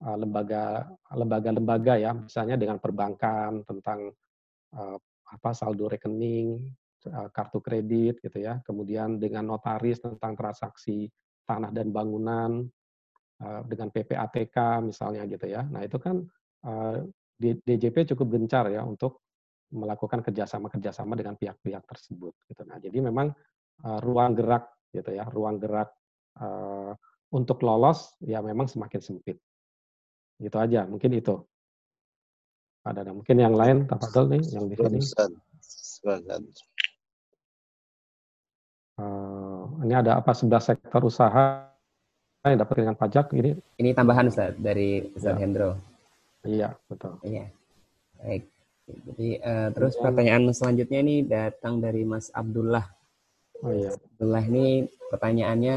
lembaga 0.06 0.86
lembaga-lembaga 1.10 1.94
ya, 1.98 2.12
misalnya 2.14 2.62
dengan 2.62 2.78
perbankan 2.78 3.66
tentang 3.66 4.14
apa 5.36 5.52
saldo 5.52 5.92
rekening, 5.92 6.64
uh, 7.12 7.28
kartu 7.36 7.60
kredit 7.60 8.24
gitu 8.24 8.40
ya, 8.40 8.64
kemudian 8.64 9.20
dengan 9.20 9.52
notaris 9.52 10.00
tentang 10.00 10.34
transaksi 10.40 11.12
tanah 11.44 11.76
dan 11.76 11.92
bangunan, 11.92 12.64
uh, 13.44 13.62
dengan 13.68 13.92
PPATK 13.92 14.80
misalnya 14.88 15.28
gitu 15.28 15.46
ya. 15.52 15.68
Nah 15.68 15.84
itu 15.84 16.00
kan 16.00 16.24
uh, 16.64 17.04
DJP 17.40 18.16
cukup 18.16 18.40
gencar 18.40 18.72
ya 18.72 18.82
untuk 18.88 19.20
melakukan 19.76 20.24
kerjasama-kerjasama 20.24 21.20
dengan 21.20 21.36
pihak-pihak 21.36 21.84
tersebut. 21.84 22.32
Gitu. 22.48 22.64
Nah, 22.64 22.80
jadi 22.80 23.04
memang 23.04 23.28
ruang 23.84 24.32
gerak 24.32 24.72
gitu 24.96 25.12
ya, 25.12 25.28
ruang 25.28 25.60
gerak 25.60 25.92
untuk 27.36 27.60
lolos 27.60 28.16
ya 28.24 28.40
memang 28.40 28.72
semakin 28.72 29.02
sempit. 29.04 29.36
Gitu 30.40 30.56
aja, 30.56 30.88
mungkin 30.88 31.12
itu. 31.20 31.44
Ada, 32.86 33.02
ada. 33.02 33.12
mungkin 33.18 33.38
yang 33.42 33.58
lain, 33.58 33.90
Tafadol 33.90 34.38
nih, 34.38 34.42
yang 34.54 34.70
di 34.70 34.78
sini. 34.78 35.02
Uh, 38.96 39.68
ini 39.84 39.92
ada 39.92 40.22
apa 40.22 40.32
sebelah 40.32 40.64
sektor 40.64 41.04
usaha 41.04 41.68
yang 42.46 42.62
dapat 42.62 42.86
dengan 42.86 42.96
pajak 42.96 43.34
ini? 43.34 43.58
Ini 43.82 43.98
tambahan 43.98 44.30
Ustaz 44.30 44.54
dari 44.56 45.02
Ustaz 45.18 45.34
ya. 45.34 45.42
Hendro. 45.42 45.70
Iya, 46.46 46.70
betul. 46.86 47.18
Iya. 47.26 47.50
Baik. 48.22 48.44
Jadi 48.86 49.30
uh, 49.42 49.70
terus 49.74 49.98
pertanyaan 49.98 50.46
selanjutnya 50.54 51.00
ini 51.02 51.26
datang 51.26 51.82
dari 51.82 52.06
Mas 52.06 52.30
Abdullah. 52.30 52.86
Oh 53.66 53.74
iya. 53.74 53.98
Abdullah 53.98 54.44
ini 54.46 54.86
pertanyaannya 55.10 55.76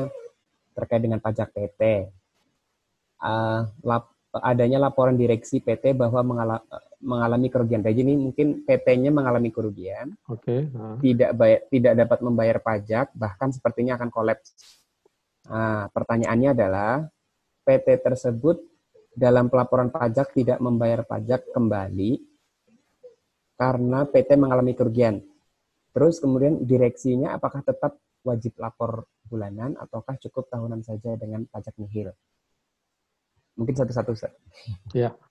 terkait 0.77 1.01
dengan 1.01 1.25
pajak 1.25 1.57
PT. 1.57 2.13
Uh, 3.19 3.67
lap, 3.83 4.13
adanya 4.31 4.79
laporan 4.79 5.17
direksi 5.19 5.59
PT 5.59 5.97
bahwa 5.97 6.23
mengala, 6.23 6.57
mengalami 6.99 7.47
kerugian. 7.47 7.81
Jadi 7.83 7.99
ini 8.03 8.15
mungkin 8.19 8.67
PT-nya 8.67 9.15
mengalami 9.15 9.55
kerugian. 9.55 10.19
Oke. 10.27 10.67
Okay. 10.67 10.75
Uh. 10.75 10.99
Tidak 10.99 11.31
bayar, 11.39 11.61
tidak 11.71 11.95
dapat 11.95 12.19
membayar 12.27 12.59
pajak, 12.59 13.15
bahkan 13.15 13.55
sepertinya 13.55 13.95
akan 13.95 14.11
kolaps. 14.11 14.55
Nah, 15.49 15.89
pertanyaannya 15.95 16.51
adalah 16.53 17.07
PT 17.63 18.03
tersebut 18.03 18.61
dalam 19.15 19.51
pelaporan 19.51 19.91
pajak 19.91 20.35
tidak 20.35 20.59
membayar 20.63 21.03
pajak 21.03 21.51
kembali 21.51 22.23
karena 23.59 24.07
PT 24.07 24.39
mengalami 24.39 24.73
kerugian. 24.75 25.19
Terus 25.91 26.23
kemudian 26.23 26.63
direksinya 26.63 27.35
apakah 27.35 27.67
tetap 27.67 27.99
wajib 28.23 28.55
lapor 28.61 29.09
bulanan 29.27 29.75
ataukah 29.79 30.15
cukup 30.23 30.47
tahunan 30.47 30.87
saja 30.87 31.19
dengan 31.19 31.43
pajak 31.51 31.75
nihil? 31.81 32.15
Mungkin 33.59 33.75
satu-satu, 33.75 34.15
Ustaz. 34.15 34.33
Ya. 34.95 35.11
ya. 35.11 35.28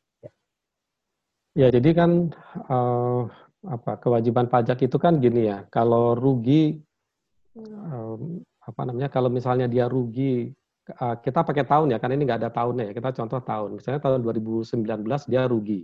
Ya, 1.58 1.74
jadi 1.74 1.90
kan 1.98 2.30
uh, 2.70 3.26
apa 3.66 3.98
kewajiban 3.98 4.46
pajak 4.46 4.86
itu 4.86 5.02
kan 5.02 5.18
gini 5.18 5.50
ya. 5.50 5.66
Kalau 5.74 6.14
rugi 6.14 6.78
um, 7.58 8.46
apa 8.62 8.82
namanya? 8.86 9.10
Kalau 9.10 9.34
misalnya 9.34 9.66
dia 9.66 9.90
rugi 9.90 10.54
uh, 11.02 11.18
kita 11.18 11.42
pakai 11.42 11.66
tahun 11.66 11.92
ya, 11.92 11.98
kan 11.98 12.14
ini 12.14 12.30
nggak 12.30 12.46
ada 12.46 12.52
tahunnya 12.54 12.84
ya. 12.90 12.94
Kita 12.94 13.10
contoh 13.18 13.42
tahun. 13.42 13.82
Misalnya 13.82 14.02
tahun 14.06 14.22
2019 14.22 14.86
dia 15.34 15.50
rugi. 15.50 15.82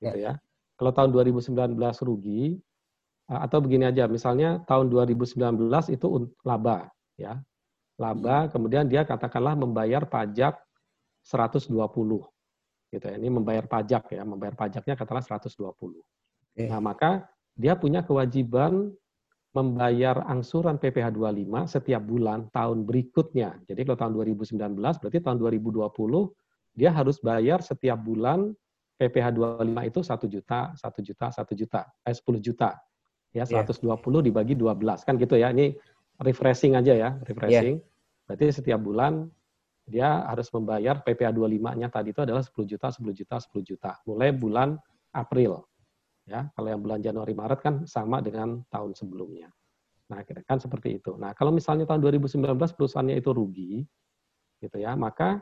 Gitu 0.00 0.08
ya. 0.08 0.12
ya. 0.16 0.32
Kalau 0.80 0.94
tahun 0.96 1.10
2019 1.12 1.76
rugi, 2.06 2.56
atau 3.28 3.58
begini 3.60 3.84
aja, 3.84 4.08
misalnya 4.08 4.64
tahun 4.64 4.88
2019 4.88 5.68
itu 5.92 6.32
laba, 6.46 6.88
ya, 7.20 7.36
laba, 8.00 8.48
hmm. 8.48 8.50
kemudian 8.56 8.88
dia 8.88 9.04
katakanlah 9.04 9.52
membayar 9.52 10.08
pajak 10.08 10.56
120, 11.26 11.76
gitu 12.88 13.04
ya. 13.04 13.16
Ini 13.16 13.28
membayar 13.28 13.64
pajak 13.68 14.12
ya, 14.12 14.22
membayar 14.24 14.54
pajaknya 14.56 14.94
katakanlah 14.96 15.24
120. 15.24 15.98
Okay. 16.54 16.66
Nah 16.68 16.80
maka 16.80 17.28
dia 17.58 17.74
punya 17.74 18.06
kewajiban 18.06 18.92
membayar 19.56 20.22
angsuran 20.28 20.76
PPh 20.76 21.10
25 21.10 21.66
setiap 21.66 22.02
bulan 22.04 22.46
tahun 22.52 22.84
berikutnya. 22.84 23.58
Jadi 23.64 23.80
kalau 23.82 23.98
tahun 23.98 24.12
2019 24.36 24.76
berarti 24.78 25.18
tahun 25.18 25.38
2020 25.40 26.78
dia 26.78 26.90
harus 26.94 27.18
bayar 27.18 27.58
setiap 27.64 27.98
bulan 27.98 28.54
PPh 28.98 29.34
25 29.34 29.90
itu 29.90 30.00
1 30.02 30.34
juta, 30.34 30.60
1 30.74 31.06
juta, 31.06 31.26
1 31.30 31.54
juta, 31.54 31.80
eh 32.06 32.14
10 32.14 32.38
juta. 32.42 32.70
Ya, 33.34 33.44
120 33.44 33.84
yeah. 33.84 34.24
dibagi 34.24 34.54
12. 34.54 35.06
Kan 35.06 35.14
gitu 35.18 35.34
ya. 35.38 35.54
Ini 35.54 35.74
refreshing 36.22 36.74
aja 36.74 36.92
ya, 36.94 37.10
refreshing. 37.26 37.78
Yeah. 37.78 38.26
Berarti 38.26 38.44
setiap 38.52 38.80
bulan 38.82 39.30
dia 39.88 40.22
harus 40.28 40.52
membayar 40.52 41.00
PPh 41.00 41.32
25-nya 41.32 41.88
tadi 41.88 42.12
itu 42.12 42.20
adalah 42.20 42.44
10 42.44 42.54
juta, 42.68 42.92
10 42.92 43.10
juta, 43.16 43.36
10 43.40 43.64
juta. 43.64 43.90
Mulai 44.04 44.30
bulan 44.36 44.76
April. 45.16 45.64
Ya, 46.28 46.52
kalau 46.52 46.68
yang 46.68 46.84
bulan 46.84 47.00
Januari 47.00 47.32
Maret 47.32 47.60
kan 47.64 47.74
sama 47.88 48.20
dengan 48.20 48.60
tahun 48.68 48.92
sebelumnya. 48.92 49.48
Nah, 50.12 50.20
kan 50.44 50.60
seperti 50.60 51.00
itu. 51.00 51.16
Nah, 51.16 51.32
kalau 51.32 51.48
misalnya 51.48 51.88
tahun 51.88 52.04
2019 52.04 52.52
perusahaannya 52.76 53.16
itu 53.16 53.32
rugi, 53.32 53.80
gitu 54.60 54.76
ya, 54.76 54.92
maka 54.92 55.40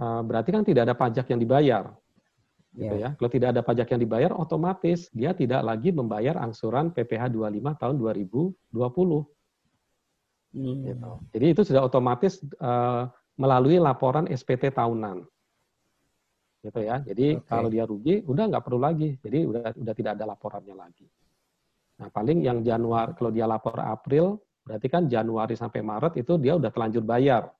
uh, 0.00 0.24
berarti 0.24 0.56
kan 0.56 0.64
tidak 0.64 0.88
ada 0.88 0.96
pajak 0.96 1.28
yang 1.28 1.40
dibayar 1.40 1.84
gitu 2.74 2.96
ya. 2.98 3.14
Kalau 3.14 3.30
tidak 3.30 3.48
ada 3.54 3.62
pajak 3.62 3.86
yang 3.94 4.02
dibayar, 4.02 4.30
otomatis 4.34 5.06
dia 5.14 5.30
tidak 5.30 5.62
lagi 5.62 5.94
membayar 5.94 6.34
angsuran 6.42 6.90
PPh 6.90 7.30
25 7.30 7.80
tahun 7.80 7.94
2020. 8.02 8.58
Hmm. 10.54 10.82
Gitu. 10.82 11.10
Jadi 11.38 11.46
itu 11.54 11.62
sudah 11.62 11.82
otomatis 11.86 12.42
uh, 12.58 13.06
melalui 13.38 13.82
laporan 13.82 14.30
SPT 14.30 14.70
tahunan. 14.74 15.22
Gitu 16.64 16.80
ya. 16.80 17.02
Jadi 17.04 17.36
okay. 17.36 17.44
kalau 17.44 17.68
dia 17.68 17.84
rugi, 17.84 18.24
udah 18.24 18.44
nggak 18.48 18.64
perlu 18.64 18.80
lagi. 18.80 19.14
Jadi 19.20 19.38
udah 19.44 19.74
udah 19.76 19.94
tidak 19.94 20.12
ada 20.16 20.24
laporannya 20.32 20.74
lagi. 20.74 21.06
Nah 22.00 22.08
paling 22.10 22.42
yang 22.42 22.64
Januari 22.64 23.12
kalau 23.14 23.30
dia 23.30 23.46
lapor 23.46 23.78
April, 23.78 24.40
berarti 24.64 24.86
kan 24.88 25.06
Januari 25.06 25.54
sampai 25.54 25.84
Maret 25.84 26.18
itu 26.18 26.40
dia 26.40 26.56
udah 26.56 26.70
telanjur 26.72 27.04
bayar. 27.04 27.52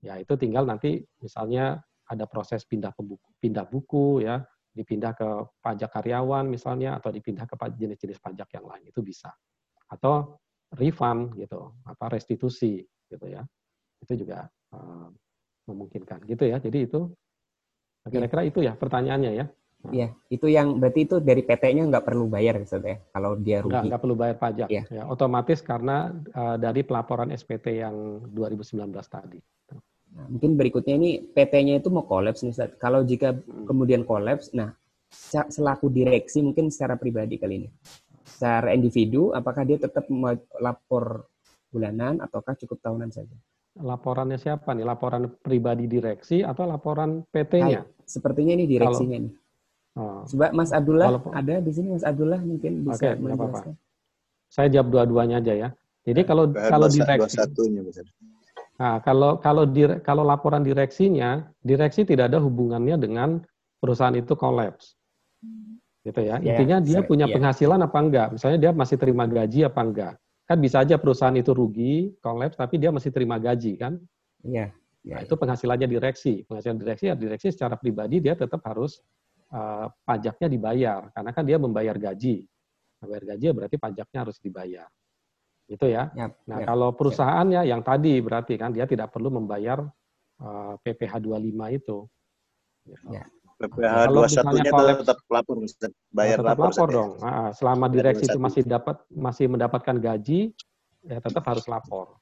Ya 0.00 0.16
itu 0.16 0.32
tinggal 0.40 0.64
nanti 0.64 1.04
misalnya 1.20 1.78
ada 2.08 2.24
proses 2.26 2.64
pindah 2.66 2.90
ke 2.90 3.02
buku, 3.04 3.28
pindah 3.38 3.68
buku 3.68 4.24
ya, 4.24 4.42
dipindah 4.74 5.14
ke 5.14 5.28
pajak 5.62 5.92
karyawan 5.92 6.48
misalnya 6.48 6.98
atau 6.98 7.12
dipindah 7.14 7.46
ke 7.46 7.54
jenis-jenis 7.54 8.18
pajak 8.18 8.48
yang 8.56 8.66
lain 8.66 8.88
itu 8.88 9.04
bisa. 9.04 9.30
Atau 9.86 10.40
refund 10.74 11.34
gitu, 11.38 11.76
apa 11.86 12.10
restitusi 12.10 12.82
gitu 13.06 13.26
ya. 13.30 13.44
Itu 14.00 14.16
juga 14.16 14.48
memungkinkan 15.70 16.26
gitu 16.26 16.44
ya. 16.46 16.58
Jadi 16.58 16.86
itu 16.86 17.10
kira-kira 18.08 18.42
itu 18.48 18.64
ya 18.64 18.74
pertanyaannya 18.74 19.32
ya. 19.36 19.46
Nah. 19.80 19.92
Iya, 19.96 20.08
itu 20.28 20.44
yang 20.52 20.76
berarti 20.76 21.08
itu 21.08 21.16
dari 21.24 21.40
PT-nya 21.40 21.88
nggak 21.88 22.04
perlu 22.04 22.28
bayar 22.28 22.60
ya, 22.60 23.00
kalau 23.16 23.32
dia 23.40 23.64
rugi. 23.64 23.72
Nggak, 23.72 23.84
nggak 23.88 24.00
perlu 24.04 24.16
bayar 24.16 24.36
pajak. 24.36 24.68
Ya. 24.68 24.84
ya 24.92 25.08
otomatis 25.08 25.64
karena 25.64 26.12
uh, 26.36 26.60
dari 26.60 26.84
pelaporan 26.84 27.32
SPT 27.32 27.80
yang 27.80 28.20
2019 28.28 28.92
tadi. 29.08 29.40
Nah, 30.10 30.26
mungkin 30.28 30.60
berikutnya 30.60 31.00
ini 31.00 31.10
PT-nya 31.32 31.80
itu 31.80 31.88
mau 31.88 32.04
kolaps 32.04 32.44
nih, 32.44 32.52
Ustaz. 32.52 32.76
Kalau 32.76 33.00
jika 33.08 33.32
kemudian 33.64 34.04
kolaps, 34.04 34.52
nah 34.52 34.76
selaku 35.32 35.88
direksi 35.88 36.44
mungkin 36.44 36.68
secara 36.68 37.00
pribadi 37.00 37.40
kali 37.40 37.64
ini. 37.64 37.68
Secara 38.26 38.76
individu, 38.76 39.32
apakah 39.32 39.64
dia 39.64 39.80
tetap 39.80 40.04
lapor 40.60 41.24
bulanan 41.72 42.20
ataukah 42.20 42.52
cukup 42.58 42.84
tahunan 42.84 43.08
saja? 43.08 43.32
Laporannya 43.78 44.38
siapa 44.40 44.74
nih? 44.74 44.82
Laporan 44.82 45.30
pribadi 45.38 45.86
direksi 45.86 46.42
atau 46.42 46.66
laporan 46.66 47.22
PT-nya? 47.30 47.86
Sepertinya 48.02 48.58
ini 48.58 48.66
direksinya 48.66 49.18
Kalau, 49.18 49.26
nih. 49.30 49.32
Oh. 49.98 50.22
Coba 50.26 50.46
Mas 50.54 50.70
Abdullah 50.70 51.06
Kalau, 51.06 51.20
ada 51.34 51.54
di 51.62 51.70
sini 51.74 51.94
Mas 51.94 52.06
Abdullah 52.06 52.40
mungkin 52.42 52.82
bisa 52.86 52.98
okay, 52.98 53.14
menjelaskan. 53.18 53.74
Apa 53.74 53.78
-apa. 53.78 54.50
Saya 54.50 54.66
jawab 54.70 54.88
dua-duanya 54.90 55.38
aja 55.38 55.54
ya. 55.54 55.68
Jadi 56.02 56.20
kalau 56.26 56.50
kalau 56.50 56.88
direksi 56.90 57.38
satunya, 57.38 57.82
Nah, 58.80 58.96
kalau 59.04 59.36
kalau 59.36 59.68
di, 59.68 59.84
kalau 60.00 60.24
laporan 60.24 60.64
direksinya, 60.64 61.44
direksi 61.60 62.08
tidak 62.08 62.32
ada 62.32 62.40
hubungannya 62.40 62.96
dengan 62.96 63.44
perusahaan 63.76 64.16
itu 64.16 64.32
kolaps. 64.32 64.96
Gitu 66.00 66.16
ya. 66.24 66.40
Yeah, 66.40 66.56
Intinya 66.56 66.76
dia 66.80 67.00
punya 67.04 67.28
yeah. 67.28 67.36
penghasilan 67.36 67.80
apa 67.84 67.98
enggak? 68.00 68.28
Misalnya 68.32 68.58
dia 68.58 68.70
masih 68.72 68.96
terima 68.96 69.28
gaji 69.28 69.68
apa 69.68 69.80
enggak? 69.84 70.14
Kan 70.50 70.58
bisa 70.58 70.82
aja 70.82 70.98
perusahaan 70.98 71.38
itu 71.38 71.54
rugi, 71.54 72.10
kolaps 72.18 72.58
tapi 72.58 72.82
dia 72.82 72.90
masih 72.90 73.14
terima 73.14 73.38
gaji 73.38 73.78
kan? 73.78 73.94
Iya. 74.42 74.66
Yeah. 74.66 74.70
Yeah, 75.00 75.16
nah, 75.16 75.20
itu 75.24 75.34
penghasilannya 75.38 75.88
direksi. 75.88 76.44
Penghasilan 76.44 76.76
direksi 76.76 77.08
ya 77.08 77.16
direksi 77.16 77.48
secara 77.54 77.78
pribadi 77.80 78.20
dia 78.20 78.36
tetap 78.36 78.60
harus 78.68 79.00
uh, 79.48 79.88
pajaknya 80.04 80.48
dibayar 80.50 81.00
karena 81.16 81.30
kan 81.32 81.44
dia 81.46 81.56
membayar 81.56 81.96
gaji. 81.96 82.44
Membayar 83.00 83.24
gaji 83.32 83.44
ya 83.48 83.54
berarti 83.56 83.76
pajaknya 83.80 84.18
harus 84.26 84.36
dibayar. 84.42 84.88
Itu 85.70 85.86
ya. 85.88 86.12
Yep, 86.12 86.32
nah, 86.50 86.58
yep, 86.60 86.66
kalau 86.68 86.90
perusahaannya 86.92 87.62
yep. 87.64 87.70
yang 87.70 87.80
tadi 87.80 88.14
berarti 88.20 88.54
kan 88.60 88.76
dia 88.76 88.84
tidak 88.84 89.08
perlu 89.08 89.32
membayar 89.32 89.86
uh, 90.42 90.74
PPh 90.84 91.16
25 91.16 91.78
itu. 91.78 91.98
Gitu. 92.84 93.08
Ya. 93.08 93.24
PPH 93.60 93.92
Kalau 94.08 94.24
21 94.24 94.24
misalnya 94.24 94.62
nya 94.64 94.72
kolaps- 94.72 95.00
tetap 95.04 95.18
lapor. 95.28 95.56
Bayar 96.10 96.36
tetap 96.40 96.48
lapor, 96.56 96.64
lapor 96.72 96.88
ya. 96.88 96.96
dong. 96.96 97.10
Ah, 97.20 97.48
selama 97.52 97.86
direksi 97.92 98.24
itu 98.24 98.38
21. 98.40 98.46
masih 98.48 98.62
dapat 98.64 98.96
masih 99.12 99.46
mendapatkan 99.52 99.96
gaji, 100.00 100.40
ya 101.04 101.18
tetap 101.20 101.44
harus 101.44 101.64
lapor. 101.68 102.16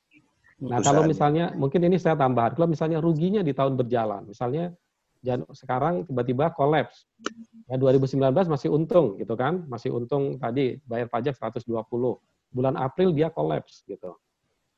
Nah, 0.59 0.83
kalau 0.83 1.07
misalnya 1.07 1.55
mungkin 1.55 1.87
ini 1.87 2.03
saya 2.03 2.19
tambahan, 2.19 2.59
kalau 2.59 2.67
misalnya 2.67 2.99
ruginya 2.99 3.47
di 3.47 3.55
tahun 3.55 3.79
berjalan, 3.79 4.27
misalnya 4.27 4.75
jan- 5.23 5.47
sekarang 5.55 6.03
tiba-tiba 6.03 6.51
kolaps. 6.51 7.07
Ya 7.71 7.79
2019 7.79 8.51
masih 8.51 8.75
untung 8.75 9.15
gitu 9.15 9.39
kan, 9.39 9.63
masih 9.71 9.95
untung 9.95 10.35
tadi 10.43 10.83
bayar 10.83 11.07
pajak 11.07 11.39
120. 11.39 12.19
Bulan 12.51 12.75
April 12.75 13.15
dia 13.15 13.31
kolaps 13.31 13.87
gitu. 13.87 14.19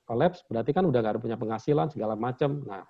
Kolaps 0.04 0.44
berarti 0.44 0.76
kan 0.76 0.84
udah 0.84 1.00
nggak 1.00 1.14
ada 1.16 1.22
punya 1.22 1.38
penghasilan 1.40 1.88
segala 1.88 2.12
macam. 2.12 2.60
Nah, 2.66 2.84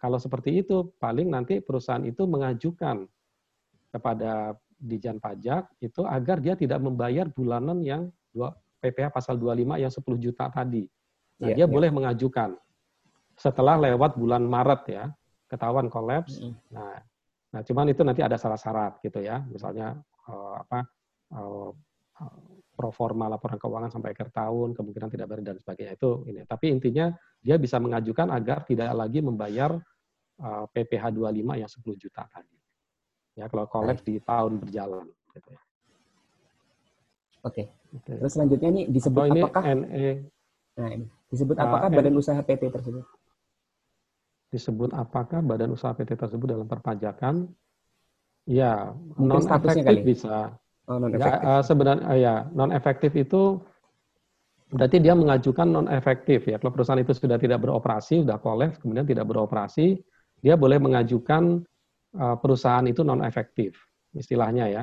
kalau 0.00 0.16
seperti 0.16 0.64
itu 0.64 0.96
paling 0.96 1.28
nanti 1.28 1.60
perusahaan 1.60 2.00
itu 2.02 2.24
mengajukan 2.24 3.04
kepada 3.92 4.56
Dijen 4.80 5.20
Pajak 5.20 5.76
itu 5.84 6.00
agar 6.08 6.40
dia 6.40 6.56
tidak 6.56 6.80
membayar 6.80 7.28
bulanan 7.28 7.84
yang 7.84 8.08
dua 8.32 8.56
PPh 8.80 9.12
pasal 9.12 9.36
25 9.36 9.76
yang 9.76 9.92
10 9.92 10.24
juta 10.24 10.48
tadi. 10.48 10.88
Nah, 11.44 11.52
Iya, 11.52 11.56
dia 11.60 11.66
iya. 11.68 11.72
boleh 11.72 11.92
mengajukan 11.92 12.56
setelah 13.36 13.76
lewat 13.76 14.16
bulan 14.16 14.40
Maret 14.40 14.82
ya, 14.88 15.04
ketahuan 15.52 15.92
kolaps. 15.92 16.40
Mm-mm. 16.40 16.56
Nah, 16.72 16.96
nah 17.52 17.60
cuman 17.60 17.92
itu 17.92 18.00
nanti 18.00 18.24
ada 18.24 18.40
syarat-syarat 18.40 19.04
gitu 19.04 19.20
ya. 19.20 19.44
Misalnya 19.52 20.00
eh, 20.28 20.54
apa 20.64 20.80
eh, 21.36 21.68
pro 22.80 22.88
forma 22.96 23.28
laporan 23.28 23.60
keuangan 23.60 23.92
sampai 23.92 24.16
akhir 24.16 24.32
tahun, 24.32 24.72
kemungkinan 24.72 25.12
tidak 25.12 25.28
bayar 25.28 25.52
dan 25.52 25.56
sebagainya 25.60 26.00
itu 26.00 26.24
ini. 26.24 26.48
Tapi 26.48 26.72
intinya 26.72 27.12
dia 27.44 27.60
bisa 27.60 27.76
mengajukan 27.76 28.32
agar 28.32 28.64
tidak 28.64 28.88
lagi 28.96 29.20
membayar 29.20 29.76
eh, 30.40 30.64
PPh 30.72 31.12
25 31.12 31.60
yang 31.60 31.68
10 31.68 31.96
juta 32.00 32.24
tadi. 32.32 32.56
Ya, 33.36 33.44
kalau 33.52 33.68
kolaps 33.68 34.00
di 34.00 34.16
tahun 34.24 34.64
berjalan 34.64 35.04
gitu 35.36 35.48
ya. 35.52 35.60
Oke. 37.44 37.68
Oke. 37.92 38.12
Terus 38.16 38.32
selanjutnya 38.32 38.68
nih 38.72 38.84
disebut 38.88 39.20
Atau 39.20 39.30
ini 39.36 39.40
apakah 39.44 39.62
NE 39.76 40.08
nah 40.78 40.88
ini 40.96 41.06
disebut 41.28 41.56
Ah, 41.60 41.66
apakah 41.68 41.88
N- 41.92 41.96
badan 42.00 42.14
usaha 42.16 42.40
PT 42.40 42.62
tersebut? 42.72 43.04
disebut 44.50 44.90
apakah 44.96 45.44
badan 45.44 45.70
usaha 45.76 45.92
PT 45.92 46.16
tersebut 46.16 46.46
dalam 46.48 46.64
perpajakan? 46.64 47.52
Ya, 48.48 48.96
Mungkin 49.18 49.46
non 49.46 49.60
efektif 49.60 50.00
bisa. 50.02 50.56
Oh, 50.90 50.98
non 50.98 51.14
Ya, 51.14 51.38
eh, 51.38 51.62
sebenarnya 51.62 52.04
eh, 52.10 52.18
ya 52.18 52.34
non 52.50 52.74
efektif 52.74 53.14
itu 53.14 53.62
berarti 54.74 54.98
dia 54.98 55.14
mengajukan 55.14 55.70
non 55.70 55.86
efektif 55.86 56.50
ya. 56.50 56.58
Kalau 56.58 56.74
perusahaan 56.74 56.98
itu 56.98 57.14
sudah 57.14 57.38
tidak 57.38 57.62
beroperasi, 57.62 58.26
sudah 58.26 58.42
kolaps, 58.42 58.82
kemudian 58.82 59.06
tidak 59.06 59.30
beroperasi, 59.30 60.02
dia 60.42 60.58
boleh 60.58 60.82
mengajukan 60.82 61.62
eh, 62.18 62.36
perusahaan 62.42 62.82
itu 62.90 63.06
non 63.06 63.22
efektif, 63.22 63.78
istilahnya 64.18 64.66
ya. 64.66 64.82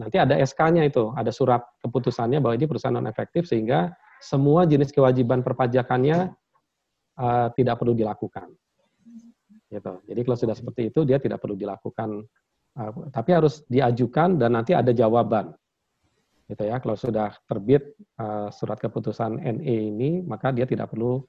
Nanti 0.00 0.16
ada 0.16 0.40
SK-nya 0.40 0.88
itu, 0.88 1.12
ada 1.12 1.28
surat 1.28 1.64
keputusannya 1.84 2.40
bahwa 2.40 2.56
ini 2.56 2.64
perusahaan 2.64 2.96
non 2.96 3.08
efektif 3.08 3.44
sehingga 3.44 3.92
semua 4.24 4.64
jenis 4.64 4.88
kewajiban 4.88 5.44
perpajakannya 5.44 6.32
eh, 7.20 7.48
tidak 7.60 7.76
perlu 7.76 7.92
dilakukan. 7.92 8.48
Gitu. 9.68 9.92
Jadi 10.08 10.20
kalau 10.24 10.38
sudah 10.40 10.56
seperti 10.56 10.88
itu 10.88 11.04
dia 11.04 11.20
tidak 11.20 11.44
perlu 11.44 11.60
dilakukan 11.60 12.24
Uh, 12.24 12.45
tapi 13.08 13.30
harus 13.32 13.64
diajukan 13.66 14.36
dan 14.36 14.52
nanti 14.52 14.76
ada 14.76 14.92
jawaban. 14.92 15.56
Gitu 16.46 16.62
ya. 16.62 16.78
Kalau 16.78 16.94
sudah 16.94 17.34
terbit 17.48 17.96
uh, 18.20 18.52
surat 18.52 18.78
keputusan 18.78 19.40
NE 19.40 19.76
ini, 19.90 20.20
maka 20.22 20.54
dia 20.54 20.68
tidak 20.68 20.92
perlu 20.94 21.24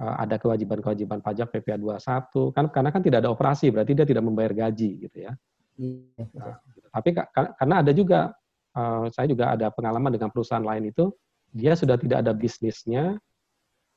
uh, 0.00 0.14
ada 0.16 0.40
kewajiban-kewajiban 0.40 1.20
pajak 1.20 1.52
PPh 1.52 1.76
21 1.76 2.56
kan 2.56 2.64
karena 2.72 2.90
kan 2.94 3.02
tidak 3.04 3.18
ada 3.26 3.30
operasi, 3.34 3.68
berarti 3.68 3.92
dia 3.92 4.06
tidak 4.08 4.24
membayar 4.24 4.54
gaji 4.54 5.04
gitu 5.04 5.28
ya. 5.28 5.32
Nah. 5.76 6.56
Tapi 6.92 7.08
ka- 7.12 7.28
ka- 7.28 7.52
karena 7.58 7.84
ada 7.84 7.92
juga 7.92 8.32
uh, 8.78 9.10
saya 9.12 9.26
juga 9.28 9.52
ada 9.52 9.68
pengalaman 9.68 10.12
dengan 10.14 10.32
perusahaan 10.32 10.64
lain 10.64 10.88
itu 10.88 11.12
dia 11.52 11.76
sudah 11.76 12.00
tidak 12.00 12.24
ada 12.24 12.32
bisnisnya 12.32 13.20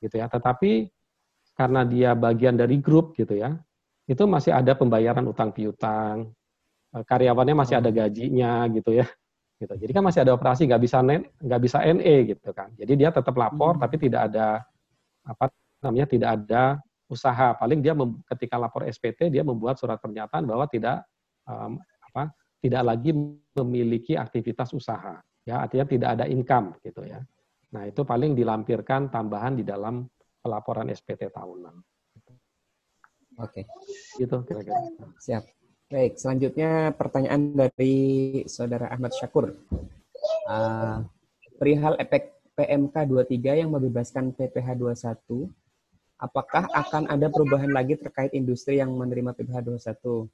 gitu 0.03 0.19
ya, 0.19 0.27
tetapi 0.27 0.91
karena 1.55 1.87
dia 1.87 2.11
bagian 2.11 2.59
dari 2.59 2.83
grup 2.83 3.15
gitu 3.15 3.39
ya, 3.39 3.55
itu 4.11 4.23
masih 4.27 4.51
ada 4.51 4.75
pembayaran 4.75 5.23
utang 5.23 5.55
piutang, 5.55 6.35
karyawannya 7.03 7.55
masih 7.57 7.75
ada 7.81 7.91
gajinya 7.91 8.63
gitu 8.71 8.95
ya, 8.95 9.07
gitu. 9.59 9.73
Jadi 9.75 9.91
kan 9.91 10.03
masih 10.05 10.23
ada 10.23 10.31
operasi 10.31 10.63
nggak 10.69 10.81
bisa 10.83 11.03
nggak 11.43 11.61
bisa 11.61 11.83
NE 11.83 12.15
gitu 12.31 12.55
kan. 12.55 12.71
Jadi 12.79 12.93
dia 12.95 13.09
tetap 13.11 13.35
lapor 13.35 13.75
Hmm. 13.75 13.83
tapi 13.83 13.95
tidak 13.99 14.31
ada 14.31 14.63
apa 15.25 15.51
namanya 15.83 16.07
tidak 16.07 16.29
ada 16.39 16.79
usaha. 17.11 17.51
Paling 17.57 17.81
dia 17.83 17.91
mem- 17.91 18.21
ketika 18.31 18.55
lapor 18.55 18.85
SPT 18.87 19.27
dia 19.27 19.43
membuat 19.43 19.75
surat 19.75 19.99
pernyataan 19.99 20.45
bahwa 20.47 20.63
tidak 20.71 21.03
em, 21.49 21.75
apa 22.13 22.31
tidak 22.63 22.81
lagi 22.85 23.11
memiliki 23.57 24.15
aktivitas 24.15 24.71
usaha. 24.71 25.19
Ya 25.45 25.61
artinya 25.61 25.85
tidak 25.85 26.09
ada 26.17 26.25
income 26.25 26.73
gitu 26.81 27.05
ya. 27.05 27.21
Nah 27.75 27.85
itu 27.85 28.01
paling 28.01 28.33
dilampirkan 28.33 29.11
tambahan 29.11 29.53
di 29.53 29.61
dalam 29.67 30.07
pelaporan 30.41 30.89
SPT 30.89 31.29
tahunan. 31.29 31.75
Oke, 33.35 33.67
Gitu 34.15 34.35
kira-kira. 34.47 34.79
siap. 35.19 35.43
Baik, 35.85 36.17
selanjutnya 36.17 36.97
pertanyaan 36.97 37.53
dari 37.53 37.95
Saudara 38.49 38.89
Ahmad 38.89 39.13
Syakur. 39.13 39.53
Uh, 40.49 41.05
perihal 41.61 41.93
efek 42.01 42.41
PMK 42.57 43.05
23 43.05 43.61
yang 43.61 43.69
membebaskan 43.69 44.33
PPh 44.33 44.81
21, 44.81 45.45
apakah 46.17 46.65
akan 46.73 47.05
ada 47.05 47.29
perubahan 47.29 47.69
lagi 47.69 48.01
terkait 48.01 48.33
industri 48.33 48.81
yang 48.81 48.97
menerima 48.97 49.37
PPh 49.37 49.61
21? 49.61 50.25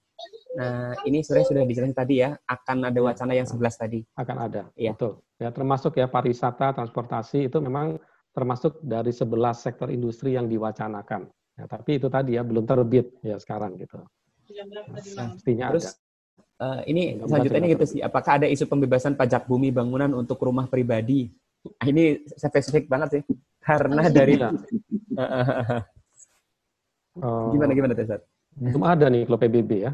Nah, 0.56 0.96
ini 1.04 1.20
sebenarnya 1.20 1.48
sudah 1.52 1.64
dijelaskan 1.68 2.00
tadi 2.00 2.16
ya, 2.24 2.32
akan 2.48 2.78
ada 2.88 3.00
wacana 3.04 3.36
yang 3.36 3.48
11 3.48 3.76
tadi. 3.76 4.00
akan 4.16 4.38
ada. 4.40 4.62
Iya. 4.80 4.96
Betul. 4.96 5.20
Ya 5.36 5.52
termasuk 5.52 6.00
ya 6.00 6.08
pariwisata, 6.08 6.72
transportasi 6.80 7.52
itu 7.52 7.60
memang 7.60 8.00
termasuk 8.32 8.80
dari 8.80 9.12
11 9.12 9.28
sektor 9.60 9.92
industri 9.92 10.40
yang 10.40 10.48
diwacanakan. 10.48 11.28
Ya, 11.60 11.68
tapi 11.68 12.00
itu 12.00 12.08
tadi 12.08 12.40
ya 12.40 12.48
belum 12.48 12.64
terbit 12.64 13.20
ya 13.20 13.36
sekarang 13.36 13.76
gitu. 13.76 14.00
Mestinya 14.92 15.66
Terus 15.74 15.86
ada. 15.88 15.96
eh, 16.62 16.82
ini 16.92 17.02
Mudah-mudahan 17.18 17.30
selanjutnya 17.30 17.70
gitu 17.74 17.86
sih, 17.88 18.00
apakah 18.06 18.32
ada 18.42 18.48
isu 18.50 18.66
pembebasan 18.70 19.14
pajak 19.18 19.46
bumi 19.50 19.70
bangunan 19.74 20.12
untuk 20.14 20.38
rumah 20.44 20.68
pribadi? 20.70 21.32
Nah, 21.62 21.88
ini 21.90 22.26
spesifik 22.26 22.90
banget 22.90 23.10
sih, 23.20 23.24
karena 23.62 24.10
dari 24.10 24.34
gimana 27.54 27.72
gimana 27.76 27.94
Tesat? 27.94 28.22
Belum 28.58 28.84
ada 28.84 29.06
nih 29.08 29.24
kalau 29.30 29.40
PBB 29.40 29.72
ya. 29.86 29.92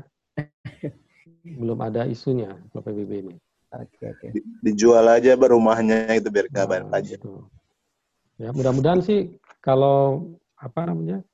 belum 1.48 1.80
ada 1.82 2.06
isunya 2.06 2.54
kalau 2.72 2.84
PBB 2.86 3.12
ini. 3.24 3.36
Oke 3.74 4.04
oke. 4.08 4.28
Di- 4.32 4.46
Dijual 4.64 5.06
aja 5.12 5.36
rumahnya 5.36 6.08
itu 6.16 6.28
biar 6.32 6.48
bayar 6.52 6.84
Nah, 6.88 6.92
pajak. 7.00 7.20
gitu. 7.20 7.48
Ya 8.38 8.54
mudah-mudahan 8.54 9.02
sih 9.02 9.34
kalau 9.66 10.30
apa 10.58 10.86
namanya 10.86 11.26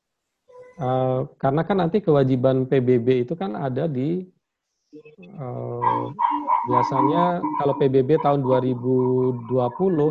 eh, 0.76 1.20
karena 1.38 1.62
kan 1.64 1.78
nanti 1.80 2.00
kewajiban 2.00 2.66
PBB 2.66 3.28
itu 3.28 3.34
kan 3.34 3.54
ada 3.54 3.86
di 3.86 4.24
eh, 5.20 6.06
biasanya 6.64 7.24
kalau 7.60 7.74
PBB 7.76 8.22
tahun 8.22 8.40
2020 8.42 9.44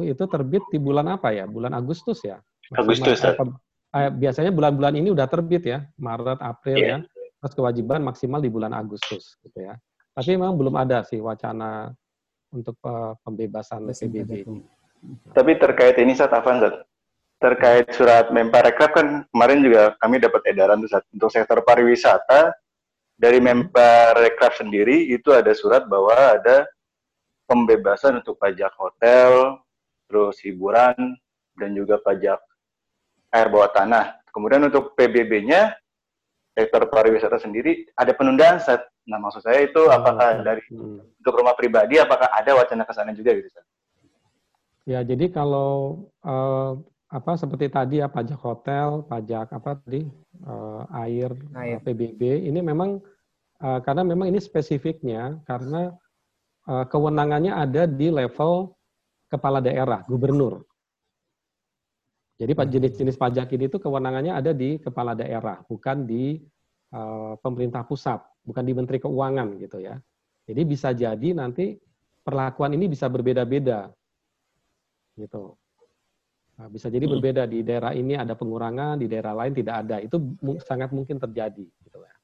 itu 0.04 0.24
terbit 0.26 0.64
di 0.68 0.78
bulan 0.78 1.08
apa 1.08 1.32
ya? 1.32 1.46
Bulan 1.46 1.72
Agustus 1.72 2.20
ya? 2.22 2.38
Agustus, 2.72 3.20
Maksimal- 3.20 3.36
apa- 3.38 3.60
eh, 4.00 4.10
biasanya 4.10 4.50
bulan-bulan 4.50 4.94
ini 4.96 5.08
udah 5.12 5.26
terbit 5.28 5.62
ya, 5.64 5.84
Maret, 5.96 6.40
April 6.40 6.78
Iya. 6.78 6.88
ya. 6.88 6.98
Terus 7.42 7.54
kewajiban 7.54 8.00
maksimal 8.00 8.38
di 8.38 8.46
bulan 8.48 8.70
Agustus 8.70 9.34
gitu 9.42 9.66
ya. 9.66 9.74
Tapi 10.14 10.38
memang 10.38 10.54
belum 10.54 10.76
ada 10.78 11.02
sih 11.02 11.18
wacana 11.18 11.90
untuk 12.52 12.76
eh, 12.84 13.12
pembebasan 13.24 13.88
PBB. 13.88 14.46
Tapi 15.34 15.52
terkait 15.58 15.98
ini 15.98 16.14
saat 16.14 16.30
Afan, 16.30 16.62
Zat. 16.62 16.86
Terkait 17.43 17.90
surat 17.90 18.30
Menparekraf 18.30 18.95
kan 18.95 19.26
kemarin 19.34 19.59
juga 19.61 19.99
kami 19.99 20.22
dapat 20.22 20.47
edaran 20.47 20.78
untuk 20.78 21.30
sektor 21.34 21.59
pariwisata 21.66 22.55
dari 23.18 23.43
Menparekraf 23.43 24.62
sendiri 24.62 25.11
itu 25.11 25.34
ada 25.34 25.51
surat 25.53 25.84
bahwa 25.90 26.14
ada 26.14 26.64
pembebasan 27.51 28.22
untuk 28.22 28.38
pajak 28.38 28.70
hotel, 28.78 29.59
terus 30.07 30.38
hiburan 30.47 31.18
dan 31.59 31.70
juga 31.74 31.99
pajak 32.01 32.38
air 33.34 33.49
bawah 33.51 33.68
tanah. 33.74 34.22
Kemudian 34.32 34.64
untuk 34.64 34.97
PBB-nya 34.97 35.76
sektor 36.57 36.88
pariwisata 36.88 37.36
sendiri 37.43 37.90
ada 37.99 38.14
penundaan 38.16 38.62
Zat. 38.62 38.86
Nah 39.05 39.18
maksud 39.18 39.43
saya 39.43 39.66
itu 39.66 39.82
apakah 39.90 40.47
dari 40.47 40.62
Hmm. 40.70 41.03
untuk 41.18 41.34
rumah 41.34 41.59
pribadi 41.59 41.99
apakah 41.99 42.30
ada 42.30 42.55
wacana 42.55 42.86
ke 42.86 42.93
sana 42.95 43.11
juga 43.12 43.34
gitu? 43.34 43.49
Ya, 44.82 45.03
jadi 45.07 45.30
kalau 45.30 46.07
eh, 46.22 46.72
apa 47.12 47.36
seperti 47.36 47.68
tadi 47.68 48.00
ya 48.00 48.08
pajak 48.08 48.40
hotel, 48.40 49.04
pajak 49.04 49.52
apa 49.52 49.76
tadi 49.84 50.08
eh, 50.48 50.82
air, 51.04 51.30
Air. 51.52 51.76
eh, 51.76 51.80
PBB 51.84 52.48
ini 52.48 52.60
memang 52.64 52.96
eh, 53.60 53.80
karena 53.84 54.02
memang 54.02 54.32
ini 54.32 54.40
spesifiknya 54.40 55.36
karena 55.44 55.92
eh, 56.66 56.84
kewenangannya 56.88 57.52
ada 57.52 57.84
di 57.84 58.08
level 58.08 58.72
kepala 59.28 59.60
daerah, 59.60 60.00
gubernur. 60.08 60.64
Jadi 62.40 62.52
pa- 62.56 62.66
jenis-jenis 62.66 63.20
pajak 63.20 63.52
ini 63.54 63.68
itu 63.68 63.76
kewenangannya 63.78 64.32
ada 64.32 64.50
di 64.56 64.80
kepala 64.80 65.12
daerah, 65.12 65.60
bukan 65.68 66.08
di 66.08 66.40
eh, 66.96 67.32
pemerintah 67.44 67.84
pusat, 67.84 68.24
bukan 68.40 68.64
di 68.64 68.72
Menteri 68.72 68.98
Keuangan 69.04 69.60
gitu 69.60 69.84
ya. 69.84 70.00
Jadi 70.48 70.62
bisa 70.64 70.90
jadi 70.96 71.28
nanti 71.36 71.76
perlakuan 72.24 72.72
ini 72.72 72.88
bisa 72.88 73.06
berbeda-beda. 73.12 73.92
Gitu. 75.12 75.60
Nah, 76.62 76.70
bisa 76.70 76.86
jadi 76.86 77.10
Hmm. 77.10 77.18
berbeda 77.18 77.42
di 77.50 77.66
daerah 77.66 77.90
ini 77.90 78.14
ada 78.14 78.38
pengurangan, 78.38 78.94
di 78.94 79.10
daerah 79.10 79.34
lain 79.34 79.50
tidak 79.50 79.82
ada. 79.82 79.98
Itu 79.98 80.38
sangat 80.62 80.94
mungkin 80.94 81.18
terjadi 81.18 81.66
gitu 81.66 81.98
ya. 81.98 82.14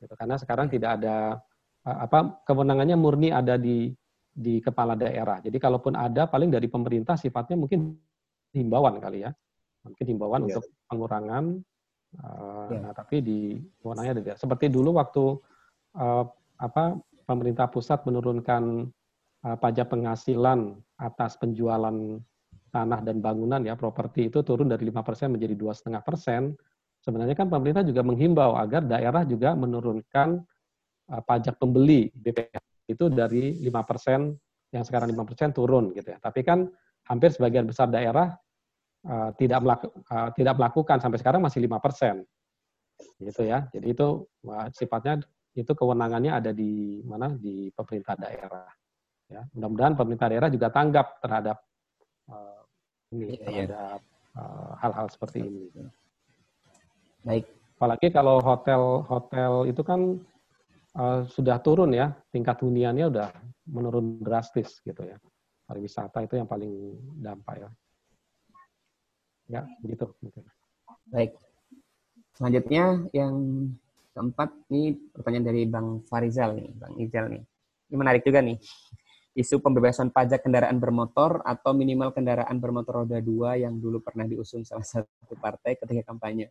Gitu. 0.00 0.14
Karena 0.16 0.40
sekarang 0.40 0.72
tidak 0.72 0.96
ada 0.96 1.36
apa 1.84 2.40
kewenangannya 2.48 2.96
murni 2.96 3.28
ada 3.28 3.60
di 3.60 3.92
di 4.32 4.56
kepala 4.64 4.96
daerah. 4.96 5.44
Jadi 5.44 5.60
kalaupun 5.60 5.92
ada 6.00 6.24
paling 6.24 6.48
dari 6.48 6.64
pemerintah 6.64 7.20
sifatnya 7.20 7.60
mungkin 7.60 7.92
himbauan 8.56 8.96
kali 9.04 9.28
ya. 9.28 9.36
Mungkin 9.84 10.04
himbauan 10.16 10.48
Iya. 10.48 10.56
untuk 10.56 10.64
pengurangan 10.88 11.44
uh, 12.24 12.72
Iya. 12.72 12.78
nah 12.88 12.92
tapi 12.96 13.20
di 13.20 13.60
kewenangannya 13.84 14.12
ada. 14.16 14.22
di- 14.24 14.40
Seperti 14.40 14.72
dulu 14.72 14.96
waktu 14.96 15.36
uh, 16.00 16.24
apa 16.56 16.96
pemerintah 17.28 17.68
pusat 17.68 18.00
menurunkan 18.08 18.88
uh, 19.44 19.56
pajak 19.60 19.92
penghasilan 19.92 20.72
atas 20.96 21.36
penjualan 21.36 21.92
tanah 22.78 23.02
dan 23.02 23.18
bangunan 23.18 23.58
ya 23.66 23.74
properti 23.74 24.30
itu 24.30 24.46
turun 24.46 24.70
dari 24.70 24.86
5% 24.86 25.34
menjadi 25.34 25.54
dua 25.58 25.74
setengah 25.74 25.98
persen. 26.06 26.54
Sebenarnya 27.02 27.34
kan 27.34 27.50
pemerintah 27.50 27.82
juga 27.82 28.06
menghimbau 28.06 28.54
agar 28.54 28.86
daerah 28.86 29.26
juga 29.26 29.58
menurunkan 29.58 30.38
uh, 31.10 31.22
pajak 31.26 31.58
pembeli 31.58 32.14
BPH 32.14 32.62
itu 32.86 33.10
dari 33.10 33.58
5% 33.66 34.74
yang 34.74 34.84
sekarang 34.86 35.10
5% 35.10 35.58
turun 35.58 35.90
gitu 35.94 36.14
ya. 36.14 36.18
Tapi 36.22 36.40
kan 36.46 36.70
hampir 37.10 37.34
sebagian 37.34 37.66
besar 37.66 37.90
daerah 37.90 38.30
uh, 39.08 39.30
tidak 39.34 39.58
melaku, 39.64 39.86
uh, 40.10 40.30
tidak 40.36 40.54
melakukan 40.54 40.98
sampai 41.02 41.18
sekarang 41.18 41.40
masih 41.42 41.64
5%. 41.66 42.22
Gitu 43.18 43.42
ya. 43.46 43.66
Jadi 43.74 43.86
itu 43.94 44.26
wah, 44.46 44.70
sifatnya 44.70 45.22
itu 45.54 45.72
kewenangannya 45.74 46.32
ada 46.38 46.50
di 46.54 47.02
mana 47.02 47.34
di 47.34 47.70
pemerintah 47.74 48.14
daerah. 48.14 48.70
Ya, 49.28 49.44
mudah-mudahan 49.52 49.92
pemerintah 49.92 50.28
daerah 50.32 50.48
juga 50.48 50.72
tanggap 50.72 51.20
terhadap 51.20 51.60
uh, 52.32 52.57
ini 53.12 53.24
Iya, 53.24 53.34
iya. 53.34 53.44
terhadap 53.44 54.00
uh, 54.36 54.72
hal-hal 54.80 55.06
seperti 55.08 55.38
ini. 55.44 55.72
Baik. 57.24 57.44
Apalagi 57.78 58.08
kalau 58.10 58.42
hotel-hotel 58.42 59.70
itu 59.70 59.82
kan 59.86 60.18
uh, 60.98 61.22
sudah 61.30 61.62
turun 61.62 61.94
ya, 61.94 62.10
tingkat 62.34 62.58
huniannya 62.60 63.06
udah 63.06 63.28
menurun 63.70 64.18
drastis 64.20 64.82
gitu 64.82 65.06
ya. 65.06 65.16
Pariwisata 65.68 66.24
itu 66.24 66.40
yang 66.40 66.48
paling 66.48 66.96
dampak 67.20 67.64
ya. 67.64 67.70
Ya, 69.48 69.62
begitu. 69.80 70.08
mungkin. 70.20 70.44
Baik. 71.08 71.32
Selanjutnya 72.36 73.08
yang 73.16 73.34
keempat 74.12 74.50
nih 74.68 74.98
pertanyaan 75.14 75.46
dari 75.46 75.62
Bang 75.64 76.04
Farizal 76.04 76.58
nih, 76.58 76.68
Bang 76.76 76.94
Izal 77.00 77.26
nih. 77.32 77.42
Ini 77.88 77.96
menarik 77.96 78.22
juga 78.26 78.44
nih. 78.44 78.58
Isu 79.38 79.62
pembebasan 79.62 80.10
pajak 80.10 80.42
kendaraan 80.42 80.82
bermotor 80.82 81.46
atau 81.46 81.70
minimal 81.70 82.10
kendaraan 82.10 82.58
bermotor 82.58 83.06
roda 83.06 83.22
dua 83.22 83.54
yang 83.54 83.78
dulu 83.78 84.02
pernah 84.02 84.26
diusung 84.26 84.66
salah 84.66 84.82
satu 84.98 85.38
partai 85.38 85.78
ketika 85.78 86.10
kampanye. 86.10 86.50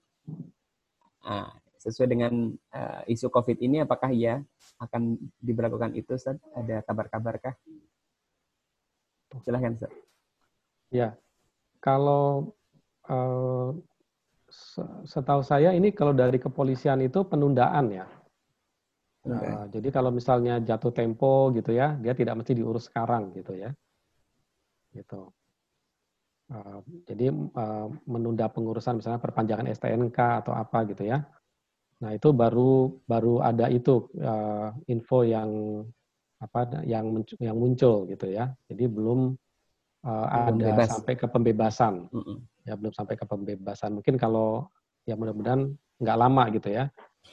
Nah, 1.28 1.52
sesuai 1.84 2.08
dengan 2.08 2.56
eh, 2.72 3.12
isu 3.12 3.28
COVID 3.28 3.60
ini, 3.60 3.84
apakah 3.84 4.16
ya 4.16 4.40
akan 4.80 5.20
diberlakukan 5.44 6.00
itu, 6.00 6.16
Ustaz? 6.16 6.40
Ada 6.56 6.80
kabar-kabarkah? 6.88 7.60
Silahkan, 9.44 9.76
Ustaz. 9.76 9.92
Ya, 10.88 11.20
kalau 11.84 12.56
se- 14.48 15.02
setahu 15.08 15.44
saya 15.44 15.76
ini 15.76 15.92
kalau 15.92 16.16
dari 16.16 16.40
kepolisian 16.40 17.04
itu 17.04 17.24
penundaan 17.28 17.92
ya. 17.92 18.08
Eh, 19.28 19.64
jadi 19.76 19.88
kalau 19.92 20.12
misalnya 20.16 20.64
jatuh 20.64 20.92
tempo 20.96 21.52
gitu 21.52 21.76
ya, 21.76 22.00
dia 22.00 22.16
tidak 22.16 22.40
mesti 22.40 22.54
diurus 22.56 22.88
sekarang 22.88 23.36
gitu 23.36 23.54
ya. 23.60 23.70
Gitu. 24.96 25.22
Eh, 26.48 26.80
jadi 27.12 27.28
eh, 27.36 27.88
menunda 28.08 28.48
pengurusan 28.48 29.04
misalnya 29.04 29.20
perpanjangan 29.20 29.68
STNK 29.68 30.20
atau 30.44 30.56
apa 30.56 30.88
gitu 30.88 31.04
ya. 31.04 31.28
Nah 32.00 32.14
itu 32.16 32.30
baru 32.32 33.04
baru 33.04 33.44
ada 33.44 33.68
itu 33.68 34.08
eh, 34.16 34.70
info 34.88 35.28
yang 35.28 35.50
apa 36.38 36.86
yang 36.86 37.10
menc- 37.12 37.40
yang 37.42 37.58
muncul 37.58 38.08
gitu 38.08 38.30
ya. 38.32 38.54
Jadi 38.72 38.86
belum 38.88 39.36
Belum 40.08 40.56
ada 40.56 40.72
bebas. 40.72 40.88
sampai 40.88 41.14
ke 41.20 41.28
pembebasan 41.28 42.08
Mm-mm. 42.16 42.40
ya 42.64 42.80
belum 42.80 42.96
sampai 42.96 43.20
ke 43.20 43.26
pembebasan. 43.28 43.92
Mungkin 44.00 44.16
kalau 44.16 44.70
ya 45.04 45.20
mudah-mudahan 45.20 45.68
nggak 46.00 46.18
lama 46.22 46.44
gitu 46.56 46.72
ya. 46.72 46.88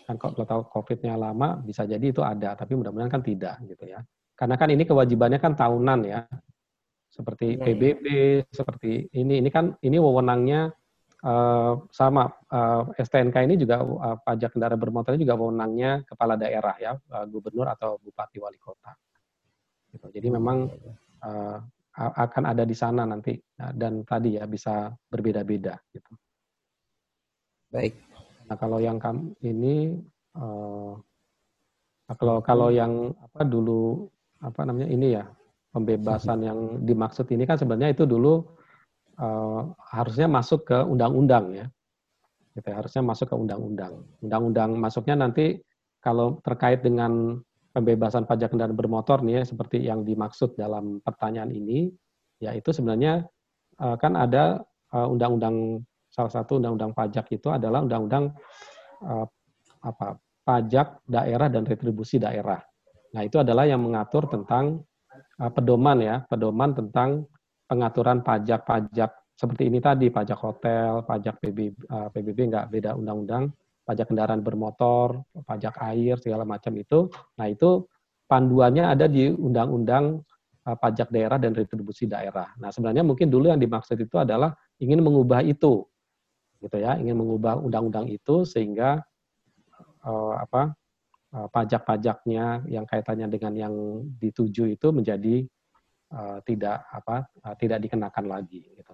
Kan 0.04 0.18
kalau 0.18 0.66
COVID-nya 0.68 1.14
lama 1.14 1.62
bisa 1.62 1.86
jadi 1.86 2.02
itu 2.02 2.20
ada, 2.20 2.52
tapi 2.58 2.74
mudah-mudahan 2.76 3.08
kan 3.08 3.22
tidak 3.22 3.62
gitu 3.64 3.88
ya. 3.88 4.02
Karena 4.34 4.58
kan 4.58 4.68
ini 4.74 4.82
kewajibannya 4.84 5.38
kan 5.38 5.54
tahunan 5.54 6.00
ya. 6.04 6.20
Seperti 7.08 7.54
Iya, 7.54 7.62
iya. 7.62 7.64
PBB, 7.78 8.06
seperti 8.50 9.06
ini 9.14 9.38
ini 9.38 9.48
kan 9.54 9.78
ini 9.86 9.96
wewenangnya 10.02 10.74
eh, 11.24 11.72
sama 11.94 12.26
eh, 12.50 12.82
STNK 13.00 13.36
ini 13.46 13.54
juga 13.54 13.80
eh, 13.80 14.16
pajak 14.18 14.58
kendaraan 14.58 14.82
bermotor 14.82 15.14
ini 15.14 15.22
juga 15.22 15.38
wewenangnya 15.38 16.02
kepala 16.04 16.34
daerah 16.34 16.74
ya, 16.76 16.92
eh, 16.98 17.26
gubernur 17.30 17.70
atau 17.70 17.96
bupati 18.02 18.42
wali 18.42 18.58
kota. 18.58 18.92
Gitu. 19.94 20.10
Jadi 20.10 20.28
memang 20.28 20.66
a- 21.94 22.14
akan 22.28 22.44
ada 22.50 22.66
di 22.66 22.74
sana 22.76 23.06
nanti 23.06 23.38
Nah, 23.54 23.70
dan 23.70 24.02
tadi 24.02 24.34
ya 24.34 24.50
bisa 24.50 24.90
berbeda-beda 25.06 25.78
gitu. 25.94 26.10
Baik. 27.70 27.94
Nah 28.44 28.56
kalau 28.60 28.78
yang 28.80 29.00
kam 29.00 29.32
ini 29.40 29.96
nah, 30.36 30.96
kalau 32.20 32.44
kalau 32.44 32.68
yang 32.68 33.16
apa 33.16 33.46
dulu 33.48 34.04
apa 34.44 34.60
namanya 34.68 34.88
ini 34.92 35.16
ya 35.16 35.24
pembebasan 35.72 36.44
yang 36.44 36.58
dimaksud 36.84 37.26
ini 37.32 37.48
kan 37.48 37.58
sebenarnya 37.58 37.96
itu 37.96 38.04
dulu 38.06 38.44
eh, 39.18 39.60
harusnya 39.90 40.28
masuk 40.30 40.68
ke 40.68 40.78
undang-undang 40.84 41.50
ya, 41.50 41.66
gitu 42.54 42.66
ya, 42.68 42.76
harusnya 42.78 43.02
masuk 43.02 43.26
ke 43.32 43.36
undang-undang. 43.36 44.04
Undang-undang 44.22 44.76
masuknya 44.78 45.18
nanti 45.26 45.58
kalau 46.04 46.38
terkait 46.44 46.84
dengan 46.84 47.42
pembebasan 47.74 48.28
pajak 48.28 48.54
kendaraan 48.54 48.78
bermotor 48.78 49.24
nih 49.26 49.40
ya 49.40 49.42
seperti 49.48 49.82
yang 49.82 50.06
dimaksud 50.06 50.54
dalam 50.54 51.02
pertanyaan 51.02 51.50
ini, 51.50 51.90
ya 52.38 52.54
itu 52.54 52.70
sebenarnya 52.70 53.26
eh, 53.80 53.96
kan 53.98 54.14
ada 54.14 54.62
undang-undang 54.94 55.82
salah 56.14 56.30
satu 56.30 56.62
undang-undang 56.62 56.94
pajak 56.94 57.26
itu 57.34 57.50
adalah 57.50 57.82
undang-undang 57.82 58.30
eh, 59.02 59.26
apa 59.82 60.14
pajak 60.46 61.02
daerah 61.10 61.50
dan 61.50 61.66
retribusi 61.66 62.22
daerah. 62.22 62.62
Nah 63.18 63.22
itu 63.26 63.42
adalah 63.42 63.66
yang 63.66 63.82
mengatur 63.82 64.30
tentang 64.30 64.78
eh, 65.42 65.50
pedoman 65.50 65.98
ya, 65.98 66.16
pedoman 66.30 66.70
tentang 66.70 67.26
pengaturan 67.66 68.22
pajak-pajak 68.22 69.10
seperti 69.34 69.66
ini 69.66 69.82
tadi, 69.82 70.14
pajak 70.14 70.38
hotel, 70.38 71.02
pajak 71.02 71.42
PBB, 71.42 71.82
eh, 71.82 72.08
PBB 72.14 72.38
nggak 72.54 72.66
beda 72.70 72.90
undang-undang, 72.94 73.50
pajak 73.82 74.14
kendaraan 74.14 74.38
bermotor, 74.46 75.18
pajak 75.42 75.74
air 75.82 76.14
segala 76.22 76.46
macam 76.46 76.70
itu. 76.78 77.10
Nah 77.42 77.50
itu 77.50 77.82
panduannya 78.30 78.86
ada 78.86 79.10
di 79.10 79.34
undang-undang 79.34 80.22
pajak 80.64 81.12
daerah 81.12 81.36
dan 81.36 81.52
retribusi 81.52 82.08
daerah. 82.08 82.48
Nah 82.56 82.72
sebenarnya 82.72 83.04
mungkin 83.04 83.28
dulu 83.28 83.52
yang 83.52 83.60
dimaksud 83.60 84.00
itu 84.00 84.16
adalah 84.16 84.56
ingin 84.80 85.04
mengubah 85.04 85.44
itu, 85.44 85.84
gitu 86.64 86.76
ya, 86.80 86.96
ingin 86.96 87.16
mengubah 87.20 87.60
undang-undang 87.60 88.08
itu 88.08 88.48
sehingga 88.48 89.04
eh, 90.04 90.34
apa 90.40 90.72
eh, 91.36 91.48
pajak-pajaknya 91.52 92.64
yang 92.72 92.84
kaitannya 92.88 93.28
dengan 93.28 93.52
yang 93.54 93.74
dituju 94.18 94.72
itu 94.72 94.86
menjadi 94.90 95.44
eh, 96.12 96.38
tidak 96.48 96.76
apa 96.88 97.28
eh, 97.44 97.54
tidak 97.60 97.78
dikenakan 97.84 98.24
lagi 98.26 98.64
gitu. 98.72 98.92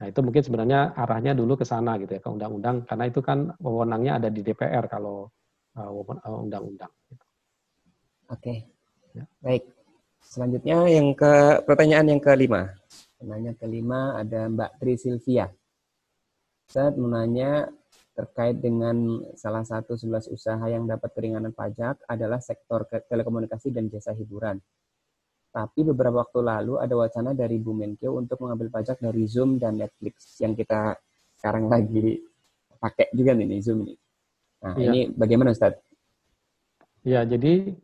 Nah 0.00 0.08
itu 0.08 0.20
mungkin 0.24 0.40
sebenarnya 0.40 0.96
arahnya 0.96 1.36
dulu 1.36 1.60
ke 1.60 1.64
sana 1.68 2.00
gitu 2.00 2.16
ya 2.16 2.20
ke 2.24 2.28
undang-undang 2.32 2.88
karena 2.88 3.04
itu 3.04 3.20
kan 3.20 3.52
wewenangnya 3.60 4.16
ada 4.16 4.28
di 4.32 4.40
DPR 4.40 4.88
kalau 4.88 5.28
eh, 5.76 5.90
undang-undang. 6.24 6.88
gitu. 7.12 7.24
Oke. 8.32 8.54
Ya. 9.12 9.24
Baik. 9.44 9.68
Selanjutnya 10.22 10.86
yang 10.86 11.12
ke 11.12 11.64
pertanyaan 11.66 12.16
yang 12.16 12.20
kelima. 12.22 12.72
Penanya 13.18 13.52
kelima 13.58 14.16
ada 14.16 14.48
Mbak 14.48 14.70
Tri 14.80 14.94
Silvia. 14.96 15.50
Saya 16.70 16.94
mau 16.94 17.10
nanya 17.10 17.66
terkait 18.14 18.62
dengan 18.62 18.94
salah 19.34 19.66
satu 19.66 19.98
11 19.98 20.30
usaha 20.30 20.62
yang 20.70 20.86
dapat 20.86 21.10
keringanan 21.10 21.50
pajak 21.50 21.98
adalah 22.06 22.38
sektor 22.38 22.86
telekomunikasi 22.86 23.74
dan 23.74 23.90
jasa 23.90 24.14
hiburan. 24.14 24.62
Tapi 25.50 25.82
beberapa 25.82 26.22
waktu 26.22 26.46
lalu 26.46 26.78
ada 26.78 26.94
wacana 26.94 27.34
dari 27.34 27.58
Bu 27.58 27.74
Menkeu 27.74 28.14
untuk 28.14 28.38
mengambil 28.46 28.70
pajak 28.70 29.02
dari 29.02 29.26
Zoom 29.26 29.58
dan 29.58 29.82
Netflix 29.82 30.38
yang 30.38 30.54
kita 30.54 30.94
sekarang 31.42 31.66
lagi 31.66 32.22
pakai 32.78 33.10
juga 33.18 33.34
nih, 33.34 33.46
nih 33.50 33.60
Zoom 33.66 33.78
ini. 33.90 33.94
Nah, 34.62 34.74
Iya. 34.78 34.86
ini 34.94 35.00
bagaimana 35.10 35.50
Ustaz? 35.50 35.74
Ya 37.02 37.26
jadi 37.26 37.74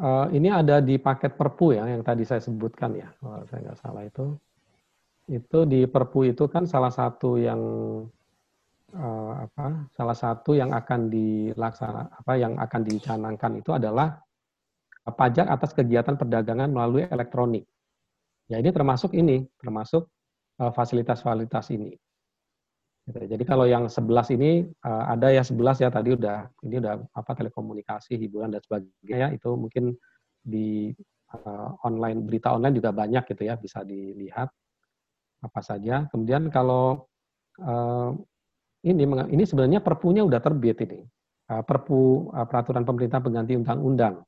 eh, 0.00 0.26
ini 0.32 0.48
ada 0.48 0.80
di 0.80 0.96
paket 0.96 1.36
Perpu 1.36 1.76
ya 1.76 1.84
yang 1.84 2.00
tadi 2.00 2.24
saya 2.24 2.40
sebutkan 2.40 2.96
ya, 2.96 3.12
kalau 3.20 3.44
saya 3.52 3.68
nggak 3.68 3.80
salah 3.84 4.02
itu. 4.08 4.32
Itu 5.28 5.68
di 5.68 5.84
Perpu 5.84 6.24
itu 6.24 6.48
kan 6.48 6.64
salah 6.64 6.88
satu 6.94 7.36
yang 7.36 7.60
eh, 8.94 9.32
apa? 9.46 9.86
Salah 9.94 10.16
satu 10.18 10.54
yang 10.54 10.74
akan 10.74 11.10
dilaksana 11.10 12.10
apa 12.10 12.32
yang 12.36 12.58
akan 12.58 12.80
dicanangkan 12.86 13.52
itu 13.58 13.70
adalah 13.74 14.18
pajak 15.10 15.46
atas 15.48 15.72
kegiatan 15.74 16.14
perdagangan 16.14 16.70
melalui 16.70 17.08
elektronik. 17.08 17.66
Ya 18.50 18.58
ini 18.58 18.70
termasuk 18.74 19.14
ini, 19.14 19.46
termasuk 19.62 20.10
uh, 20.58 20.72
fasilitas-fasilitas 20.74 21.70
ini. 21.70 21.94
Gitu. 23.06 23.26
Jadi 23.26 23.44
kalau 23.48 23.66
yang 23.66 23.88
11 23.88 24.36
ini 24.36 24.66
uh, 24.84 25.04
ada 25.10 25.32
ya 25.32 25.42
11 25.42 25.82
ya 25.82 25.88
tadi 25.90 26.14
udah 26.14 26.46
ini 26.66 26.78
udah 26.78 26.94
apa 27.16 27.32
telekomunikasi, 27.34 28.18
hiburan 28.20 28.52
dan 28.54 28.60
sebagainya 28.62 29.16
ya 29.16 29.28
itu 29.34 29.50
mungkin 29.56 29.96
di 30.40 30.92
uh, 31.32 31.74
online 31.86 32.22
berita 32.26 32.54
online 32.54 32.76
juga 32.76 32.90
banyak 32.94 33.24
gitu 33.30 33.42
ya 33.48 33.54
bisa 33.56 33.82
dilihat 33.82 34.50
apa 35.40 35.60
saja. 35.64 36.06
Kemudian 36.12 36.52
kalau 36.52 37.08
uh, 37.64 38.14
ini 38.84 39.04
ini 39.04 39.44
sebenarnya 39.44 39.84
perpunya 39.84 40.24
udah 40.24 40.40
terbit 40.40 40.80
ini. 40.84 41.00
Uh, 41.50 41.66
perpu 41.66 42.30
uh, 42.30 42.46
peraturan 42.46 42.86
pemerintah 42.86 43.18
pengganti 43.18 43.58
undang-undang. 43.58 44.22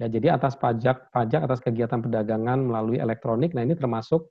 Ya, 0.00 0.10
jadi 0.10 0.34
atas 0.34 0.58
pajak 0.58 1.12
pajak 1.14 1.46
atas 1.46 1.62
kegiatan 1.62 2.02
perdagangan 2.02 2.58
melalui 2.58 2.98
elektronik, 2.98 3.54
nah 3.54 3.62
ini 3.62 3.78
termasuk 3.78 4.26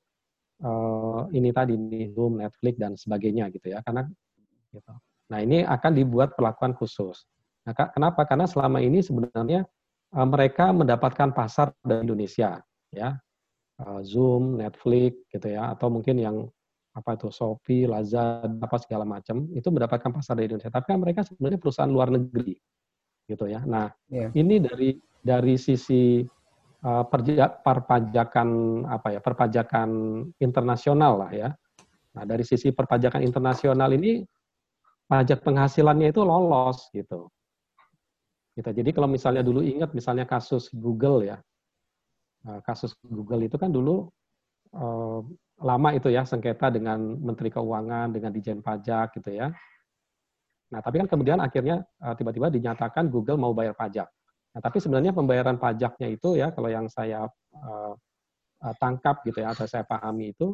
uh, 0.59 1.30
ini 1.32 1.55
tadi 1.55 1.80
nih 1.80 2.11
Zoom, 2.11 2.43
Netflix 2.43 2.76
dan 2.76 2.99
sebagainya 2.99 3.47
gitu 3.53 3.72
ya. 3.72 3.80
Karena 3.86 4.03
gitu. 4.74 4.93
Nah, 5.32 5.39
ini 5.39 5.64
akan 5.64 5.91
dibuat 5.95 6.36
perlakuan 6.36 6.76
khusus. 6.76 7.24
Nah, 7.64 7.72
kenapa? 7.72 8.28
Karena 8.28 8.43
selama 8.43 8.84
ini 8.84 8.99
sebenarnya 8.99 9.64
uh, 10.11 10.28
mereka 10.28 10.76
mendapatkan 10.76 11.32
pasar 11.32 11.72
dari 11.80 12.03
Indonesia 12.03 12.59
ya. 12.91 13.16
Uh, 13.80 14.03
Zoom, 14.05 14.61
Netflix 14.61 15.18
gitu 15.34 15.47
ya 15.49 15.74
atau 15.74 15.89
mungkin 15.89 16.20
yang 16.22 16.38
apa 16.94 17.18
itu 17.18 17.34
Shopee, 17.34 17.89
Lazada, 17.89 18.46
apa 18.62 18.78
segala 18.78 19.02
macam 19.02 19.50
itu 19.50 19.66
mendapatkan 19.74 20.14
pasar 20.14 20.38
dari 20.38 20.54
Indonesia. 20.54 20.70
Tapi 20.70 20.86
kan 20.94 21.00
mereka 21.02 21.26
sebenarnya 21.26 21.58
perusahaan 21.58 21.89
luar 21.89 22.14
negeri, 22.14 22.54
gitu 23.26 23.50
ya. 23.50 23.66
Nah, 23.66 23.89
yeah. 24.14 24.30
ini 24.38 24.62
dari 24.62 25.02
dari 25.18 25.58
sisi 25.58 26.22
uh, 26.86 27.06
perpajakan 27.66 28.50
apa 28.86 29.18
ya 29.18 29.20
perpajakan 29.26 29.89
internasional 30.38 31.26
lah 31.26 31.32
ya. 31.34 31.50
Nah, 32.14 32.24
dari 32.30 32.46
sisi 32.46 32.70
perpajakan 32.70 33.26
internasional 33.26 33.89
ini 33.98 34.22
pajak 35.10 35.41
penghasilannya 35.41 36.14
itu 36.14 36.22
lolos 36.22 36.94
gitu. 36.94 37.26
Gitu. 38.54 38.70
Jadi 38.70 38.89
kalau 38.94 39.10
misalnya 39.10 39.41
dulu 39.41 39.66
ingat 39.66 39.98
misalnya 39.98 40.30
kasus 40.30 40.70
Google 40.70 41.26
ya, 41.26 41.41
kasus 42.62 42.94
Google 43.02 43.50
itu 43.50 43.58
kan 43.58 43.74
dulu 43.74 44.14
uh, 44.78 45.26
lama 45.64 45.95
itu 45.95 46.11
ya 46.11 46.28
sengketa 46.28 46.68
dengan 46.68 46.99
Menteri 46.99 47.47
Keuangan, 47.47 48.11
dengan 48.11 48.36
Dijen 48.36 48.59
Pajak 48.59 49.16
gitu 49.18 49.32
ya. 49.32 49.47
Nah, 50.74 50.82
tapi 50.82 50.99
kan 50.99 51.07
kemudian 51.07 51.39
akhirnya 51.39 51.86
eh, 51.86 52.14
tiba-tiba 52.20 52.51
dinyatakan 52.51 53.07
Google 53.07 53.39
mau 53.39 53.55
bayar 53.55 53.78
pajak. 53.78 54.09
Nah, 54.53 54.61
tapi 54.61 54.78
sebenarnya 54.84 55.16
pembayaran 55.16 55.57
pajaknya 55.57 56.07
itu 56.14 56.38
ya 56.38 56.53
kalau 56.53 56.70
yang 56.70 56.86
saya 56.86 57.26
uh, 57.57 57.93
tangkap 58.78 59.26
gitu 59.26 59.41
ya 59.41 59.49
atau 59.49 59.66
saya 59.66 59.82
pahami 59.82 60.30
itu 60.30 60.53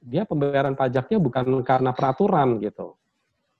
dia 0.00 0.24
pembayaran 0.24 0.72
pajaknya 0.72 1.20
bukan 1.20 1.60
karena 1.60 1.92
peraturan 1.92 2.56
gitu. 2.56 2.96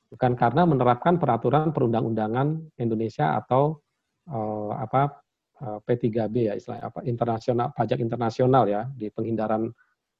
Bukan 0.08 0.40
karena 0.40 0.64
menerapkan 0.64 1.20
peraturan 1.20 1.76
perundang-undangan 1.76 2.80
Indonesia 2.80 3.36
atau 3.36 3.76
uh, 4.32 4.72
apa 4.72 5.20
P3B 5.84 6.48
ya 6.48 6.54
istilahnya 6.56 6.88
apa 6.88 7.02
internasional 7.04 7.68
pajak 7.74 7.98
internasional 7.98 8.64
ya 8.70 8.88
di 8.88 9.12
penghindaran 9.12 9.68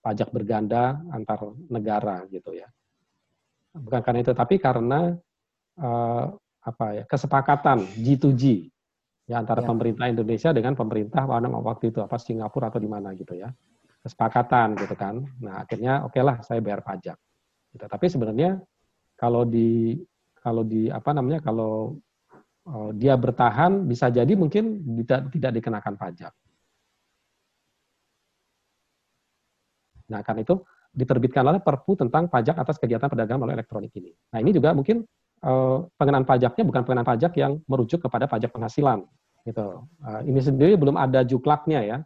pajak 0.08 0.32
berganda 0.32 0.96
antar 1.12 1.52
negara 1.68 2.24
gitu 2.32 2.56
ya. 2.56 2.64
Bukan 3.76 4.00
karena 4.00 4.24
itu, 4.24 4.32
tapi 4.32 4.56
karena 4.56 5.12
uh, 5.76 6.24
apa 6.64 6.86
ya 6.96 7.04
kesepakatan 7.04 7.84
G2G 8.00 8.72
ya 9.28 9.36
antara 9.36 9.60
ya. 9.60 9.68
pemerintah 9.68 10.08
Indonesia 10.08 10.50
dengan 10.56 10.72
pemerintah 10.72 11.28
waktu 11.28 11.92
itu 11.92 12.00
apa 12.00 12.16
Singapura 12.16 12.72
atau 12.72 12.80
di 12.80 12.88
mana 12.88 13.12
gitu 13.12 13.36
ya 13.36 13.52
kesepakatan 14.00 14.78
gitu 14.80 14.94
kan. 14.96 15.20
Nah 15.44 15.68
akhirnya 15.68 16.08
oke 16.08 16.16
okay 16.16 16.22
lah 16.24 16.40
saya 16.40 16.64
bayar 16.64 16.80
pajak. 16.80 17.20
Gitu. 17.76 17.84
Tapi 17.84 18.06
sebenarnya 18.08 18.56
kalau 19.18 19.44
di 19.44 20.00
kalau 20.40 20.64
di 20.64 20.88
apa 20.88 21.12
namanya 21.12 21.44
kalau 21.44 21.98
uh, 22.64 22.90
dia 22.96 23.18
bertahan 23.20 23.84
bisa 23.84 24.08
jadi 24.08 24.32
mungkin 24.32 24.80
tidak 25.04 25.28
tidak 25.34 25.52
dikenakan 25.60 25.94
pajak. 26.00 26.32
Nah, 30.08 30.24
karena 30.24 30.40
itu 30.44 30.56
diterbitkan 30.88 31.44
oleh 31.44 31.60
Perpu 31.60 31.94
tentang 31.94 32.26
pajak 32.32 32.56
atas 32.56 32.80
kegiatan 32.80 33.06
perdagangan 33.06 33.44
melalui 33.44 33.60
elektronik 33.60 33.92
ini. 33.94 34.10
Nah, 34.32 34.38
ini 34.40 34.50
juga 34.56 34.72
mungkin 34.72 35.04
uh, 35.44 35.84
pengenaan 36.00 36.24
pajaknya 36.24 36.64
bukan 36.64 36.82
pengenaan 36.82 37.08
pajak 37.08 37.32
yang 37.36 37.60
merujuk 37.68 38.02
kepada 38.08 38.24
pajak 38.24 38.50
penghasilan. 38.50 39.04
Gitu. 39.44 39.66
Uh, 40.00 40.20
ini 40.24 40.40
sendiri 40.40 40.74
belum 40.80 40.96
ada 40.96 41.22
juklaknya 41.22 41.80
ya, 41.84 41.98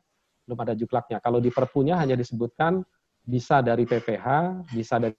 belum 0.51 0.59
ada 0.59 0.75
juklaknya. 0.75 1.23
Kalau 1.23 1.39
di 1.39 1.49
Perpunya 1.55 1.95
hanya 1.99 2.19
disebutkan 2.19 2.83
bisa 3.23 3.63
dari 3.63 3.87
PPH, 3.87 4.27
bisa 4.75 4.99
dari 4.99 5.15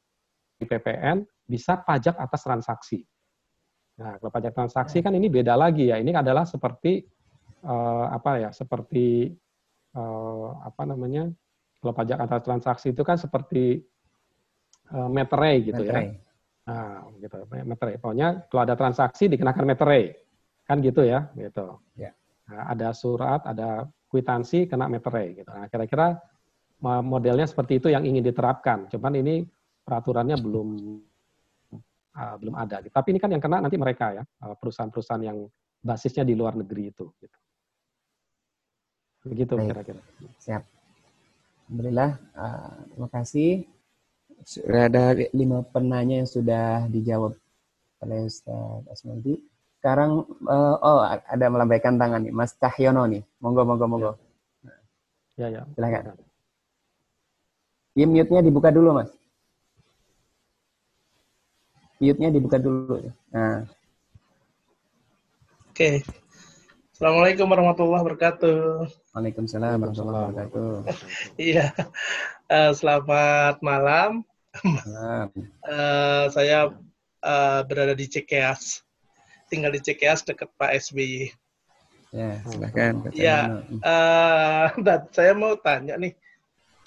PPN, 0.60 1.24
bisa 1.48 1.80
pajak 1.80 2.20
atas 2.20 2.42
transaksi. 2.44 3.00
Nah, 3.94 4.20
kalau 4.20 4.32
pajak 4.34 4.52
transaksi 4.52 5.00
kan 5.00 5.16
ini 5.16 5.32
beda 5.32 5.56
lagi 5.56 5.88
ya. 5.88 6.02
Ini 6.02 6.12
adalah 6.12 6.44
seperti 6.44 7.00
uh, 7.64 8.12
apa 8.12 8.44
ya? 8.44 8.50
Seperti 8.52 9.32
apa 9.94 10.90
namanya? 10.90 11.30
Kalau 11.84 11.92
pajak 11.92 12.16
atas 12.16 12.42
transaksi 12.48 12.96
itu 12.96 13.04
kan 13.04 13.20
seperti 13.20 13.84
uh, 14.96 15.12
meterai 15.12 15.68
gitu 15.68 15.84
ya. 15.84 16.00
meterai. 16.00 16.08
ya. 16.08 16.16
Nah, 16.64 17.12
gitu, 17.20 17.38
meterai. 17.52 18.00
Pokoknya 18.00 18.48
kalau 18.48 18.62
ada 18.64 18.76
transaksi 18.80 19.28
dikenakan 19.28 19.68
meterai. 19.68 20.16
Kan 20.64 20.80
gitu 20.80 21.04
ya, 21.04 21.28
gitu. 21.36 21.76
Ya. 22.00 22.16
Nah, 22.48 22.72
ada 22.72 22.96
surat, 22.96 23.44
ada 23.44 23.92
kwitansi 24.08 24.72
kena 24.72 24.88
meterai 24.88 25.44
gitu. 25.44 25.52
Nah, 25.52 25.68
kira-kira 25.68 26.24
modelnya 26.84 27.44
seperti 27.44 27.84
itu 27.84 27.92
yang 27.92 28.08
ingin 28.08 28.24
diterapkan. 28.24 28.88
Cuman 28.88 29.20
ini 29.20 29.44
peraturannya 29.84 30.40
belum 30.40 30.70
uh, 32.16 32.36
belum 32.40 32.56
ada. 32.56 32.80
Tapi 32.80 33.08
ini 33.12 33.20
kan 33.20 33.28
yang 33.28 33.44
kena 33.44 33.60
nanti 33.60 33.76
mereka 33.76 34.16
ya, 34.16 34.24
perusahaan-perusahaan 34.40 35.24
yang 35.24 35.44
basisnya 35.84 36.24
di 36.24 36.32
luar 36.32 36.56
negeri 36.56 36.96
itu. 36.96 37.12
Gitu. 37.20 37.38
Begitu 39.28 39.54
kira-kira. 39.56 40.00
Siap. 40.40 40.64
Alhamdulillah, 41.68 42.12
uh, 42.36 42.76
terima 42.92 43.10
kasih. 43.10 43.50
Sudah 44.44 44.92
ada 44.92 45.16
lima 45.32 45.64
penanya 45.64 46.20
yang 46.20 46.30
sudah 46.30 46.86
dijawab 46.92 47.40
oleh 48.04 48.20
Ustaz 48.28 48.84
Asmadi. 48.92 49.40
Sekarang, 49.80 50.28
uh, 50.48 50.76
oh 50.80 51.00
ada 51.08 51.46
melambaikan 51.48 51.96
tangan 51.96 52.24
nih, 52.24 52.36
Mas 52.36 52.56
Cahyono 52.60 53.08
nih. 53.08 53.24
Monggo, 53.40 53.64
monggo, 53.64 53.86
monggo. 53.88 54.12
Ya, 55.40 55.48
ya. 55.50 55.64
Silakan. 55.76 56.20
Ya, 57.94 58.06
mute-nya 58.08 58.42
dibuka 58.44 58.70
dulu, 58.70 58.90
Mas. 59.02 59.12
Mute-nya 62.00 62.30
dibuka 62.32 62.58
dulu. 62.60 63.00
Nah. 63.32 63.66
Oke. 65.72 66.04
Assalamualaikum 67.04 67.52
warahmatullahi 67.52 68.00
wabarakatuh. 68.08 68.88
Waalaikumsalam 69.12 69.76
warahmatullahi 69.76 70.24
wabarakatuh. 70.24 70.72
Iya, 71.36 71.76
uh, 72.48 72.72
selamat 72.72 73.60
malam. 73.60 74.24
Malam. 74.64 75.28
Uh, 75.68 76.32
saya 76.32 76.72
uh, 77.20 77.60
berada 77.68 77.92
di 77.92 78.08
Cikeas, 78.08 78.88
tinggal 79.52 79.76
di 79.76 79.84
Cikeas 79.84 80.24
dekat 80.24 80.48
Pak 80.56 80.80
SBY. 80.80 81.28
Ya, 82.16 82.40
silakan. 82.48 83.12
Ya, 83.12 83.68
uh, 83.84 84.72
dan 84.80 85.04
saya 85.12 85.36
mau 85.36 85.60
tanya 85.60 86.00
nih, 86.00 86.16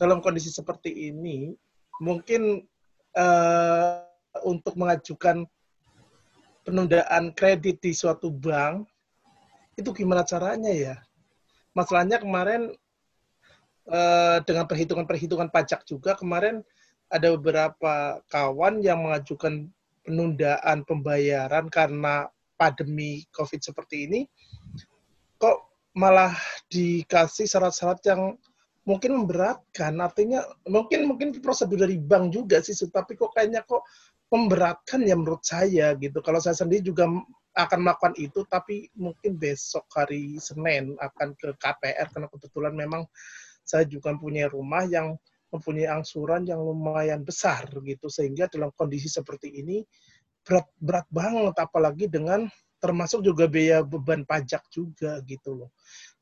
dalam 0.00 0.24
kondisi 0.24 0.48
seperti 0.48 1.12
ini, 1.12 1.52
mungkin 2.00 2.64
uh, 3.20 4.00
untuk 4.48 4.80
mengajukan 4.80 5.44
penundaan 6.64 7.36
kredit 7.36 7.84
di 7.84 7.92
suatu 7.92 8.32
bank 8.32 8.95
itu 9.76 9.92
gimana 9.92 10.24
caranya 10.24 10.72
ya? 10.72 10.96
Masalahnya 11.76 12.18
kemarin 12.18 12.72
eh, 13.92 14.38
dengan 14.48 14.64
perhitungan-perhitungan 14.64 15.52
pajak 15.52 15.84
juga 15.84 16.16
kemarin 16.16 16.64
ada 17.12 17.30
beberapa 17.38 18.18
kawan 18.32 18.82
yang 18.82 19.06
mengajukan 19.06 19.70
penundaan 20.02 20.82
pembayaran 20.86 21.70
karena 21.70 22.26
pandemi 22.56 23.22
COVID 23.30 23.60
seperti 23.60 24.08
ini, 24.08 24.20
kok 25.36 25.66
malah 25.92 26.32
dikasih 26.72 27.46
syarat-syarat 27.46 28.00
yang 28.08 28.22
mungkin 28.86 29.22
memberatkan. 29.22 29.98
Artinya 29.98 30.42
mungkin 30.64 31.10
mungkin 31.10 31.36
prosedur 31.42 31.84
dari 31.84 32.00
bank 32.00 32.32
juga 32.32 32.62
sih, 32.64 32.74
tapi 32.88 33.14
kok 33.14 33.34
kayaknya 33.34 33.62
kok 33.66 33.84
memberatkan 34.30 35.06
ya 35.06 35.14
menurut 35.14 35.42
saya 35.46 35.94
gitu. 35.98 36.18
Kalau 36.22 36.42
saya 36.42 36.56
sendiri 36.58 36.82
juga 36.82 37.06
akan 37.56 37.78
melakukan 37.88 38.14
itu, 38.20 38.44
tapi 38.44 38.92
mungkin 38.92 39.40
besok 39.40 39.88
hari 39.96 40.36
Senin 40.36 40.92
akan 41.00 41.32
ke 41.32 41.56
KPR 41.56 42.12
karena 42.12 42.28
kebetulan 42.28 42.74
memang 42.76 43.02
saya 43.64 43.88
juga 43.88 44.12
punya 44.14 44.46
rumah 44.52 44.84
yang 44.84 45.16
mempunyai 45.50 45.88
angsuran 45.88 46.44
yang 46.44 46.60
lumayan 46.60 47.24
besar 47.24 47.64
gitu 47.70 48.12
sehingga 48.12 48.50
dalam 48.52 48.68
kondisi 48.76 49.08
seperti 49.08 49.62
ini 49.62 49.80
berat 50.44 50.68
berat 50.78 51.06
banget 51.10 51.56
apalagi 51.58 52.06
dengan 52.06 52.46
termasuk 52.76 53.24
juga 53.24 53.48
biaya 53.48 53.82
beban 53.82 54.22
pajak 54.22 54.62
juga 54.68 55.18
gitu 55.24 55.64
loh. 55.64 55.70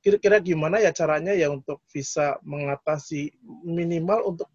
kira-kira 0.01 0.39
gimana 0.39 0.79
ya 0.79 0.93
caranya 0.93 1.33
ya 1.33 1.49
untuk 1.49 1.81
bisa 1.89 2.37
mengatasi 2.45 3.33
minimal 3.65 4.37
untuk 4.37 4.49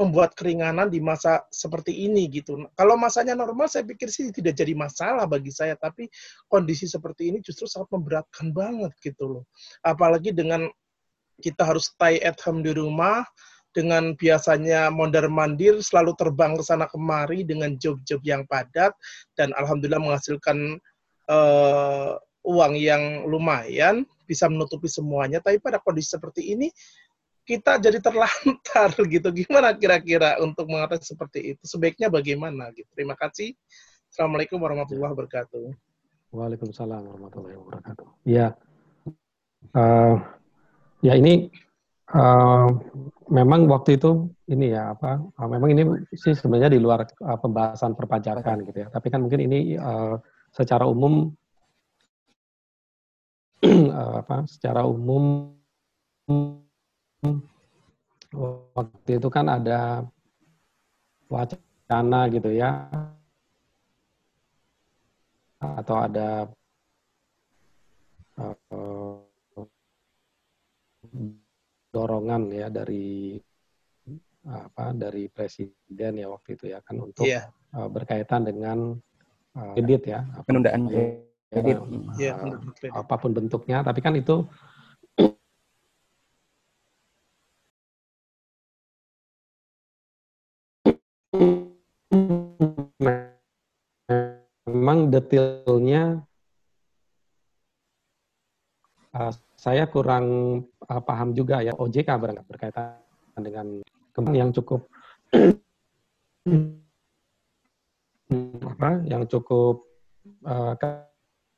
membuat 0.00 0.32
keringanan 0.32 0.88
di 0.88 0.96
masa 0.96 1.44
seperti 1.52 1.92
ini 2.08 2.24
gitu. 2.32 2.64
Kalau 2.72 2.96
masanya 2.96 3.36
normal 3.36 3.68
saya 3.68 3.84
pikir 3.84 4.08
sih 4.08 4.32
tidak 4.32 4.56
jadi 4.56 4.72
masalah 4.72 5.28
bagi 5.28 5.52
saya, 5.52 5.76
tapi 5.76 6.08
kondisi 6.48 6.88
seperti 6.88 7.28
ini 7.28 7.44
justru 7.44 7.68
sangat 7.68 7.92
memberatkan 7.92 8.48
banget 8.56 8.96
gitu 9.04 9.28
loh. 9.28 9.44
Apalagi 9.84 10.32
dengan 10.32 10.64
kita 11.44 11.68
harus 11.68 11.92
stay 11.92 12.16
at 12.24 12.40
home 12.40 12.64
di 12.64 12.72
rumah, 12.72 13.28
dengan 13.70 14.18
biasanya 14.18 14.90
mondar 14.90 15.30
mandir 15.30 15.78
selalu 15.78 16.16
terbang 16.18 16.58
ke 16.58 16.64
sana 16.64 16.90
kemari 16.90 17.46
dengan 17.46 17.78
job-job 17.78 18.18
yang 18.26 18.42
padat 18.50 18.90
dan 19.38 19.54
alhamdulillah 19.54 20.02
menghasilkan 20.02 20.80
uh, 21.30 22.18
uang 22.42 22.74
yang 22.74 23.28
lumayan 23.30 24.02
bisa 24.26 24.50
menutupi 24.50 24.90
semuanya 24.90 25.38
tapi 25.38 25.62
pada 25.62 25.78
kondisi 25.78 26.18
seperti 26.18 26.50
ini 26.54 26.66
kita 27.50 27.82
jadi 27.82 27.98
terlantar 27.98 28.94
gitu. 29.14 29.28
Gimana 29.34 29.74
kira-kira 29.74 30.38
untuk 30.38 30.70
mengatasi 30.70 31.18
seperti 31.18 31.58
itu? 31.58 31.62
Sebaiknya 31.66 32.06
bagaimana 32.06 32.70
gitu. 32.78 32.86
Terima 32.94 33.18
kasih. 33.18 33.58
Assalamualaikum 34.06 34.62
warahmatullahi 34.62 35.10
wabarakatuh. 35.10 35.74
Waalaikumsalam 36.30 37.02
warahmatullahi 37.10 37.58
wabarakatuh. 37.58 38.06
Ya, 38.22 38.54
uh, 39.74 40.14
ya 41.02 41.18
ini 41.18 41.50
uh, 42.14 42.70
memang 43.26 43.66
waktu 43.66 43.98
itu 43.98 44.30
ini 44.46 44.70
ya 44.70 44.94
apa? 44.94 45.18
Uh, 45.34 45.48
memang 45.50 45.74
ini 45.74 45.82
sih 46.14 46.38
sebenarnya 46.38 46.70
di 46.70 46.78
luar 46.78 47.02
uh, 47.02 47.38
pembahasan 47.38 47.98
perpajakan 47.98 48.62
gitu 48.62 48.86
ya. 48.86 48.88
Tapi 48.94 49.10
kan 49.10 49.26
mungkin 49.26 49.42
ini 49.42 49.74
uh, 49.74 50.22
secara 50.54 50.86
umum 50.86 51.34
uh, 53.66 54.14
apa? 54.22 54.46
Secara 54.46 54.86
umum 54.86 55.50
waktu 58.74 59.10
itu 59.18 59.28
kan 59.28 59.46
ada 59.50 60.06
wacana 61.28 62.20
gitu 62.30 62.50
ya 62.54 62.88
atau 65.60 65.96
ada 66.00 66.48
uh, 68.40 69.20
dorongan 71.92 72.48
ya 72.48 72.72
dari 72.72 73.36
apa 74.48 74.96
dari 74.96 75.28
presiden 75.28 76.12
ya 76.16 76.32
waktu 76.32 76.56
itu 76.56 76.72
ya 76.72 76.80
kan 76.80 76.96
untuk 76.96 77.28
yeah. 77.28 77.44
Iya. 77.76 77.76
uh, 77.76 77.88
berkaitan 77.92 78.48
dengan 78.48 78.96
uh, 79.52 79.72
kredit 79.76 80.08
ya 80.08 80.24
penundaan 80.48 80.88
kredit 81.52 81.76
uh, 81.76 82.16
yeah, 82.16 82.40
apa 82.96 83.14
pun 83.20 83.36
bentuknya 83.36 83.84
tapi 83.84 84.00
kan 84.00 84.16
itu 84.16 84.48
detailnya 95.10 96.22
uh, 99.14 99.32
saya 99.58 99.84
kurang 99.90 100.26
uh, 100.86 101.02
paham 101.02 101.34
juga 101.34 101.60
ya 101.60 101.74
OJK 101.76 102.08
berkaitan 102.46 102.96
dengan 103.36 103.82
kembang 104.14 104.36
yang 104.36 104.50
cukup 104.54 104.86
apa 108.70 108.90
yang 109.04 109.26
cukup 109.26 109.82
uh, 110.46 110.74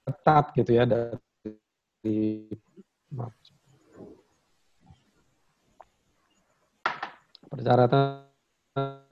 ketat 0.03 0.45
gitu 0.57 0.73
ya 0.73 0.89
dari 0.89 2.49
maaf, 3.13 3.37
persyaratan 7.53 8.25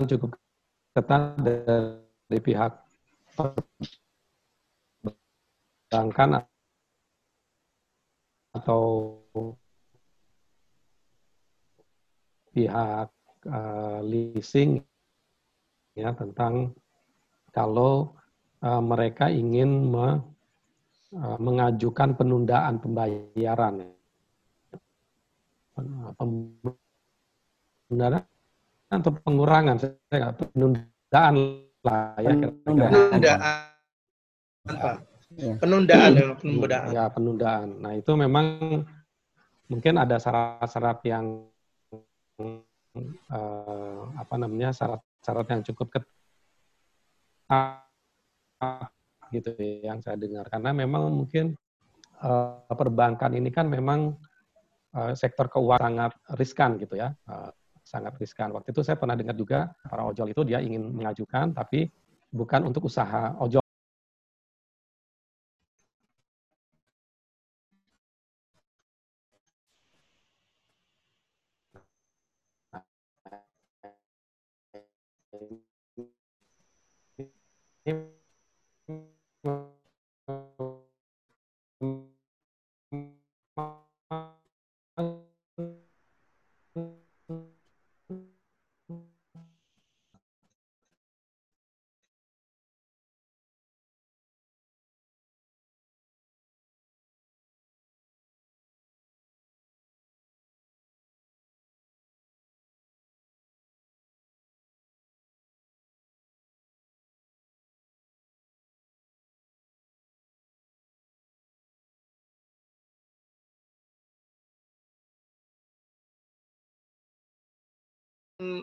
cukup 0.09 0.33
ketat 0.97 1.37
dari 1.45 2.39
pihak 2.41 2.73
perbankan 5.91 6.39
atau 8.55 9.19
pihak 12.55 13.11
uh, 13.51 13.99
leasing 14.07 14.79
ya 15.99 16.15
tentang 16.15 16.71
kalau 17.51 18.15
uh, 18.63 18.79
mereka 18.79 19.35
ingin 19.35 19.91
me, 19.91 20.23
uh, 21.19 21.35
mengajukan 21.43 22.15
penundaan 22.15 22.79
pembayaran. 22.79 23.91
Penundaan 27.91 28.23
atau 28.95 29.11
pengurangan 29.27 29.75
saya 29.83 30.31
penundaan 30.39 31.35
lah 31.83 32.15
ya 32.23 32.31
penundaan. 32.63 33.11
Ya. 35.39 35.55
Penundaan 35.63 36.19
ya, 36.19 36.35
penundaan. 36.35 36.91
Ya, 36.91 37.07
penundaan. 37.07 37.79
Nah, 37.79 37.95
itu 37.95 38.11
memang 38.19 38.83
mungkin 39.71 39.95
ada 39.95 40.19
syarat-syarat 40.19 40.99
yang 41.07 41.47
uh, 43.31 44.11
apa 44.19 44.35
namanya? 44.35 44.75
syarat-syarat 44.75 45.47
yang 45.55 45.63
cukup 45.71 45.95
ketat 45.95 47.79
gitu 49.31 49.55
ya, 49.55 49.95
yang 49.95 50.03
saya 50.03 50.19
dengar 50.19 50.51
karena 50.51 50.75
memang 50.75 51.07
mungkin 51.15 51.55
uh, 52.27 52.67
perbankan 52.75 53.31
ini 53.39 53.55
kan 53.55 53.71
memang 53.71 54.19
uh, 54.99 55.15
sektor 55.15 55.47
keuangan 55.47 55.95
sangat 55.95 56.13
riskan 56.35 56.75
gitu 56.83 56.99
ya. 56.99 57.15
Uh, 57.31 57.55
sangat 57.87 58.19
riskan. 58.19 58.51
Waktu 58.51 58.75
itu 58.75 58.83
saya 58.83 58.99
pernah 58.99 59.15
dengar 59.15 59.39
juga 59.39 59.71
para 59.87 60.03
ojol 60.11 60.35
itu 60.35 60.43
dia 60.43 60.59
ingin 60.59 60.91
mengajukan 60.91 61.55
tapi 61.55 61.87
bukan 62.35 62.67
untuk 62.67 62.91
usaha 62.91 63.35
ojol 63.39 63.63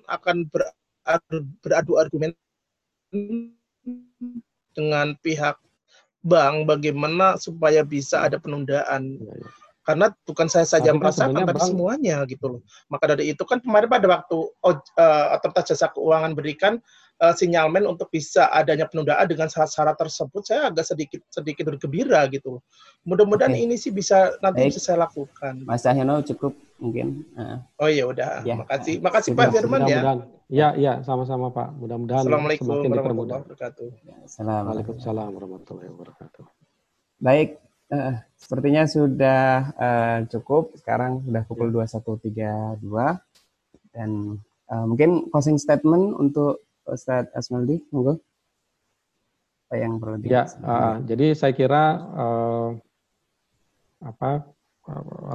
akan 0.08 0.50
beradu, 0.50 1.38
beradu 1.62 1.92
argumen 2.02 2.32
dengan 4.76 5.16
pihak 5.24 5.58
bank 6.26 6.68
bagaimana 6.68 7.40
supaya 7.40 7.82
bisa 7.88 8.26
ada 8.28 8.38
penundaan. 8.38 9.18
Ya, 9.22 9.34
ya. 9.38 9.50
Karena 9.88 10.12
bukan 10.28 10.52
saya 10.52 10.68
saja 10.68 10.92
tapi 10.92 11.00
kan 11.00 11.00
merasakan, 11.00 11.44
tapi 11.48 11.56
bang... 11.56 11.70
semuanya 11.72 12.18
gitu 12.28 12.46
loh. 12.60 12.62
Maka 12.92 13.16
dari 13.16 13.32
itu 13.32 13.40
kan 13.48 13.64
kemarin 13.64 13.88
pada 13.88 14.20
waktu 14.20 14.38
uh, 14.68 15.26
otoritas 15.40 15.72
jasa 15.72 15.88
keuangan 15.96 16.36
berikan 16.36 16.84
uh, 17.24 17.32
sinyalmen 17.32 17.88
untuk 17.88 18.12
bisa 18.12 18.52
adanya 18.52 18.84
penundaan 18.92 19.24
dengan 19.32 19.48
syarat-syarat 19.48 19.96
tersebut, 19.96 20.44
saya 20.44 20.68
agak 20.68 20.92
sedikit 20.92 21.24
sedikit 21.32 21.72
bergembira 21.72 22.28
gitu 22.28 22.60
loh. 22.60 22.62
Mudah-mudahan 23.08 23.56
okay. 23.56 23.64
ini 23.64 23.80
sih 23.80 23.96
bisa 23.96 24.36
nanti 24.44 24.68
Baik. 24.68 24.76
bisa 24.76 24.82
saya 24.84 25.08
lakukan. 25.08 25.64
Mas 25.64 25.88
Ahyono 25.88 26.20
cukup 26.20 26.52
mungkin. 26.78 27.26
Uh. 27.34 27.60
Oh 27.82 27.90
iya 27.90 28.04
udah. 28.06 28.42
Ya. 28.46 28.56
Makasih, 28.58 29.02
makasih 29.02 29.32
Pak 29.34 29.54
Firman 29.54 29.86
ya. 29.86 30.02
Ya, 30.48 30.72
ya, 30.80 31.04
sama-sama 31.04 31.52
Pak. 31.52 31.76
Mudah-mudahan 31.76 32.24
Assalamualaikum 32.24 32.66
warahmatullahi 32.72 33.44
wabarakatuh. 33.44 33.88
Assalamualaikum 34.24 34.96
warahmatullahi 34.96 35.90
wabarakatuh. 35.92 36.46
Baik, 37.20 37.60
Uh, 37.88 38.20
sepertinya 38.36 38.84
sudah 38.84 39.72
uh, 39.80 40.20
cukup. 40.28 40.76
Sekarang 40.76 41.24
sudah 41.24 41.48
pukul 41.48 41.72
21.32 41.72 42.84
dan 43.96 44.44
uh, 44.68 44.84
mungkin 44.84 45.32
closing 45.32 45.56
statement 45.56 46.20
untuk 46.20 46.68
Ustadz 46.84 47.32
Asmaldi, 47.32 47.88
monggo. 47.96 48.20
Apa 49.72 49.76
yang 49.80 50.04
perlu 50.04 50.20
di 50.20 50.28
Ya, 50.28 50.52
uh, 50.68 51.00
jadi 51.00 51.32
saya 51.32 51.56
kira 51.56 51.96
uh, 52.12 52.70
apa 54.04 54.52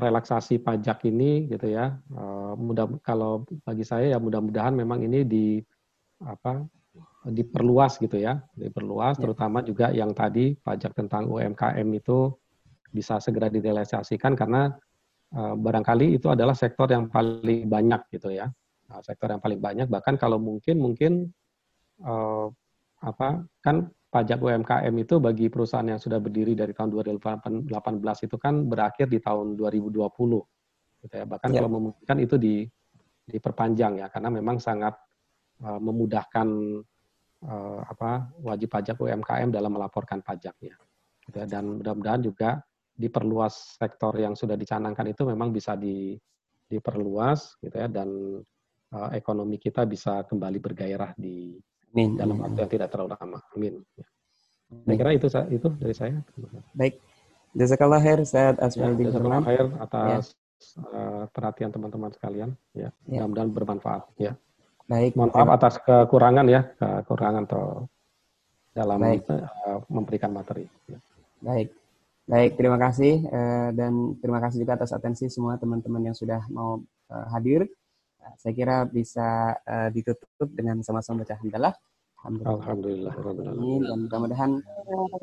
relaksasi 0.00 0.64
pajak 0.64 1.04
ini 1.08 1.46
gitu 1.52 1.68
ya. 1.68 2.00
Uh, 2.08 2.56
mudah 2.56 2.88
kalau 3.04 3.44
bagi 3.62 3.84
saya 3.84 4.16
ya 4.16 4.18
mudah-mudahan 4.18 4.72
memang 4.72 5.04
ini 5.04 5.28
di 5.28 5.60
apa 6.24 6.64
diperluas 7.28 8.00
gitu 8.00 8.16
ya. 8.16 8.40
Diperluas 8.56 9.20
ya. 9.20 9.28
terutama 9.28 9.60
juga 9.60 9.92
yang 9.92 10.16
tadi 10.16 10.56
pajak 10.56 10.96
tentang 10.96 11.28
UMKM 11.28 11.88
itu 11.92 12.32
bisa 12.92 13.20
segera 13.20 13.52
direalisasikan 13.52 14.32
karena 14.32 14.72
uh, 15.36 15.54
barangkali 15.56 16.16
itu 16.16 16.32
adalah 16.32 16.56
sektor 16.56 16.88
yang 16.88 17.12
paling 17.12 17.68
banyak 17.68 18.08
gitu 18.08 18.32
ya. 18.32 18.48
Nah, 18.88 19.00
sektor 19.04 19.32
yang 19.32 19.40
paling 19.40 19.60
banyak 19.60 19.86
bahkan 19.88 20.16
kalau 20.16 20.40
mungkin 20.40 20.80
mungkin 20.80 21.12
apa 23.02 23.46
kan 23.62 23.86
pajak 24.12 24.44
UMKM 24.44 24.92
itu 24.92 25.16
bagi 25.16 25.48
perusahaan 25.48 25.88
yang 25.88 25.96
sudah 25.96 26.20
berdiri 26.20 26.52
dari 26.52 26.76
tahun 26.76 26.92
2018 26.92 27.72
itu 28.28 28.36
kan 28.36 28.68
berakhir 28.68 29.08
di 29.08 29.24
tahun 29.24 29.56
2020 29.56 29.88
gitu 31.02 31.14
ya 31.16 31.24
bahkan 31.24 31.48
ya. 31.48 31.56
kalau 31.64 31.70
memungkinkan 31.80 32.18
itu 32.20 32.36
di 32.36 32.68
diperpanjang 33.24 34.04
ya 34.04 34.06
karena 34.12 34.28
memang 34.28 34.60
sangat 34.60 34.92
uh, 35.64 35.80
memudahkan 35.80 36.48
uh, 37.48 37.80
apa 37.88 38.36
wajib 38.44 38.68
pajak 38.68 39.00
UMKM 39.00 39.48
dalam 39.48 39.72
melaporkan 39.72 40.20
pajaknya 40.20 40.76
gitu 41.24 41.38
ya. 41.40 41.48
dan 41.48 41.80
mudah-mudahan 41.80 42.20
juga 42.20 42.60
diperluas 42.92 43.80
sektor 43.80 44.12
yang 44.20 44.36
sudah 44.36 44.60
dicanangkan 44.60 45.08
itu 45.08 45.24
memang 45.24 45.48
bisa 45.48 45.72
di 45.72 46.20
diperluas 46.68 47.56
gitu 47.64 47.80
ya 47.80 47.88
dan 47.88 48.08
uh, 48.92 49.10
ekonomi 49.16 49.56
kita 49.56 49.88
bisa 49.88 50.28
kembali 50.28 50.60
bergairah 50.60 51.16
di 51.16 51.56
Amin. 51.92 52.16
Dalam 52.16 52.36
waktu 52.40 52.58
yang 52.64 52.72
tidak 52.72 52.88
terlalu 52.88 53.12
lama. 53.14 53.38
Amin. 53.52 53.74
Ya. 53.94 54.06
Saya 54.72 54.96
kira 54.96 55.10
itu 55.12 55.26
itu 55.52 55.68
dari 55.76 55.94
saya. 55.94 56.16
Baik. 56.72 56.96
Jazakallah 57.52 58.00
khair 58.00 58.24
Ustaz 58.24 58.56
Asmaul 58.56 58.96
ya, 58.96 59.12
Jazakallah 59.12 59.44
khair 59.44 59.66
atas 59.76 60.32
ya. 60.32 60.80
uh, 60.88 61.22
perhatian 61.28 61.68
teman-teman 61.68 62.10
sekalian. 62.16 62.50
Ya. 62.72 62.88
ya. 63.04 63.28
Mudah-mudahan 63.28 63.50
bermanfaat. 63.52 64.02
Ya. 64.16 64.32
Baik. 64.88 65.12
Mohon 65.12 65.30
maaf 65.36 65.50
atas 65.60 65.74
kekurangan 65.84 66.46
ya, 66.48 66.60
kekurangan 66.80 67.44
atau 67.44 67.86
dalam 68.72 68.98
Baik. 69.04 69.28
Uh, 69.28 69.84
memberikan 69.92 70.32
materi. 70.32 70.64
Ya. 70.88 70.96
Baik. 71.44 71.68
Baik, 72.22 72.54
terima 72.54 72.78
kasih 72.78 73.26
uh, 73.28 73.74
dan 73.74 74.14
terima 74.22 74.38
kasih 74.38 74.62
juga 74.62 74.78
atas 74.78 74.94
atensi 74.94 75.26
semua 75.26 75.58
teman-teman 75.58 76.00
yang 76.06 76.16
sudah 76.16 76.40
mau 76.48 76.80
uh, 77.10 77.26
hadir. 77.34 77.66
Nah, 78.22 78.32
saya 78.38 78.52
kira 78.54 78.86
bisa 78.86 79.58
uh, 79.66 79.88
ditutup 79.90 80.46
dengan 80.54 80.78
sama-sama 80.86 81.26
baca 81.26 81.34
hamdalah. 81.42 81.74
Alhamdulillah. 82.22 83.14
Alhamdulillah. 83.18 83.54
Dan 83.82 83.98
mudah-mudahan 84.06 84.52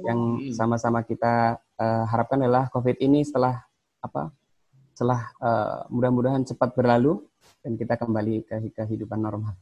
yang 0.04 0.20
sama-sama 0.52 1.00
kita 1.08 1.56
uh, 1.80 2.04
harapkan 2.12 2.44
adalah 2.44 2.68
COVID 2.68 3.00
ini 3.00 3.24
setelah 3.24 3.64
apa? 4.04 4.36
Setelah 4.92 5.32
uh, 5.40 5.88
mudah-mudahan 5.88 6.44
cepat 6.44 6.76
berlalu 6.76 7.24
dan 7.64 7.80
kita 7.80 7.96
kembali 7.96 8.44
ke 8.44 8.60
kehidupan 8.76 9.16
normal. 9.24 9.56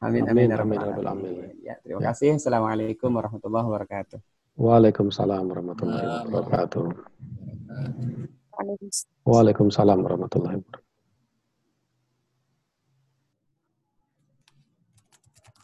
Amin 0.00 0.24
amin 0.30 0.48
amin 0.54 0.78
amin. 0.80 1.04
amin. 1.04 1.32
Ya, 1.60 1.76
terima 1.84 2.00
ya. 2.00 2.14
kasih. 2.14 2.40
Assalamualaikum 2.40 3.12
warahmatullahi 3.12 3.66
wabarakatuh. 3.68 4.18
Waalaikumsalam 4.56 5.44
warahmatullahi 5.44 6.24
wabarakatuh. 6.32 6.84
Waalaikumsalam 9.28 9.98
warahmatullahi 10.00 10.56
wabarakatuh. 10.56 10.87